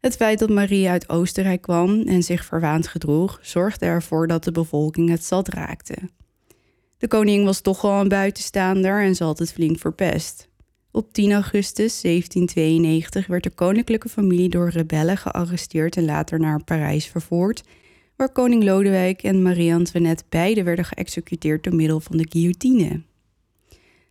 Het 0.00 0.16
feit 0.16 0.38
dat 0.38 0.50
Maria 0.50 0.90
uit 0.90 1.08
Oostenrijk 1.08 1.62
kwam 1.62 2.02
en 2.02 2.22
zich 2.22 2.44
verwaand 2.44 2.88
gedroeg, 2.88 3.38
zorgde 3.42 3.86
ervoor 3.86 4.26
dat 4.26 4.44
de 4.44 4.52
bevolking 4.52 5.08
het 5.08 5.24
zat 5.24 5.48
raakte. 5.48 5.96
De 6.98 7.08
koningin 7.08 7.44
was 7.44 7.60
toch 7.60 7.84
al 7.84 8.00
een 8.00 8.08
buitenstaander 8.08 9.02
en 9.02 9.16
had 9.18 9.38
het 9.38 9.52
flink 9.52 9.78
verpest. 9.78 10.48
Op 10.90 11.12
10 11.12 11.32
augustus 11.32 12.00
1792 12.00 13.26
werd 13.26 13.42
de 13.42 13.50
koninklijke 13.50 14.08
familie 14.08 14.48
door 14.48 14.68
rebellen 14.68 15.16
gearresteerd 15.16 15.96
en 15.96 16.04
later 16.04 16.40
naar 16.40 16.64
Parijs 16.64 17.06
vervoerd, 17.06 17.62
waar 18.16 18.32
koning 18.32 18.64
Lodewijk 18.64 19.22
en 19.22 19.42
Marie-Antoinette 19.42 20.24
beide 20.28 20.62
werden 20.62 20.84
geëxecuteerd 20.84 21.64
door 21.64 21.74
middel 21.74 22.00
van 22.00 22.16
de 22.16 22.26
guillotine. 22.28 23.02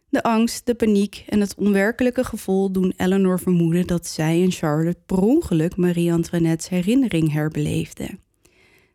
De 0.09 0.23
angst, 0.23 0.65
de 0.65 0.75
paniek 0.75 1.23
en 1.27 1.39
het 1.39 1.55
onwerkelijke 1.55 2.23
gevoel 2.23 2.71
doen 2.71 2.93
Eleanor 2.97 3.39
vermoeden 3.39 3.87
dat 3.87 4.07
zij 4.07 4.43
en 4.43 4.51
Charlotte 4.51 5.01
per 5.05 5.21
ongeluk 5.21 5.75
Marie-Antoinette's 5.75 6.69
herinnering 6.69 7.31
herbeleefden. 7.31 8.19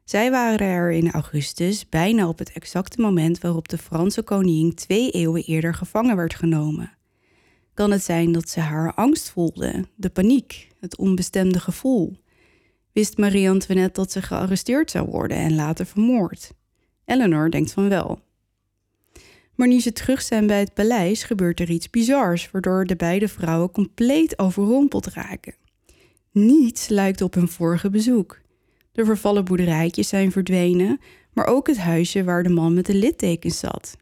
Zij 0.05 0.31
waren 0.31 0.67
er 0.67 0.91
in 0.91 1.11
augustus, 1.11 1.89
bijna 1.89 2.29
op 2.29 2.39
het 2.39 2.53
exacte 2.53 3.01
moment 3.01 3.41
waarop 3.41 3.69
de 3.69 3.79
Franse 3.79 4.23
koningin 4.23 4.75
twee 4.75 5.11
eeuwen 5.11 5.43
eerder 5.43 5.75
gevangen 5.75 6.17
werd 6.17 6.35
genomen. 6.35 6.97
Kan 7.75 7.91
het 7.91 8.03
zijn 8.05 8.33
dat 8.33 8.49
ze 8.49 8.61
haar 8.61 8.95
angst 8.95 9.31
voelde, 9.31 9.85
de 9.95 10.11
paniek, 10.11 10.69
het 10.81 10.97
onbestemde 10.97 11.61
gevoel? 11.61 12.17
Wist 12.93 13.19
Marie-Antoinette 13.19 14.01
dat 14.01 14.13
ze 14.13 14.23
gearresteerd 14.23 14.91
zou 14.91 15.09
worden 15.09 15.37
en 15.37 15.55
later 15.55 15.87
vermoord? 15.87 16.53
Eleanor 17.05 17.51
denkt 17.51 17.73
van 17.73 17.89
wel. 17.89 18.21
Maar 19.55 19.69
nu 19.69 19.81
ze 19.81 19.93
terug 19.93 20.23
zijn 20.23 20.47
bij 20.47 20.59
het 20.59 20.75
paleis, 20.75 21.23
gebeurt 21.23 21.61
er 21.61 21.71
iets 21.71 21.91
bizars, 21.91 22.51
waardoor 22.51 22.85
de 22.85 22.97
beide 22.97 23.29
vrouwen 23.29 23.71
compleet 23.71 24.39
overrompeld 24.39 25.07
raken. 25.07 25.55
Niets 26.31 26.89
lijkt 26.89 27.23
op 27.23 27.35
hun 27.35 27.49
vorige 27.49 27.91
bezoek. 27.91 28.41
De 28.93 29.05
vervallen 29.05 29.45
boerderijtjes 29.45 30.09
zijn 30.09 30.33
verdwenen, 30.33 31.01
maar 31.33 31.47
ook 31.47 31.67
het 31.67 31.79
huisje 31.79 32.25
waar 32.25 32.43
de 32.43 32.49
man 32.49 32.75
met 32.75 32.87
de 32.87 32.95
littekens 32.95 33.59
zat. 33.59 33.97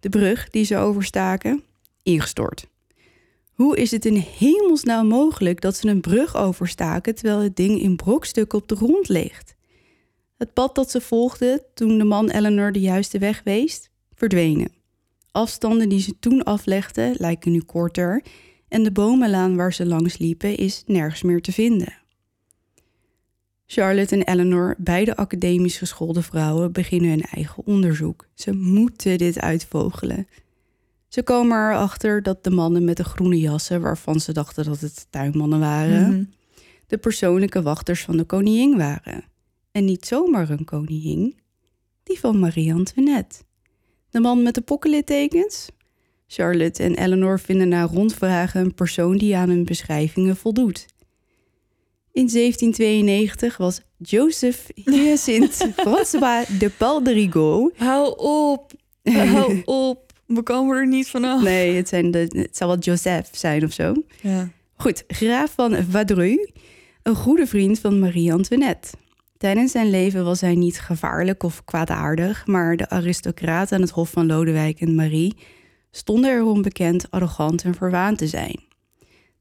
De 0.00 0.08
brug 0.08 0.50
die 0.50 0.64
ze 0.64 0.76
overstaken, 0.76 1.62
ingestort. 2.02 2.68
Hoe 3.52 3.76
is 3.76 3.90
het 3.90 4.04
in 4.04 4.24
hemelsnaam 4.38 5.06
mogelijk 5.06 5.60
dat 5.60 5.76
ze 5.76 5.88
een 5.88 6.00
brug 6.00 6.36
overstaken 6.36 7.14
terwijl 7.14 7.40
het 7.40 7.56
ding 7.56 7.80
in 7.80 7.96
brokstukken 7.96 8.58
op 8.58 8.68
de 8.68 8.76
grond 8.76 9.08
ligt? 9.08 9.54
Het 10.36 10.52
pad 10.52 10.74
dat 10.74 10.90
ze 10.90 11.00
volgden 11.00 11.62
toen 11.74 11.98
de 11.98 12.04
man 12.04 12.30
Eleanor 12.30 12.72
de 12.72 12.80
juiste 12.80 13.18
weg 13.18 13.40
wees, 13.44 13.90
verdwenen. 14.16 14.72
Afstanden 15.30 15.88
die 15.88 16.00
ze 16.00 16.18
toen 16.18 16.42
aflegden 16.42 17.14
lijken 17.18 17.52
nu 17.52 17.60
korter 17.60 18.22
en 18.68 18.82
de 18.82 18.92
bomenlaan 18.92 19.56
waar 19.56 19.72
ze 19.72 19.86
langs 19.86 20.18
liepen 20.18 20.56
is 20.56 20.82
nergens 20.86 21.22
meer 21.22 21.40
te 21.42 21.52
vinden. 21.52 21.94
Charlotte 23.66 24.16
en 24.16 24.22
Eleanor, 24.22 24.74
beide 24.78 25.16
academisch 25.16 25.76
geschoolde 25.78 26.22
vrouwen, 26.22 26.72
beginnen 26.72 27.10
hun 27.10 27.22
eigen 27.22 27.66
onderzoek. 27.66 28.26
Ze 28.34 28.52
moeten 28.52 29.18
dit 29.18 29.40
uitvogelen. 29.40 30.26
Ze 31.08 31.22
komen 31.22 31.56
erachter 31.70 32.22
dat 32.22 32.44
de 32.44 32.50
mannen 32.50 32.84
met 32.84 32.96
de 32.96 33.04
groene 33.04 33.38
jassen, 33.40 33.80
waarvan 33.80 34.20
ze 34.20 34.32
dachten 34.32 34.64
dat 34.64 34.80
het 34.80 35.06
tuinmannen 35.10 35.60
waren, 35.60 36.08
Mhm. 36.10 36.24
de 36.86 36.98
persoonlijke 36.98 37.62
wachters 37.62 38.02
van 38.04 38.16
de 38.16 38.24
koningin 38.24 38.76
waren. 38.76 39.24
En 39.72 39.84
niet 39.84 40.06
zomaar 40.06 40.50
een 40.50 40.64
koningin, 40.64 41.34
die 42.02 42.18
van 42.18 42.38
Marie-Antoinette. 42.38 43.44
De 44.10 44.20
man 44.20 44.42
met 44.42 44.54
de 44.54 44.60
pokkenlittekens? 44.60 45.68
Charlotte 46.26 46.82
en 46.82 46.94
Eleanor 46.94 47.40
vinden 47.40 47.68
na 47.68 47.82
rondvragen 47.82 48.60
een 48.60 48.74
persoon 48.74 49.16
die 49.16 49.36
aan 49.36 49.48
hun 49.48 49.64
beschrijvingen 49.64 50.36
voldoet. 50.36 50.86
In 52.12 52.28
1792 52.28 53.56
was 53.56 53.80
Joseph 53.96 54.66
Hyacinthe 54.74 55.72
François 55.76 56.58
de 56.58 56.70
Paul 56.70 57.02
de 57.02 57.12
Rigaud. 57.12 57.72
Hou 57.76 58.18
op, 58.18 58.72
hou 59.02 59.62
op. 59.88 60.12
We 60.26 60.42
komen 60.42 60.76
er 60.76 60.86
niet 60.86 61.08
vanaf. 61.08 61.42
Nee, 61.42 61.74
het, 61.74 61.88
zijn 61.88 62.10
de, 62.10 62.18
het 62.18 62.56
zou 62.56 62.70
wel 62.70 62.78
Joseph 62.78 63.28
zijn 63.32 63.64
of 63.64 63.72
zo. 63.72 63.94
Ja. 64.20 64.48
Goed, 64.76 65.04
graaf 65.08 65.52
van 65.54 65.76
Vadreux, 65.90 66.50
een 67.02 67.14
goede 67.14 67.46
vriend 67.46 67.78
van 67.78 67.98
Marie-Antoinette. 67.98 68.88
Tijdens 69.38 69.72
zijn 69.72 69.90
leven 69.90 70.24
was 70.24 70.40
hij 70.40 70.54
niet 70.54 70.80
gevaarlijk 70.80 71.42
of 71.42 71.64
kwaadaardig, 71.64 72.46
maar 72.46 72.76
de 72.76 72.88
aristocraten 72.88 73.76
aan 73.76 73.82
het 73.82 73.90
hof 73.90 74.10
van 74.10 74.26
Lodewijk 74.26 74.80
en 74.80 74.94
Marie 74.94 75.36
stonden 75.90 76.30
erom 76.30 76.62
bekend 76.62 77.10
arrogant 77.10 77.64
en 77.64 77.74
verwaand 77.74 78.18
te 78.18 78.26
zijn. 78.26 78.64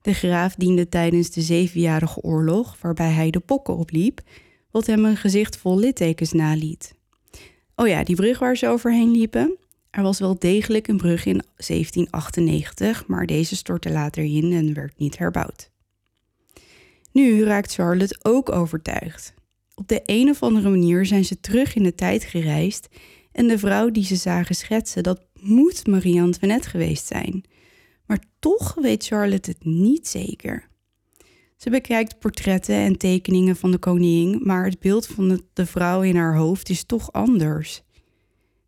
De 0.01 0.13
graaf 0.13 0.55
diende 0.55 0.89
tijdens 0.89 1.31
de 1.31 1.41
Zevenjarige 1.41 2.21
Oorlog, 2.21 2.77
waarbij 2.81 3.11
hij 3.11 3.29
de 3.29 3.39
pokken 3.39 3.77
opliep, 3.77 4.21
wat 4.71 4.85
hem 4.85 5.05
een 5.05 5.17
gezicht 5.17 5.57
vol 5.57 5.79
littekens 5.79 6.31
naliet. 6.31 6.95
Oh 7.75 7.87
ja, 7.87 8.03
die 8.03 8.15
brug 8.15 8.39
waar 8.39 8.57
ze 8.57 8.67
overheen 8.67 9.11
liepen. 9.11 9.57
Er 9.89 10.03
was 10.03 10.19
wel 10.19 10.39
degelijk 10.39 10.87
een 10.87 10.97
brug 10.97 11.25
in 11.25 11.43
1798, 11.55 13.07
maar 13.07 13.25
deze 13.25 13.55
stortte 13.55 13.91
later 13.91 14.23
in 14.23 14.53
en 14.53 14.73
werd 14.73 14.97
niet 14.97 15.17
herbouwd. 15.17 15.69
Nu 17.11 17.43
raakt 17.43 17.73
Charlotte 17.73 18.19
ook 18.21 18.51
overtuigd. 18.51 19.34
Op 19.75 19.87
de 19.87 20.01
een 20.05 20.29
of 20.29 20.43
andere 20.43 20.69
manier 20.69 21.05
zijn 21.05 21.25
ze 21.25 21.39
terug 21.39 21.75
in 21.75 21.83
de 21.83 21.95
tijd 21.95 22.23
gereisd 22.23 22.87
en 23.31 23.47
de 23.47 23.57
vrouw 23.57 23.89
die 23.89 24.05
ze 24.05 24.15
zagen 24.15 24.55
schetsen, 24.55 25.03
dat 25.03 25.25
moet 25.39 25.87
Marie-Antoinette 25.87 26.69
geweest 26.69 27.05
zijn. 27.07 27.43
Maar 28.05 28.19
toch 28.39 28.73
weet 28.73 29.05
Charlotte 29.05 29.49
het 29.49 29.65
niet 29.65 30.07
zeker. 30.07 30.67
Ze 31.57 31.69
bekijkt 31.69 32.19
portretten 32.19 32.75
en 32.75 32.97
tekeningen 32.97 33.55
van 33.55 33.71
de 33.71 33.77
koningin, 33.77 34.41
maar 34.43 34.65
het 34.65 34.79
beeld 34.79 35.07
van 35.07 35.41
de- 35.53 35.65
vrouw 35.65 36.01
in 36.01 36.15
haar 36.15 36.35
hoofd 36.35 36.69
is 36.69 36.83
toch 36.83 37.11
anders. 37.11 37.81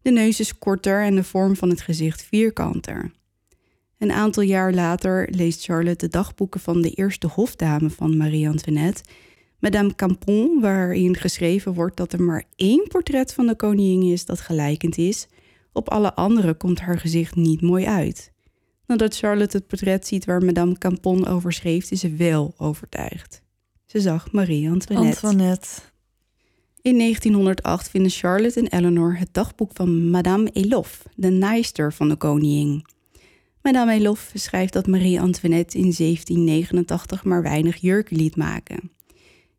De 0.01 0.11
neus 0.11 0.39
is 0.39 0.57
korter 0.57 1.03
en 1.03 1.15
de 1.15 1.23
vorm 1.23 1.55
van 1.55 1.69
het 1.69 1.81
gezicht 1.81 2.21
vierkanter. 2.21 3.11
Een 3.97 4.11
aantal 4.11 4.43
jaar 4.43 4.73
later 4.73 5.27
leest 5.31 5.63
Charlotte 5.63 6.05
de 6.05 6.11
dagboeken 6.11 6.59
van 6.59 6.81
de 6.81 6.89
eerste 6.89 7.27
hofdame 7.27 7.89
van 7.89 8.17
Marie-Antoinette, 8.17 9.03
Madame 9.59 9.95
Campon, 9.95 10.59
waarin 10.61 11.15
geschreven 11.15 11.73
wordt 11.73 11.97
dat 11.97 12.13
er 12.13 12.21
maar 12.21 12.43
één 12.55 12.87
portret 12.87 13.33
van 13.33 13.47
de 13.47 13.55
koningin 13.55 14.11
is 14.11 14.25
dat 14.25 14.39
gelijkend 14.39 14.97
is. 14.97 15.27
Op 15.73 15.89
alle 15.89 16.13
andere 16.13 16.53
komt 16.53 16.79
haar 16.79 16.99
gezicht 16.99 17.35
niet 17.35 17.61
mooi 17.61 17.85
uit. 17.85 18.31
Nadat 18.85 19.17
Charlotte 19.17 19.57
het 19.57 19.67
portret 19.67 20.07
ziet 20.07 20.25
waar 20.25 20.43
Madame 20.43 20.77
Campon 20.77 21.27
over 21.27 21.53
schreef, 21.53 21.91
is 21.91 21.99
ze 21.99 22.09
wel 22.09 22.53
overtuigd. 22.57 23.41
Ze 23.85 24.01
zag 24.01 24.31
Marie-Antoinette. 24.31 25.25
Antoinette. 25.25 25.67
In 26.81 26.97
1908 26.97 27.89
vinden 27.89 28.11
Charlotte 28.11 28.59
en 28.59 28.79
Eleanor 28.79 29.17
het 29.17 29.29
dagboek 29.31 29.71
van 29.73 30.09
Madame 30.09 30.49
Elof, 30.49 31.03
de 31.15 31.29
naaister 31.29 31.93
van 31.93 32.09
de 32.09 32.15
koningin. 32.15 32.85
Madame 33.61 33.93
Elof 33.93 34.31
schrijft 34.33 34.73
dat 34.73 34.87
Marie-Antoinette 34.87 35.77
in 35.77 35.93
1789 35.97 37.23
maar 37.23 37.41
weinig 37.41 37.75
jurken 37.75 38.17
liet 38.17 38.35
maken. 38.35 38.91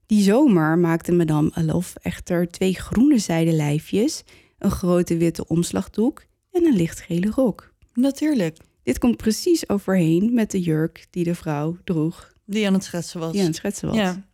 Die 0.09 0.23
zomer 0.23 0.79
maakte 0.79 1.13
Madame 1.13 1.51
Elof 1.55 1.95
echter 2.03 2.49
twee 2.51 2.75
groene 2.75 3.19
zijden 3.19 3.55
lijfjes, 3.55 4.25
een 4.59 4.71
grote 4.71 5.17
witte 5.17 5.47
omslagdoek 5.47 6.25
en 6.53 6.65
een 6.65 6.77
lichtgele 6.77 7.31
rok. 7.31 7.73
Natuurlijk. 7.95 8.57
Dit 8.83 8.99
komt 8.99 9.17
precies 9.17 9.69
overheen 9.69 10.35
met 10.35 10.51
de 10.51 10.61
jurk 10.61 11.07
die 11.11 11.25
de 11.25 11.35
vrouw 11.35 11.77
droeg, 11.85 12.33
Die 12.45 12.67
aan 12.67 12.73
het 12.73 12.85
schetsen 12.85 13.21
was. 13.21 13.33
die 13.33 13.41
aan 13.41 13.47
het 13.47 13.57
schetsen 13.57 13.89
was. 13.89 13.97
Ja. 13.97 14.27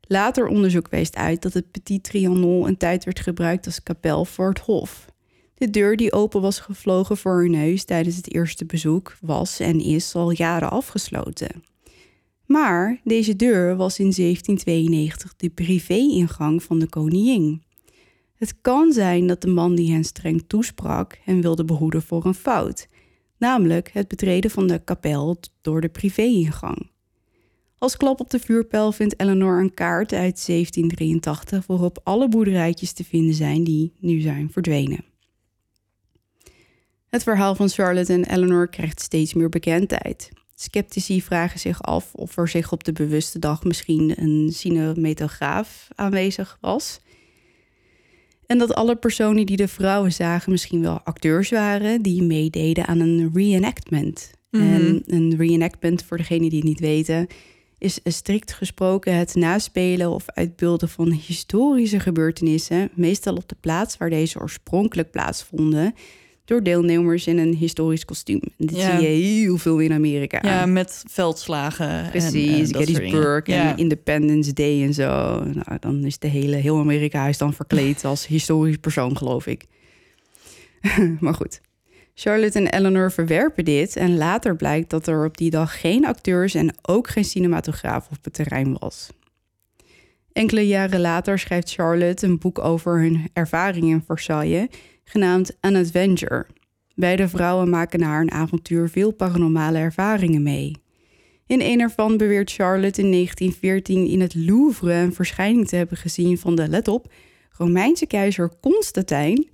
Later 0.00 0.46
onderzoek 0.46 0.88
wijst 0.88 1.16
uit 1.16 1.42
dat 1.42 1.52
het 1.52 1.70
Petit 1.70 2.02
Trianon 2.02 2.66
een 2.66 2.76
tijd 2.76 3.04
werd 3.04 3.20
gebruikt 3.20 3.66
als 3.66 3.82
kapel 3.82 4.24
voor 4.24 4.48
het 4.48 4.58
hof. 4.58 5.06
De 5.54 5.70
deur 5.70 5.96
die 5.96 6.12
open 6.12 6.40
was 6.40 6.60
gevlogen 6.60 7.16
voor 7.16 7.40
hun 7.40 7.50
neus 7.50 7.84
tijdens 7.84 8.16
het 8.16 8.32
eerste 8.34 8.64
bezoek 8.64 9.16
was 9.20 9.60
en 9.60 9.80
is 9.80 10.14
al 10.14 10.30
jaren 10.30 10.70
afgesloten. 10.70 11.62
Maar 12.50 13.00
deze 13.04 13.36
deur 13.36 13.76
was 13.76 13.98
in 13.98 14.12
1792 14.12 15.36
de 15.36 15.50
privé-ingang 15.50 16.62
van 16.62 16.78
de 16.78 16.88
koningin. 16.88 17.62
Het 18.34 18.60
kan 18.60 18.92
zijn 18.92 19.26
dat 19.26 19.40
de 19.40 19.48
man 19.48 19.74
die 19.74 19.92
hen 19.92 20.04
streng 20.04 20.44
toesprak 20.46 21.18
hen 21.22 21.40
wilde 21.40 21.64
behoeden 21.64 22.02
voor 22.02 22.24
een 22.24 22.34
fout, 22.34 22.88
namelijk 23.38 23.90
het 23.92 24.08
betreden 24.08 24.50
van 24.50 24.66
de 24.66 24.84
kapel 24.84 25.36
door 25.60 25.80
de 25.80 25.88
privé-ingang. 25.88 26.90
Als 27.78 27.96
klap 27.96 28.20
op 28.20 28.30
de 28.30 28.38
vuurpijl 28.38 28.92
vindt 28.92 29.20
Eleanor 29.20 29.60
een 29.60 29.74
kaart 29.74 30.12
uit 30.12 30.46
1783 30.46 31.66
waarop 31.66 32.00
alle 32.04 32.28
boerderijtjes 32.28 32.92
te 32.92 33.04
vinden 33.04 33.34
zijn 33.34 33.64
die 33.64 33.92
nu 33.98 34.20
zijn 34.20 34.50
verdwenen. 34.50 35.04
Het 37.06 37.22
verhaal 37.22 37.54
van 37.54 37.68
Charlotte 37.68 38.12
en 38.12 38.24
Eleanor 38.24 38.68
krijgt 38.68 39.00
steeds 39.00 39.34
meer 39.34 39.48
bekendheid. 39.48 40.30
Sceptici 40.60 41.22
vragen 41.22 41.60
zich 41.60 41.82
af 41.82 42.14
of 42.14 42.36
er 42.36 42.48
zich 42.48 42.72
op 42.72 42.84
de 42.84 42.92
bewuste 42.92 43.38
dag 43.38 43.64
misschien 43.64 44.22
een 44.22 44.50
cinematograaf 44.52 45.88
aanwezig 45.94 46.58
was. 46.60 47.00
En 48.46 48.58
dat 48.58 48.74
alle 48.74 48.96
personen 48.96 49.46
die 49.46 49.56
de 49.56 49.68
vrouwen 49.68 50.12
zagen 50.12 50.50
misschien 50.50 50.82
wel 50.82 51.00
acteurs 51.00 51.50
waren 51.50 52.02
die 52.02 52.22
meededen 52.22 52.86
aan 52.86 53.00
een 53.00 53.30
reenactment. 53.34 54.30
Mhm. 54.50 54.62
En 54.62 55.02
een 55.06 55.36
reenactment, 55.36 56.04
voor 56.04 56.16
degenen 56.16 56.48
die 56.48 56.58
het 56.58 56.68
niet 56.68 56.80
weten, 56.80 57.26
is 57.78 58.00
strikt 58.04 58.52
gesproken 58.52 59.16
het 59.16 59.34
naspelen 59.34 60.10
of 60.10 60.24
uitbeelden 60.28 60.88
van 60.88 61.10
historische 61.12 62.00
gebeurtenissen, 62.00 62.90
meestal 62.94 63.34
op 63.34 63.48
de 63.48 63.56
plaats 63.60 63.96
waar 63.96 64.10
deze 64.10 64.40
oorspronkelijk 64.40 65.10
plaatsvonden, 65.10 65.94
door 66.50 66.62
deelnemers 66.62 67.26
in 67.26 67.38
een 67.38 67.54
historisch 67.54 68.04
kostuum. 68.04 68.40
En 68.58 68.66
dit 68.66 68.76
Ja. 68.76 68.98
zie 68.98 69.08
je 69.08 69.22
heel 69.22 69.56
veel 69.58 69.78
in 69.78 69.92
Amerika. 69.92 70.38
Ja, 70.42 70.66
met 70.66 71.02
veldslagen. 71.08 71.88
en, 72.04 72.10
Precies, 72.10 72.68
soort 72.70 72.84
Gettysburg 72.84 73.44
en 73.46 73.54
Ja. 73.54 73.76
Independence 73.76 74.52
Day 74.52 74.82
en 74.82 74.94
zo. 74.94 75.42
Nou, 75.44 75.78
dan 75.80 76.04
is 76.04 76.18
de 76.18 76.28
hele, 76.28 76.56
heel 76.56 76.78
Amerika 76.78 77.26
is 77.26 77.38
dan 77.38 77.52
verkleed 77.52 78.04
als 78.10 78.26
historisch 78.26 78.76
persoon, 78.76 79.16
geloof 79.16 79.46
ik. 79.46 79.64
maar 81.20 81.34
goed. 81.34 81.60
Charlotte 82.14 82.58
en 82.58 82.66
Eleanor 82.66 83.12
verwerpen 83.12 83.64
dit 83.64 83.96
en 83.96 84.16
later 84.16 84.56
blijkt 84.56 84.90
dat 84.90 85.06
er 85.06 85.24
op 85.24 85.36
die 85.36 85.50
dag 85.50 85.80
geen 85.80 86.06
acteurs 86.06 86.54
en 86.54 86.74
ook 86.82 87.08
geen 87.08 87.24
cinematograaf 87.24 88.08
op 88.10 88.24
het 88.24 88.32
terrein 88.32 88.76
was. 88.78 89.08
Enkele 90.32 90.66
jaren 90.66 91.00
later 91.00 91.38
schrijft 91.38 91.72
Charlotte 91.72 92.26
een 92.26 92.38
boek 92.38 92.58
over 92.58 93.00
hun 93.00 93.28
ervaring 93.32 93.84
in 93.84 94.02
Versailles, 94.06 94.66
genaamd 95.10 95.56
An 95.60 95.76
Adventure. 95.76 96.46
Beide 96.94 97.28
vrouwen 97.28 97.70
maken 97.70 98.00
na 98.00 98.06
haar 98.06 98.30
avontuur 98.30 98.88
veel 98.88 99.10
paranormale 99.10 99.78
ervaringen 99.78 100.42
mee. 100.42 100.76
In 101.46 101.60
een 101.60 101.80
ervan 101.80 102.16
beweert 102.16 102.52
Charlotte 102.52 103.00
in 103.02 103.10
1914 103.10 104.06
in 104.06 104.20
het 104.20 104.34
Louvre 104.34 104.92
een 104.92 105.14
verschijning 105.14 105.68
te 105.68 105.76
hebben 105.76 105.96
gezien 105.96 106.38
van 106.38 106.54
de, 106.54 106.68
let 106.68 106.88
op, 106.88 107.12
Romeinse 107.50 108.06
keizer 108.06 108.50
Constantijn. 108.60 109.48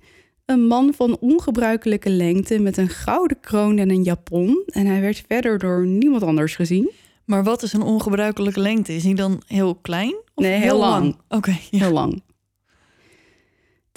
Een 0.45 0.67
man 0.67 0.93
van 0.93 1.17
ongebruikelijke 1.19 2.09
lengte 2.09 2.59
met 2.59 2.77
een 2.77 2.89
gouden 2.89 3.39
kroon 3.39 3.77
en 3.77 3.89
een 3.89 4.03
japon. 4.03 4.63
En 4.65 4.85
hij 4.85 5.01
werd 5.01 5.23
verder 5.27 5.59
door 5.59 5.85
niemand 5.85 6.23
anders 6.23 6.55
gezien. 6.55 6.91
Maar 7.25 7.43
wat 7.43 7.63
is 7.63 7.73
een 7.73 7.81
ongebruikelijke 7.81 8.59
lengte? 8.59 8.95
Is 8.95 9.03
hij 9.03 9.13
dan 9.13 9.41
heel 9.47 9.75
klein? 9.75 10.15
Of 10.35 10.43
Nee, 10.43 10.59
heel 10.59 10.77
lang. 10.77 11.17
Oké, 11.29 11.57
ja. 11.69 11.77
Heel 11.79 11.91
lang. 11.91 12.21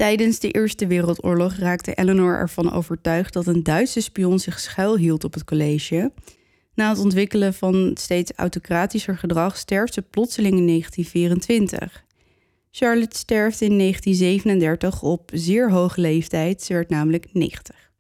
Tijdens 0.01 0.39
de 0.39 0.51
Eerste 0.51 0.87
Wereldoorlog 0.87 1.55
raakte 1.55 1.95
Eleanor 1.95 2.39
ervan 2.39 2.73
overtuigd 2.73 3.33
dat 3.33 3.47
een 3.47 3.63
Duitse 3.63 4.01
spion 4.01 4.39
zich 4.39 4.61
schuilhield 4.61 5.25
op 5.25 5.35
het 5.35 5.45
college. 5.45 6.13
Na 6.75 6.89
het 6.89 6.99
ontwikkelen 6.99 7.55
van 7.55 7.91
steeds 7.95 8.33
autocratischer 8.33 9.19
gedrag 9.19 9.57
sterft 9.57 9.95
ze 9.95 10.03
plotseling 10.03 10.57
in 10.57 10.67
1924. 10.67 12.05
Charlotte 12.71 13.19
sterft 13.19 13.61
in 13.61 13.79
1937 13.79 15.03
op 15.03 15.31
zeer 15.35 15.71
hoge 15.71 16.01
leeftijd. 16.01 16.63
Ze 16.63 16.73
werd 16.73 16.89
namelijk 16.89 17.27
90. 17.33 17.91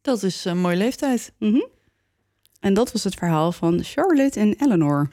Dat 0.00 0.22
is 0.22 0.44
een 0.44 0.58
mooie 0.58 0.76
leeftijd. 0.76 1.32
Mhm. 1.38 1.66
En 2.60 2.74
dat 2.74 2.92
was 2.92 3.04
het 3.04 3.14
verhaal 3.14 3.52
van 3.52 3.82
Charlotte 3.82 4.40
en 4.40 4.54
Eleanor. 4.58 5.10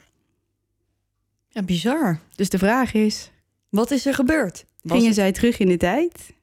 Ja, 1.48 1.62
bizar. 1.62 2.20
Dus 2.34 2.48
de 2.48 2.58
vraag 2.58 2.94
is: 2.94 3.30
Wat 3.68 3.90
is 3.90 4.06
er 4.06 4.14
gebeurd? 4.14 4.64
Gingen 4.82 5.06
het- 5.06 5.14
zij 5.14 5.32
terug 5.32 5.58
in 5.58 5.68
de 5.68 5.76
tijd? 5.76 6.34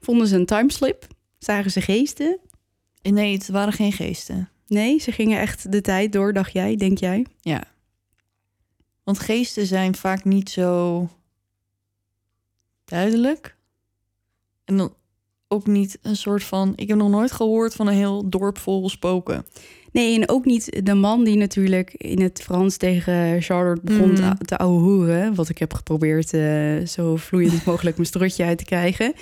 Vonden 0.00 0.26
ze 0.26 0.36
een 0.36 0.46
timeslip? 0.46 1.06
Zagen 1.38 1.70
ze 1.70 1.80
geesten? 1.80 2.38
Nee, 3.02 3.32
het 3.34 3.48
waren 3.48 3.72
geen 3.72 3.92
geesten. 3.92 4.48
Nee, 4.66 4.98
ze 4.98 5.12
gingen 5.12 5.40
echt 5.40 5.72
de 5.72 5.80
tijd 5.80 6.12
door, 6.12 6.32
dacht 6.32 6.52
jij, 6.52 6.76
denk 6.76 6.98
jij? 6.98 7.26
Ja. 7.40 7.62
Want 9.04 9.18
geesten 9.18 9.66
zijn 9.66 9.94
vaak 9.94 10.24
niet 10.24 10.50
zo 10.50 11.08
duidelijk. 12.84 13.56
En 14.64 14.76
dan 14.76 14.94
ook 15.48 15.66
niet 15.66 15.98
een 16.02 16.16
soort 16.16 16.44
van... 16.44 16.72
Ik 16.76 16.88
heb 16.88 16.96
nog 16.98 17.08
nooit 17.10 17.32
gehoord 17.32 17.74
van 17.74 17.86
een 17.86 17.94
heel 17.94 18.28
dorp 18.28 18.58
vol 18.58 18.88
spoken. 18.88 19.46
Nee, 19.92 20.14
en 20.20 20.28
ook 20.28 20.44
niet 20.44 20.86
de 20.86 20.94
man 20.94 21.24
die 21.24 21.36
natuurlijk 21.36 21.92
in 21.94 22.20
het 22.20 22.42
Frans 22.42 22.76
tegen 22.76 23.42
Charlotte 23.42 23.80
begon 23.84 24.10
Mhm. 24.12 24.36
te, 24.36 24.44
te 24.44 24.56
ouwehoeren. 24.56 25.34
Wat 25.34 25.48
ik 25.48 25.58
heb 25.58 25.74
geprobeerd 25.74 26.32
eh, 26.32 26.86
zo 26.86 27.16
vloeiend 27.16 27.64
mogelijk 27.66 27.96
mijn 27.96 28.08
strotje 28.08 28.44
uit 28.44 28.58
te 28.58 28.64
krijgen. 28.64 29.12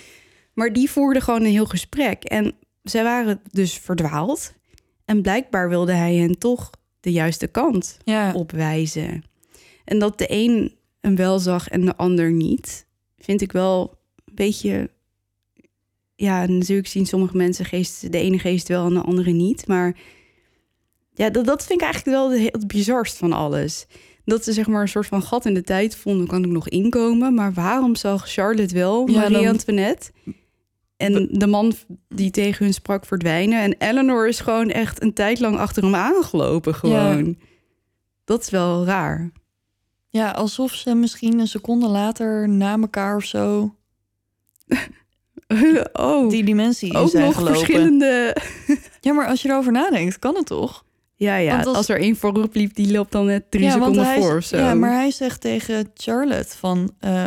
Maar 0.55 0.73
die 0.73 0.91
voerde 0.91 1.21
gewoon 1.21 1.41
een 1.45 1.51
heel 1.51 1.67
gesprek. 1.67 2.25
En 2.25 2.53
zij 2.83 3.03
waren 3.03 3.41
dus 3.51 3.73
verdwaald. 3.79 4.53
En 5.05 5.23
blijkbaar 5.23 5.69
wilde 5.69 5.93
hij 5.93 6.15
hen 6.15 6.39
toch 6.39 6.71
de 7.01 7.13
juiste 7.13 7.47
kant 7.47 7.97
Ja, 8.05 8.33
opwijzen. 8.35 9.25
En 9.85 9.99
dat 9.99 10.19
de 10.19 10.27
een 10.29 10.75
hem 11.01 11.17
wel 11.17 11.39
zag 11.39 11.69
en 11.69 11.85
de 11.85 11.97
ander 11.97 12.33
niet, 12.33 12.87
vind 13.19 13.41
ik 13.41 13.53
wel 13.53 13.99
een 14.25 14.35
beetje. 14.35 14.91
Ja, 16.17 16.47
natuurlijk 16.47 16.89
zien 16.89 17.07
sommige 17.07 17.37
mensen 17.37 17.65
geest, 17.65 18.13
de 18.13 18.19
ene 18.19 18.39
geest 18.39 18.69
wel 18.69 18.87
en 18.87 18.95
de 18.95 19.01
andere 19.01 19.31
niet. 19.31 19.67
Maar 19.67 19.97
ja, 21.15 21.31
dat, 21.31 21.45
dat 21.45 21.65
vind 21.67 21.81
ik 21.81 21.85
eigenlijk 21.87 22.17
wel 22.17 22.31
het 22.31 22.67
bizarst 22.67 23.17
van 23.17 23.33
alles. 23.33 23.87
Dat 24.25 24.45
ze 24.45 24.53
zeg 24.53 24.67
maar 24.67 24.81
een 24.83 24.89
soort 24.89 25.07
van 25.07 25.23
gat 25.23 25.47
in 25.47 25.55
de 25.55 25.63
tijd 25.63 25.97
vonden, 25.97 26.27
kan 26.27 26.45
ik 26.45 26.51
nog 26.51 26.69
inkomen. 26.69 27.35
Maar 27.35 27.53
waarom 27.53 27.95
zag 27.97 28.29
Charlotte 28.29 28.75
wel 28.75 29.09
Ja, 29.11 29.19
Marie 29.21 29.37
dan- 29.37 29.47
Antoinette? 29.47 30.11
En 30.97 31.29
de 31.33 31.47
man 31.47 31.73
die 32.09 32.31
tegen 32.31 32.65
hun 32.65 32.75
sprak 32.75 33.07
verdwijnen. 33.07 33.63
En 33.63 33.75
Eleanor 33.79 34.29
is 34.29 34.41
gewoon 34.41 34.71
echt 34.71 35.03
een 35.03 35.13
tijd 35.13 35.41
lang 35.41 35.57
achter 35.59 35.83
hem 35.83 35.95
aangelopen 35.95 36.75
gewoon. 36.75 37.37
Dat 38.25 38.41
is 38.43 38.51
wel 38.51 38.85
raar. 38.85 39.31
ja, 40.09 40.31
alsof 40.31 40.73
ze 40.75 40.95
misschien 40.95 41.39
een 41.39 41.47
seconde 41.49 41.89
later 41.89 42.49
na 42.49 42.79
elkaar 42.79 43.17
of 43.17 43.25
zo... 43.25 43.75
oh, 45.93 46.31
die 46.31 46.45
dimensie 46.45 46.91
in 46.93 46.97
ook 46.97 47.09
zijn 47.11 47.25
nog 47.25 47.35
gelopen. 47.35 47.57
verschillende... 47.57 48.37
Ja, 49.01 49.13
maar 49.13 49.27
als 49.27 49.43
je 49.43 49.49
erover 49.49 49.73
nadenkt, 49.73 50.19
kan 50.19 50.35
het 50.37 50.47
toch? 50.47 50.85
Ja, 51.15 51.37
ja. 51.37 51.51
Want 51.55 51.67
als- 51.67 51.77
Als 51.77 51.89
er 51.89 52.01
één 52.01 52.17
voorop 52.17 52.55
liep, 52.55 52.75
die 52.75 52.93
loopt 52.93 53.13
dan 53.13 53.27
net 53.27 53.51
drie 53.51 53.65
ja, 53.65 53.71
seconden 53.71 54.05
hij, 54.05 54.21
voor 54.21 54.37
of 54.37 54.45
zo. 54.45 54.57
Ja, 54.57 54.75
maar 54.75 54.93
hij 54.93 55.11
zegt 55.11 55.41
tegen 55.41 55.91
Charlotte 55.95 56.57
van 56.57 56.93
eh, 56.99 57.25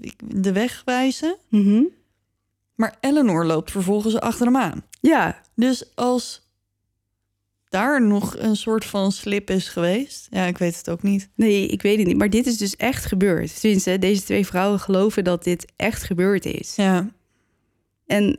ik- 0.00 0.20
de 0.24 0.52
weg 0.52 0.82
wijzen. 0.84 1.36
Mhm. 1.48 1.82
Maar 2.74 2.96
Eleanor 3.00 3.44
loopt 3.46 3.70
vervolgens 3.70 4.20
achter 4.20 4.46
hem 4.46 4.56
aan. 4.56 4.84
Ja, 5.00 5.40
Dus 5.54 5.90
als 5.94 6.43
daar 7.74 8.06
nog 8.06 8.36
een 8.38 8.56
soort 8.56 8.84
van 8.84 9.12
slip 9.12 9.50
is 9.50 9.68
geweest... 9.68 10.26
Ja, 10.30 10.44
ik 10.44 10.58
weet 10.58 10.76
het 10.76 10.90
ook 10.90 11.02
niet. 11.02 11.28
nee, 11.34 11.66
ik 11.66 11.82
weet 11.82 11.98
het 11.98 12.06
niet. 12.06 12.16
Maar 12.16 12.30
dit 12.30 12.46
is 12.46 12.56
dus 12.56 12.76
echt 12.76 13.04
gebeurd. 13.04 13.60
Tenminste, 13.60 13.98
deze 13.98 14.22
twee 14.22 14.46
vrouwen 14.46 14.80
geloven 14.80 15.24
dat 15.24 15.44
dit 15.44 15.72
echt 15.76 16.02
gebeurd 16.02 16.44
is. 16.44 16.76
Ja, 16.76 17.10
En 18.06 18.38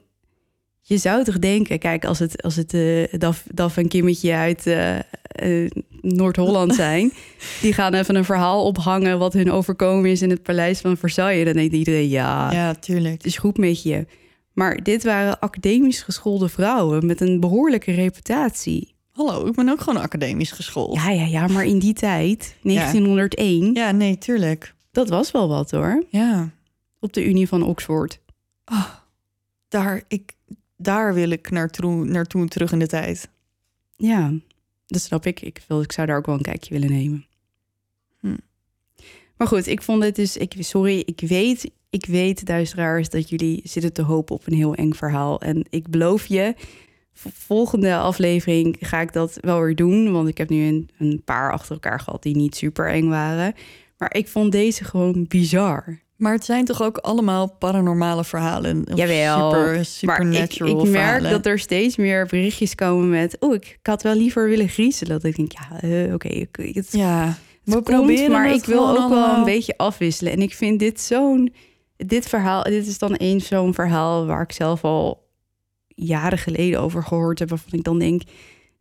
je 0.82 0.98
zou 0.98 1.24
toch 1.24 1.40
denken, 1.40 1.80
kijk, 1.80 2.06
als 2.06 2.20
het, 2.20 2.44
als 2.44 2.56
het 2.56 2.74
eh, 2.74 3.20
Daf, 3.20 3.44
Daf 3.54 3.78
en 3.78 3.88
Kimmetje 3.88 4.34
uit 4.34 4.68
eh, 4.68 4.98
eh, 5.26 5.72
Noord-Holland 6.02 6.76
zijn... 6.86 7.12
die 7.62 7.74
gaan 7.74 7.94
even 7.94 8.16
een 8.16 8.26
verhaal 8.26 8.66
ophangen 8.66 9.20
wat 9.20 9.34
hun 9.34 9.52
overkomen 9.52 10.12
is 10.12 10.22
in 10.22 10.30
het 10.30 10.44
paleis 10.44 10.80
van 10.80 10.98
Versailles. 10.98 11.46
Dan 11.46 11.54
denkt 11.54 11.74
iedereen, 11.74 12.10
ja, 12.10 12.52
ja, 12.52 12.74
tuurlijk. 12.74 13.14
het 13.14 13.26
is 13.26 13.38
goed 13.38 13.58
met 13.58 13.84
je. 13.84 14.06
Maar 14.54 14.84
dit 14.84 15.04
waren 15.04 15.40
academisch 15.40 16.02
geschoolde 16.02 16.50
vrouwen 16.50 17.06
met 17.06 17.22
een 17.22 17.40
behoorlijke 17.40 17.92
reputatie. 17.92 18.95
Hallo, 19.16 19.46
ik 19.46 19.56
ben 19.56 19.70
ook 19.70 19.82
gewoon 19.82 20.02
academisch 20.02 20.52
geschoold. 20.52 20.96
Ja, 20.96 21.10
ja, 21.10 21.26
ja, 21.26 21.48
maar 21.48 21.66
in 21.66 21.80
die 21.80 21.94
tijd, 21.94 22.56
1901, 22.62 23.74
Ja, 23.74 23.92
nee, 23.92 24.18
tuurlijk. 24.18 24.74
dat 24.92 25.10
was 25.10 25.32
wel 25.32 25.48
wat 25.48 25.72
hoor. 25.72 26.04
Ja, 26.10 26.50
Op 27.00 27.14
de 27.14 27.26
Unie 27.26 27.48
van 27.48 27.64
Oxford. 27.64 28.20
daar, 29.68 30.04
ik, 30.08 30.34
daar 30.78 31.14
wil 31.14 31.30
ik 31.30 31.52
naartoe, 31.52 32.06
naartoe 32.06 32.48
terug 32.48 32.72
in 32.72 32.80
de 32.80 32.88
tijd. 32.88 33.30
Ja, 33.96 34.34
dat 34.86 35.02
snap 35.02 35.26
ik. 35.26 35.42
Ik, 35.42 35.64
wil, 35.68 35.82
ik 35.82 35.92
zou 35.92 36.08
daar 36.08 36.18
ook 36.18 36.26
wel 36.26 36.36
een 36.36 36.42
kijkje 36.42 36.74
willen 36.74 36.92
nemen. 36.92 37.26
Hm. 38.20 38.38
Maar 39.38 39.48
goed, 39.48 39.68
ik 39.68 39.82
vond 39.82 40.04
het 40.04 40.16
dus... 40.16 40.38
Ik, 40.38 40.54
sorry, 40.60 41.04
ik 41.06 41.20
weet, 41.20 41.72
ik 41.90 42.06
weet, 42.06 42.46
duisteraars, 42.46 43.10
dat 43.10 43.30
jullie 43.30 43.62
zitten 43.64 43.94
te 43.94 44.02
hopen 44.02 44.36
op 44.36 44.48
een 44.48 44.54
heel 44.54 44.76
eng 44.76 44.94
verhaal. 44.94 45.42
En 45.42 45.66
ik 45.70 45.90
beloof 45.90 46.26
je, 46.26 46.56
volgende 47.16 47.96
aflevering 47.96 48.78
ga 48.80 49.02
ik 49.02 49.14
dat 49.14 49.38
wel 49.42 49.62
weer 49.62 49.76
doen. 49.76 50.12
Want 50.12 50.28
ik 50.28 50.38
heb 50.38 50.50
nu 50.50 50.68
een, 50.68 50.90
een 50.98 51.22
paar 51.26 51.52
achter 51.52 51.74
elkaar 51.74 52.00
gehad 52.00 52.24
die 52.24 52.36
niet 52.36 52.56
super 52.56 52.90
eng 52.90 53.10
waren. 53.10 53.54
Maar 53.98 54.14
ik 54.16 54.28
vond 54.28 54.52
deze 54.52 54.84
gewoon 54.84 55.26
bizar. 55.28 56.04
Maar 56.16 56.34
het 56.34 56.46
zijn 56.46 56.66
toch 56.66 56.82
ook 56.82 56.98
allemaal 56.98 57.52
paranormale 57.52 58.24
verhalen? 58.24 58.86
Of 58.92 58.98
Jawel, 58.98 59.50
Super, 59.52 59.66
Maar 59.66 59.80
ik, 59.80 59.86
supernatural 59.86 60.84
ik 60.86 60.90
merk 60.90 61.04
verhalen. 61.04 61.32
dat 61.32 61.46
er 61.46 61.60
steeds 61.60 61.96
meer 61.96 62.26
berichtjes 62.26 62.76
komen 62.76 63.10
met... 63.10 63.38
oh, 63.40 63.54
ik, 63.54 63.80
had 63.82 64.04
wel 64.04 64.16
liever 64.16 64.50
willen 64.50 64.70
griezelen. 64.70 65.12
Dat 65.12 65.24
ik 65.24 65.36
denk, 65.36 65.52
ja, 65.52 65.82
eh, 65.82 66.14
oké, 66.14 66.28
ik 66.28 66.76
het, 66.76 66.88
Ja, 66.92 67.26
het 67.26 67.74
we 67.74 67.82
proberen 67.82 68.32
maar 68.32 68.54
ik 68.54 68.66
wil 68.66 68.90
ook 68.90 69.10
wel 69.10 69.38
een 69.38 69.44
beetje 69.44 69.78
afwisselen. 69.78 70.34
En 70.34 70.42
ik 70.42 70.54
vind 70.54 70.80
dit 70.80 71.02
zo'n... 71.02 71.54
Dit 71.98 72.28
verhaal, 72.28 72.64
dit 72.64 72.88
is 72.88 72.98
dan 72.98 73.14
eens 73.14 73.48
zo'n 73.48 73.74
verhaal 73.74 74.26
waar 74.26 74.42
ik 74.42 74.52
zelf 74.52 74.84
al 74.84 75.25
jaren 75.96 76.38
geleden 76.38 76.82
over 76.82 77.04
gehoord 77.04 77.40
heb... 77.40 77.50
waarvan 77.50 77.74
ik 77.74 77.84
dan 77.84 78.00
denk, 78.00 78.22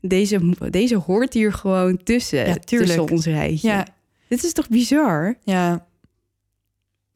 Deze, 0.00 0.40
deze 0.70 0.96
hoort 0.96 1.32
hier 1.32 1.52
gewoon 1.52 1.96
tussen, 2.02 2.46
Ja, 2.46 2.54
tussen 2.54 3.10
ons 3.10 3.26
rijtje. 3.26 3.68
Ja, 3.68 3.86
Dit 4.28 4.44
is 4.44 4.52
toch 4.52 4.68
bizar? 4.68 5.38
ja. 5.44 5.86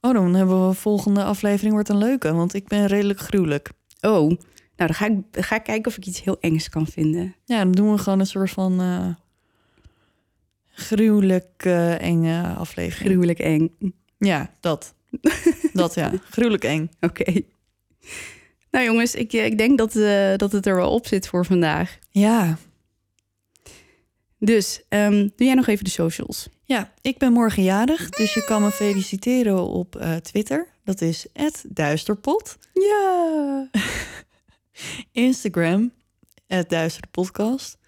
Oh, 0.00 0.12
dan 0.12 0.34
hebben 0.34 0.68
we 0.68 0.74
volgende 0.74 1.24
aflevering 1.24 1.72
wordt 1.72 1.88
een 1.88 1.98
leuke, 1.98 2.32
want 2.32 2.54
ik 2.54 2.68
ben 2.68 2.86
redelijk 2.86 3.18
gruwelijk. 3.18 3.70
Oh, 4.00 4.28
nou 4.28 4.38
dan 4.76 4.94
ga 4.94 5.06
ik, 5.06 5.16
ga 5.30 5.56
ik 5.56 5.62
kijken 5.62 5.90
of 5.90 5.96
ik 5.96 6.06
iets 6.06 6.22
heel 6.22 6.36
engs 6.40 6.68
kan 6.68 6.86
vinden. 6.86 7.34
Ja, 7.44 7.58
dan 7.62 7.72
doen 7.72 7.92
we 7.92 7.98
gewoon 7.98 8.20
een 8.20 8.26
soort 8.26 8.50
van 8.50 8.80
eh 8.80 9.08
gruwelijk 10.78 11.52
eh, 11.56 12.00
enge 12.00 12.54
aflevering. 12.54 13.10
Gruwelijk 13.10 13.38
eng. 13.38 13.70
Ja, 14.18 14.54
dat. 14.60 14.94
dat 15.72 15.94
ja, 15.94 16.12
gruwelijk 16.30 16.64
eng. 16.64 16.90
Oké. 17.00 17.40
Nou 18.70 18.84
jongens, 18.84 19.14
ik, 19.14 19.32
ik 19.32 19.58
denk 19.58 19.78
dat, 19.78 19.96
eh, 19.96 20.36
dat 20.36 20.52
het 20.52 20.66
er 20.66 20.76
wel 20.76 20.90
op 20.90 21.06
zit 21.06 21.28
voor 21.28 21.46
vandaag. 21.46 21.98
Ja. 22.10 22.58
Dus, 24.38 24.82
ehm, 24.88 25.28
doe 25.36 25.46
jij 25.46 25.54
nog 25.54 25.66
even 25.66 25.84
de 25.84 25.90
socials? 25.90 26.48
Ja, 26.64 26.92
ik 27.00 27.18
ben 27.18 27.32
morgen 27.32 27.62
jarig, 27.62 28.08
dus 28.08 28.34
je 28.34 28.44
kan 28.44 28.62
me 28.62 28.70
feliciteren 28.70 29.62
op 29.62 29.96
eh, 29.96 30.16
Twitter. 30.16 30.66
Dat 30.84 31.00
is 31.00 31.26
@duisterpot. 31.68 32.56
Ja. 32.72 33.70
Instagram, 35.26 35.92
@duisterpodcast. 36.68 37.78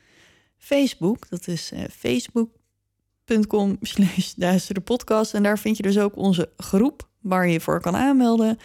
Facebook, 0.58 1.28
dat 1.28 1.48
is 1.48 1.70
eh, 1.72 1.84
facebook.com 1.90 3.78
slash 3.80 4.32
duisterpodcast. 4.32 5.34
En 5.34 5.42
daar 5.42 5.58
vind 5.58 5.76
je 5.76 5.82
dus 5.82 5.98
ook 5.98 6.16
onze 6.16 6.50
groep 6.56 7.08
waar 7.20 7.46
je 7.46 7.52
je 7.52 7.60
voor 7.60 7.80
kan 7.80 7.96
aanmelden 7.96 8.58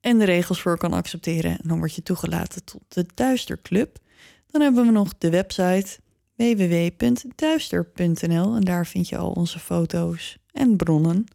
en 0.00 0.18
de 0.18 0.24
regels 0.24 0.60
voor 0.60 0.78
kan 0.78 0.92
accepteren. 0.92 1.50
En 1.50 1.68
dan 1.68 1.78
word 1.78 1.94
je 1.94 2.02
toegelaten 2.02 2.64
tot 2.64 2.82
de 2.88 3.06
Duisterclub. 3.14 3.98
Dan 4.46 4.60
hebben 4.60 4.84
we 4.84 4.90
nog 4.90 5.18
de 5.18 5.30
website 5.30 5.98
www.duister.nl 6.36 8.54
en 8.54 8.60
daar 8.60 8.86
vind 8.86 9.08
je 9.08 9.16
al 9.16 9.30
onze 9.30 9.58
foto's 9.58 10.38
en 10.52 10.76
bronnen. 10.76 11.26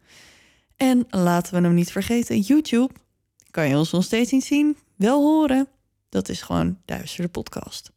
En 0.75 1.05
laten 1.09 1.53
we 1.53 1.61
hem 1.61 1.73
niet 1.73 1.91
vergeten, 1.91 2.39
YouTube. 2.39 2.93
Kan 3.51 3.67
je 3.67 3.77
ons 3.77 3.91
nog 3.91 4.03
steeds 4.03 4.31
niet 4.31 4.45
zien, 4.45 4.77
wel 4.95 5.21
horen. 5.21 5.67
Dat 6.09 6.29
is 6.29 6.41
gewoon 6.41 6.77
Duister 6.85 7.23
de 7.23 7.29
podcast. 7.29 7.91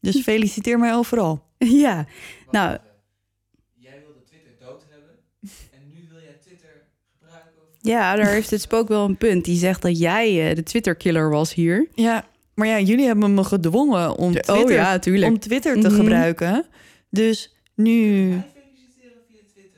Dus 0.00 0.22
feliciteer 0.24 0.78
mij 0.78 0.94
overal. 0.94 1.44
Ja. 1.58 2.06
Nou, 2.50 2.78
Jij 3.74 4.00
wilde 4.04 4.22
Twitter 4.22 4.52
dood 4.58 4.84
hebben 4.88 5.10
en 5.70 5.88
nu 5.88 6.08
wil 6.08 6.20
jij 6.20 6.36
Twitter 6.40 6.82
gebruiken? 7.18 7.62
Of... 7.62 7.68
ja, 7.82 8.16
daar 8.16 8.26
heeft 8.30 8.50
het 8.50 8.60
spook 8.60 8.88
wel 8.88 9.04
een 9.04 9.16
punt. 9.16 9.44
Die 9.44 9.56
zegt 9.58 9.82
dat 9.82 9.98
jij 9.98 10.48
eh, 10.50 10.56
de 10.56 10.62
Twitter-killer 10.62 11.30
was 11.30 11.54
hier. 11.54 11.86
Ja, 11.94 12.24
maar 12.54 12.66
ja, 12.68 12.78
jullie 12.80 13.06
hebben 13.06 13.34
me 13.34 13.44
gedwongen 13.44 14.16
om 14.16 14.32
Twitter, 14.32 14.56
oh 14.64 14.70
ja, 14.70 14.98
tuurlijk. 14.98 15.32
om 15.32 15.38
Twitter 15.38 15.80
te 15.80 15.88
Mhm. 15.88 15.96
gebruiken. 15.96 16.64
Dus 17.10 17.54
nu, 17.74 18.28
Mij 18.28 18.44
feliciteren 18.54 19.18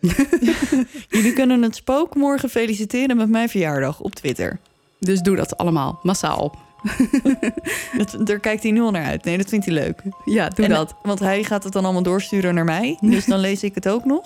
via 0.00 0.24
Twitter. 0.28 0.86
jullie 1.08 1.32
kunnen 1.32 1.62
het 1.62 1.76
spook 1.76 2.14
morgen 2.14 2.48
feliciteren 2.48 3.16
met 3.16 3.28
mijn 3.28 3.48
verjaardag 3.48 4.00
op 4.00 4.14
Twitter. 4.14 4.58
Dus 5.00 5.20
doe 5.20 5.36
dat 5.36 5.56
allemaal, 5.56 5.98
massaal. 6.02 6.58
Dat, 7.98 8.16
daar 8.26 8.38
kijkt 8.40 8.62
hij 8.62 8.72
nu 8.72 8.80
al 8.80 8.90
naar 8.90 9.04
uit. 9.04 9.24
Nee, 9.24 9.36
dat 9.38 9.48
vindt 9.48 9.64
hij 9.64 9.74
leuk. 9.74 10.02
Ja, 10.24 10.48
doe 10.48 10.64
En- 10.64 10.70
dat. 10.70 10.94
Want 11.02 11.18
hij 11.18 11.42
gaat 11.44 11.64
het 11.64 11.72
dan 11.72 11.84
allemaal 11.84 12.02
doorsturen 12.02 12.54
naar 12.54 12.64
mij. 12.64 12.96
Dus 13.00 13.24
dan 13.26 13.38
lees 13.38 13.62
ik 13.62 13.74
het 13.74 13.88
ook 13.88 14.04
nog. 14.04 14.24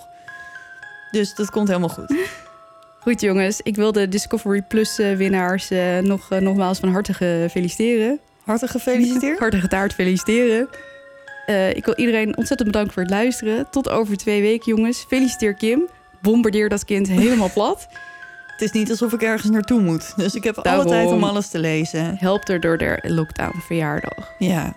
Dus 1.10 1.34
dat 1.34 1.50
komt 1.50 1.68
helemaal 1.68 1.88
goed. 1.88 2.14
Goed 3.09 3.20
jongens, 3.20 3.60
ik 3.62 3.76
wil 3.76 3.93
de 3.93 4.09
Discovery 4.09 4.62
Plus 4.62 4.98
eh, 4.98 5.16
winnaars 5.16 5.70
eh, 5.70 5.98
nog, 5.98 6.30
eh, 6.30 6.39
nogmaals 6.39 6.78
van 6.78 6.89
harte 6.89 7.14
feliciteren. 7.51 8.18
Hartelijk 8.44 8.72
gefeliciteerd. 8.72 9.39
Hartige 9.48 9.68
taart 9.68 9.94
feliciteren. 9.94 10.68
Ik 11.74 11.85
wil 11.85 11.94
iedereen 11.94 12.36
ontzettend 12.36 12.70
bedanken 12.70 12.93
voor 12.93 13.02
het 13.02 13.10
luisteren. 13.10 13.70
Tot 13.70 13.89
over 13.89 14.16
twee 14.16 14.43
weken 14.43 14.74
jongens. 14.74 15.05
Feliciteer 15.09 15.55
Kim. 15.55 15.89
Bombardeer 16.22 16.68
dat 16.68 16.85
kind 16.85 17.09
helemaal 17.09 17.51
plat. 17.52 17.89
Het 18.52 18.60
is 18.60 18.72
niet 18.72 18.90
alsof 18.90 19.12
ik 19.12 19.22
ergens 19.22 19.51
naartoe 19.51 19.80
moet. 19.80 20.12
Dus 20.16 20.35
ik 20.35 20.44
heb 20.44 20.55
Daarom. 20.62 20.82
alle 20.82 20.90
tijd 20.90 21.09
om 21.09 21.24
alles 21.24 21.48
te 21.48 21.59
lezen. 21.59 22.16
Help 22.18 22.48
er 22.48 22.60
door 22.60 22.78
de 22.78 22.98
lockdown 23.02 23.59
verjaardag. 23.59 24.32
Ja. 24.39 24.74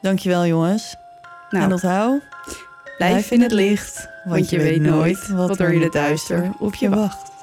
Dankjewel 0.00 0.46
jongens. 0.46 0.96
Nou, 1.50 1.64
en 1.64 1.72
onthoud, 1.72 2.22
blijf 2.96 3.30
in 3.30 3.40
het 3.40 3.52
licht. 3.52 4.08
want 4.24 4.50
je 4.50 4.58
weet 4.58 4.80
nooit 4.80 5.28
wat 5.28 5.60
er 5.60 5.72
in 5.72 5.82
het 5.82 5.92
duister 5.92 6.50
op 6.58 6.74
je 6.74 6.88
wacht. 6.88 7.34